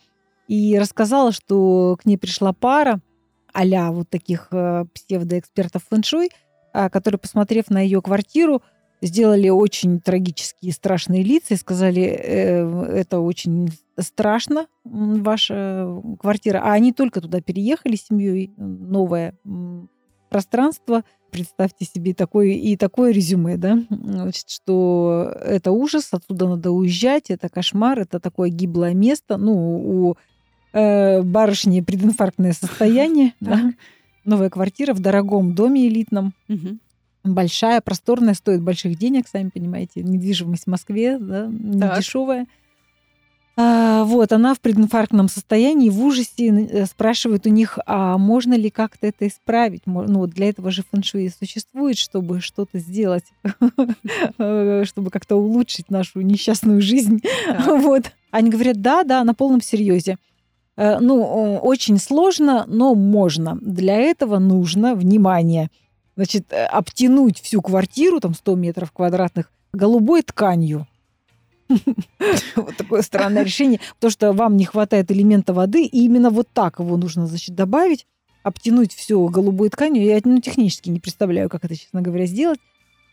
и 0.48 0.78
рассказала, 0.78 1.32
что 1.32 1.98
к 2.02 2.06
ней 2.06 2.18
пришла 2.18 2.54
пара 2.54 3.02
а 3.52 3.92
вот 3.92 4.08
таких 4.10 4.50
псевдоэкспертов 4.50 5.84
фэншуй, 5.90 6.30
которые, 6.72 7.18
посмотрев 7.18 7.72
на 7.72 7.82
ее 7.82 8.00
квартиру, 8.00 8.62
сделали 9.02 9.50
очень 9.50 10.00
трагические 10.00 10.74
страшные 10.74 11.24
лица 11.24 11.54
и 11.54 11.58
сказали, 11.58 12.04
э, 12.04 12.84
это 12.94 13.20
очень 13.20 13.70
страшно, 13.98 14.68
ваша 14.84 16.02
квартира. 16.20 16.62
А 16.64 16.74
они 16.74 16.94
только 16.94 17.22
туда 17.22 17.42
переехали 17.42 17.96
с 17.96 18.08
семьей, 18.08 18.52
новое 18.58 19.36
пространство. 20.30 21.04
Представьте 21.32 21.86
себе 21.86 22.14
такое 22.14 22.48
и 22.48 22.76
такое 22.76 23.12
резюме, 23.12 23.58
да, 23.58 23.80
Значит, 23.90 24.50
что 24.50 25.32
это 25.44 25.72
ужас, 25.72 26.10
отсюда 26.12 26.48
надо 26.48 26.72
уезжать, 26.72 27.30
это 27.30 27.50
кошмар, 27.50 28.00
это 28.00 28.20
такое 28.20 28.50
гиблое 28.50 28.96
место. 28.96 29.38
Ну, 29.38 29.54
у 29.54 30.18
э, 30.74 31.22
барышни 31.22 31.82
прединфарктное 31.82 32.54
состояние, 32.54 33.34
да. 33.40 33.74
Новая 34.26 34.50
квартира 34.50 34.94
в 34.94 35.00
дорогом 35.00 35.56
доме 35.56 35.88
элитном 35.88 36.34
большая, 37.34 37.82
просторная, 37.82 38.34
стоит 38.34 38.62
больших 38.62 38.98
денег, 38.98 39.28
сами 39.28 39.50
понимаете, 39.50 40.04
недвижимость 40.04 40.66
в 40.66 40.68
Москве, 40.68 41.18
да, 41.18 41.48
не 41.48 41.80
так. 41.80 42.00
дешевая. 42.00 42.48
А, 43.62 44.06
вот, 44.06 44.32
она 44.32 44.54
в 44.54 44.62
прединфарктном 44.62 45.28
состоянии, 45.28 45.90
в 45.90 46.02
ужасе, 46.02 46.48
э, 46.48 46.86
спрашивает 46.86 47.46
у 47.46 47.50
них, 47.50 47.78
а 47.86 48.18
можно 48.18 48.54
ли 48.54 48.70
как-то 48.70 49.08
это 49.08 49.28
исправить? 49.28 49.82
Ну, 49.86 50.20
вот 50.20 50.30
для 50.30 50.48
этого 50.48 50.72
же 50.72 50.82
фэншуй 50.90 51.30
существует, 51.38 51.98
чтобы 51.98 52.40
что-то 52.40 52.80
сделать, 52.80 53.26
э, 54.38 54.84
чтобы 54.86 55.10
как-то 55.10 55.36
улучшить 55.36 55.92
нашу 55.92 56.22
несчастную 56.22 56.82
жизнь. 56.82 57.22
Вот. 57.66 58.12
Они 58.32 58.50
говорят, 58.50 58.82
да, 58.82 59.04
да, 59.04 59.26
на 59.26 59.34
полном 59.34 59.62
серьезе. 59.62 60.18
Э, 60.78 61.00
ну, 61.00 61.58
очень 61.62 61.98
сложно, 61.98 62.64
но 62.66 62.96
можно. 62.96 63.58
Для 63.60 63.96
этого 63.96 64.40
нужно 64.40 64.96
внимание– 64.96 65.70
значит, 66.20 66.52
э, 66.52 66.66
обтянуть 66.66 67.40
всю 67.40 67.62
квартиру, 67.62 68.20
там 68.20 68.34
100 68.34 68.56
метров 68.56 68.92
квадратных, 68.92 69.52
голубой 69.72 70.22
тканью. 70.22 70.86
Вот 72.56 72.76
такое 72.76 73.04
странное 73.04 73.44
решение, 73.44 73.80
потому 73.96 74.12
что 74.12 74.34
вам 74.34 74.58
не 74.58 74.66
хватает 74.66 75.12
элемента 75.12 75.54
воды, 75.54 75.86
и 75.86 76.04
именно 76.04 76.30
вот 76.30 76.50
так 76.52 76.80
его 76.80 76.98
нужно, 76.98 77.26
значит, 77.26 77.56
добавить, 77.56 78.06
обтянуть 78.44 78.94
все 78.94 79.26
голубой 79.28 79.70
тканью. 79.70 80.04
Я 80.04 80.20
ну, 80.26 80.42
технически 80.42 80.90
не 80.90 81.00
представляю, 81.00 81.48
как 81.48 81.64
это, 81.64 81.78
честно 81.78 82.02
говоря, 82.02 82.26
сделать. 82.26 82.60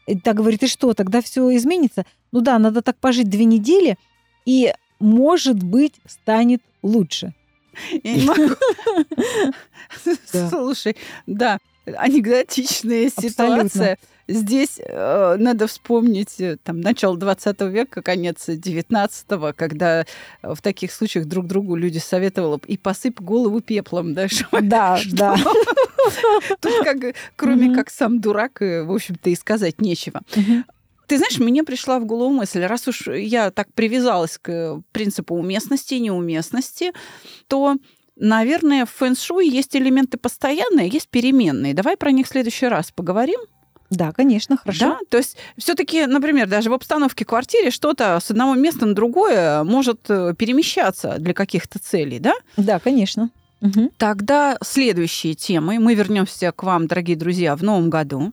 И 0.09 0.18
так 0.18 0.36
говорит, 0.36 0.64
и 0.64 0.66
что, 0.66 0.92
тогда 0.92 1.22
все 1.22 1.54
изменится? 1.57 2.07
Ну 2.32 2.40
да, 2.40 2.59
надо 2.59 2.82
так 2.82 2.96
пожить 2.96 3.30
две 3.30 3.44
недели, 3.44 3.98
и, 4.46 4.74
может 4.98 5.62
быть, 5.62 5.94
станет 6.07 6.61
лучше. 6.82 7.34
Я 8.02 8.14
не 8.16 8.24
могу. 8.24 8.54
Слушай, 10.50 10.96
да, 11.26 11.59
анекдотичная 11.97 13.11
ситуация. 13.11 13.99
Здесь 14.28 14.80
э, 14.84 15.37
надо 15.39 15.68
вспомнить 15.68 16.41
э, 16.41 16.57
там 16.62 16.80
начало 16.80 17.16
20 17.16 17.61
века, 17.62 18.03
конец 18.03 18.49
19-го, 18.49 19.53
когда 19.55 20.05
в 20.43 20.61
таких 20.62 20.91
случаях 20.91 21.26
друг 21.26 21.47
другу 21.47 21.76
люди 21.76 21.99
советовали 21.99 22.61
и 22.66 22.76
посыпь 22.76 23.20
голову 23.20 23.61
пеплом, 23.61 24.14
да? 24.14 24.26
Да, 24.51 24.99
да. 25.12 25.37
Тут 26.61 26.72
как, 26.82 27.14
кроме 27.37 27.72
как 27.72 27.89
сам 27.89 28.20
дурак, 28.20 28.62
э, 28.62 28.82
в 28.82 28.93
общем-то, 28.93 29.30
и 29.30 29.37
сказать 29.37 29.80
нечего. 29.80 30.22
Ты 31.07 31.18
знаешь, 31.18 31.39
мне 31.39 31.62
пришла 31.62 32.01
в 32.01 32.05
голову 32.05 32.30
мысль, 32.30 32.64
раз 32.64 32.89
уж 32.89 33.07
я 33.07 33.53
так 33.53 33.72
привязалась 33.74 34.39
к 34.43 34.82
принципу 34.91 35.37
уместности 35.37 35.95
и 35.95 36.01
неуместности, 36.01 36.93
то 37.47 37.76
Наверное, 38.16 38.86
в 38.86 38.90
фэн-шуй 38.90 39.48
есть 39.48 39.76
элементы 39.76 40.16
постоянные, 40.16 40.88
есть 40.88 41.08
переменные. 41.08 41.74
Давай 41.74 41.96
про 41.96 42.10
них 42.10 42.26
в 42.26 42.30
следующий 42.30 42.66
раз 42.66 42.90
поговорим. 42.90 43.40
Да, 43.90 44.12
конечно, 44.12 44.56
хорошо. 44.56 44.86
Да, 44.86 44.98
то 45.08 45.18
есть 45.18 45.36
все-таки, 45.58 46.06
например, 46.06 46.48
даже 46.48 46.70
в 46.70 46.72
обстановке 46.72 47.24
квартиры 47.24 47.70
что-то 47.70 48.18
с 48.20 48.30
одного 48.30 48.54
места 48.54 48.84
на 48.86 48.94
другое 48.94 49.62
может 49.62 50.00
э, 50.08 50.34
перемещаться 50.36 51.16
для 51.18 51.34
каких-то 51.34 51.78
целей, 51.78 52.18
да? 52.18 52.34
Да, 52.56 52.80
конечно. 52.80 53.30
Угу. 53.60 53.92
Тогда 53.96 54.58
следующие 54.62 55.34
темы. 55.34 55.78
Мы 55.78 55.94
вернемся 55.94 56.52
к 56.52 56.62
вам, 56.62 56.88
дорогие 56.88 57.16
друзья, 57.16 57.54
в 57.54 57.62
новом 57.62 57.90
году 57.90 58.32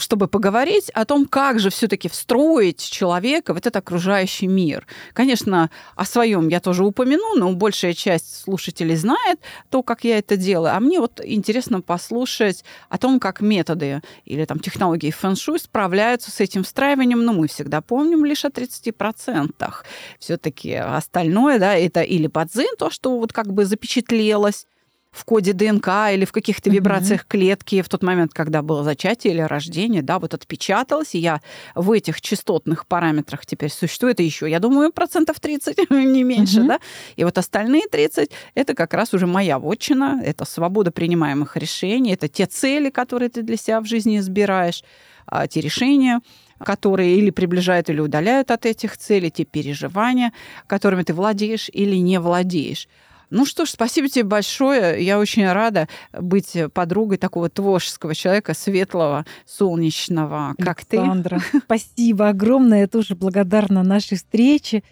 чтобы 0.00 0.28
поговорить 0.28 0.90
о 0.90 1.04
том, 1.04 1.26
как 1.26 1.58
же 1.58 1.70
все-таки 1.70 2.08
встроить 2.08 2.80
человека 2.80 3.54
в 3.54 3.56
этот 3.56 3.76
окружающий 3.76 4.46
мир. 4.46 4.86
Конечно, 5.12 5.70
о 5.96 6.04
своем 6.04 6.48
я 6.48 6.60
тоже 6.60 6.84
упомяну, 6.84 7.36
но 7.36 7.52
большая 7.52 7.94
часть 7.94 8.42
слушателей 8.42 8.96
знает 8.96 9.38
то, 9.70 9.82
как 9.82 10.04
я 10.04 10.18
это 10.18 10.36
делаю. 10.36 10.74
А 10.74 10.80
мне 10.80 11.00
вот 11.00 11.20
интересно 11.22 11.80
послушать 11.80 12.64
о 12.88 12.98
том, 12.98 13.20
как 13.20 13.40
методы 13.40 14.02
или 14.24 14.44
там 14.44 14.58
технологии 14.58 15.10
фэн-шуй 15.10 15.58
справляются 15.58 16.30
с 16.30 16.40
этим 16.40 16.64
встраиванием, 16.64 17.24
но 17.24 17.32
мы 17.32 17.48
всегда 17.48 17.80
помним 17.80 18.24
лишь 18.24 18.44
о 18.44 18.48
30%. 18.48 19.74
Все-таки 20.18 20.74
остальное, 20.74 21.58
да, 21.58 21.74
это 21.74 22.02
или 22.02 22.26
подзын, 22.26 22.76
то, 22.78 22.90
что 22.90 23.18
вот 23.18 23.32
как 23.32 23.52
бы 23.52 23.64
запечатлелось, 23.64 24.66
в 25.10 25.24
коде 25.24 25.52
ДНК 25.52 25.88
или 26.12 26.24
в 26.24 26.32
каких-то 26.32 26.70
вибрациях 26.70 27.26
клетки 27.26 27.82
в 27.82 27.88
тот 27.88 28.02
момент, 28.02 28.32
когда 28.32 28.62
было 28.62 28.84
зачатие 28.84 29.34
или 29.34 29.40
рождение, 29.40 30.02
да, 30.02 30.18
вот 30.18 30.34
отпечаталось, 30.34 31.14
и 31.14 31.18
я 31.18 31.40
в 31.74 31.90
этих 31.90 32.20
частотных 32.20 32.86
параметрах 32.86 33.44
теперь 33.44 33.70
существую. 33.70 34.12
Это 34.12 34.22
еще, 34.22 34.48
я 34.48 34.60
думаю, 34.60 34.92
процентов 34.92 35.40
30, 35.40 35.78
не 35.90 36.22
меньше, 36.22 36.62
да. 36.62 36.78
И 37.16 37.24
вот 37.24 37.38
остальные 37.38 37.88
30— 37.90 38.30
это 38.54 38.74
как 38.74 38.94
раз 38.94 39.12
уже 39.12 39.26
моя 39.26 39.58
вотчина, 39.58 40.20
это 40.24 40.44
свобода 40.44 40.92
принимаемых 40.92 41.56
решений, 41.56 42.12
это 42.12 42.28
те 42.28 42.46
цели, 42.46 42.90
которые 42.90 43.30
ты 43.30 43.42
для 43.42 43.56
себя 43.56 43.80
в 43.80 43.86
жизни 43.86 44.18
избираешь, 44.18 44.84
а, 45.26 45.48
те 45.48 45.60
решения, 45.60 46.20
которые 46.64 47.16
или 47.16 47.30
приближают, 47.30 47.90
или 47.90 48.00
удаляют 48.00 48.50
от 48.50 48.64
этих 48.64 48.96
целей, 48.96 49.30
те 49.30 49.44
переживания, 49.44 50.32
которыми 50.66 51.02
ты 51.02 51.14
владеешь 51.14 51.68
или 51.72 51.96
не 51.96 52.20
владеешь. 52.20 52.86
Ну 53.30 53.46
что 53.46 53.64
ж, 53.64 53.70
спасибо 53.70 54.08
тебе 54.08 54.24
большое. 54.24 55.04
Я 55.04 55.18
очень 55.18 55.50
рада 55.50 55.88
быть 56.12 56.56
подругой 56.74 57.16
такого 57.16 57.48
творческого 57.48 58.14
человека, 58.14 58.54
светлого, 58.54 59.24
солнечного, 59.46 60.54
как 60.58 60.82
Александра, 60.90 61.40
ты. 61.52 61.60
Спасибо 61.64 62.28
огромное. 62.28 62.80
Я 62.80 62.86
тоже 62.88 63.14
благодарна 63.14 63.82
нашей 63.82 64.16
встрече. 64.16 64.82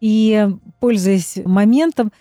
И, 0.00 0.46
пользуясь 0.78 1.38
моментом, 1.44 2.12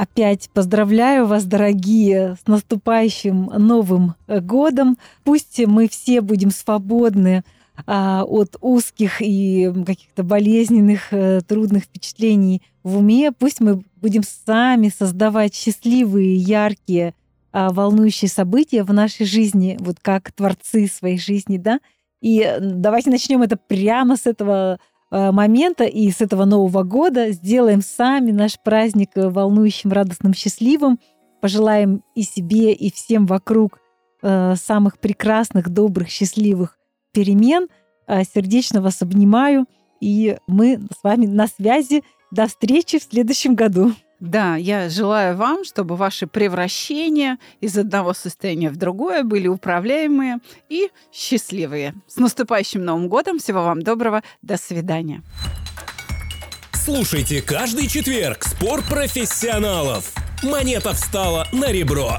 Опять 0.00 0.48
поздравляю 0.54 1.26
вас, 1.26 1.44
дорогие, 1.44 2.38
с 2.42 2.48
наступающим 2.48 3.50
Новым 3.58 4.14
годом. 4.26 4.96
Пусть 5.24 5.60
мы 5.66 5.90
все 5.90 6.22
будем 6.22 6.50
свободны 6.50 7.44
а, 7.86 8.24
от 8.24 8.56
узких 8.62 9.20
и 9.20 9.70
каких-то 9.84 10.22
болезненных, 10.22 11.12
э, 11.12 11.42
трудных 11.46 11.84
впечатлений 11.84 12.62
в 12.82 12.98
уме. 12.98 13.32
Пусть 13.32 13.60
мы 13.60 13.82
будем 13.96 14.22
сами 14.22 14.88
создавать 14.88 15.54
счастливые, 15.54 16.36
яркие, 16.36 17.14
а, 17.52 17.70
волнующие 17.70 18.28
события 18.28 18.82
в 18.82 18.92
нашей 18.92 19.26
жизни, 19.26 19.76
вот 19.80 19.96
как 20.00 20.32
творцы 20.32 20.86
своей 20.86 21.18
жизни, 21.18 21.58
да. 21.58 21.80
И 22.20 22.56
давайте 22.60 23.10
начнем 23.10 23.42
это 23.42 23.56
прямо 23.56 24.16
с 24.16 24.26
этого 24.26 24.78
э, 25.10 25.30
момента 25.32 25.84
и 25.84 26.10
с 26.10 26.20
этого 26.20 26.44
Нового 26.44 26.82
года. 26.82 27.30
Сделаем 27.30 27.80
сами 27.80 28.30
наш 28.30 28.60
праздник 28.62 29.10
э, 29.14 29.30
волнующим, 29.30 29.90
радостным, 29.90 30.34
счастливым. 30.34 31.00
Пожелаем 31.40 32.02
и 32.14 32.22
себе, 32.22 32.74
и 32.74 32.92
всем 32.92 33.26
вокруг 33.26 33.78
самых 34.22 34.98
прекрасных, 34.98 35.70
добрых, 35.70 36.10
счастливых 36.10 36.76
перемен. 37.12 37.68
А, 38.06 38.24
сердечно 38.24 38.82
вас 38.82 39.02
обнимаю. 39.02 39.66
И 40.00 40.36
мы 40.46 40.80
с 40.98 41.04
вами 41.04 41.26
на 41.26 41.46
связи. 41.46 42.02
До 42.30 42.46
встречи 42.46 42.98
в 42.98 43.02
следующем 43.02 43.54
году. 43.54 43.92
Да, 44.20 44.56
я 44.56 44.88
желаю 44.90 45.36
вам, 45.36 45.64
чтобы 45.64 45.96
ваши 45.96 46.26
превращения 46.26 47.38
из 47.60 47.76
одного 47.78 48.12
состояния 48.12 48.68
в 48.70 48.76
другое 48.76 49.24
были 49.24 49.48
управляемые 49.48 50.38
и 50.68 50.90
счастливые. 51.10 51.94
С 52.06 52.16
наступающим 52.16 52.84
Новым 52.84 53.08
годом! 53.08 53.38
Всего 53.38 53.62
вам 53.62 53.82
доброго! 53.82 54.22
До 54.42 54.58
свидания! 54.58 55.22
Слушайте 56.72 57.42
каждый 57.42 57.88
четверг 57.88 58.44
спор 58.44 58.82
профессионалов. 58.82 60.12
Монета 60.42 60.92
встала 60.92 61.46
на 61.52 61.72
ребро. 61.72 62.18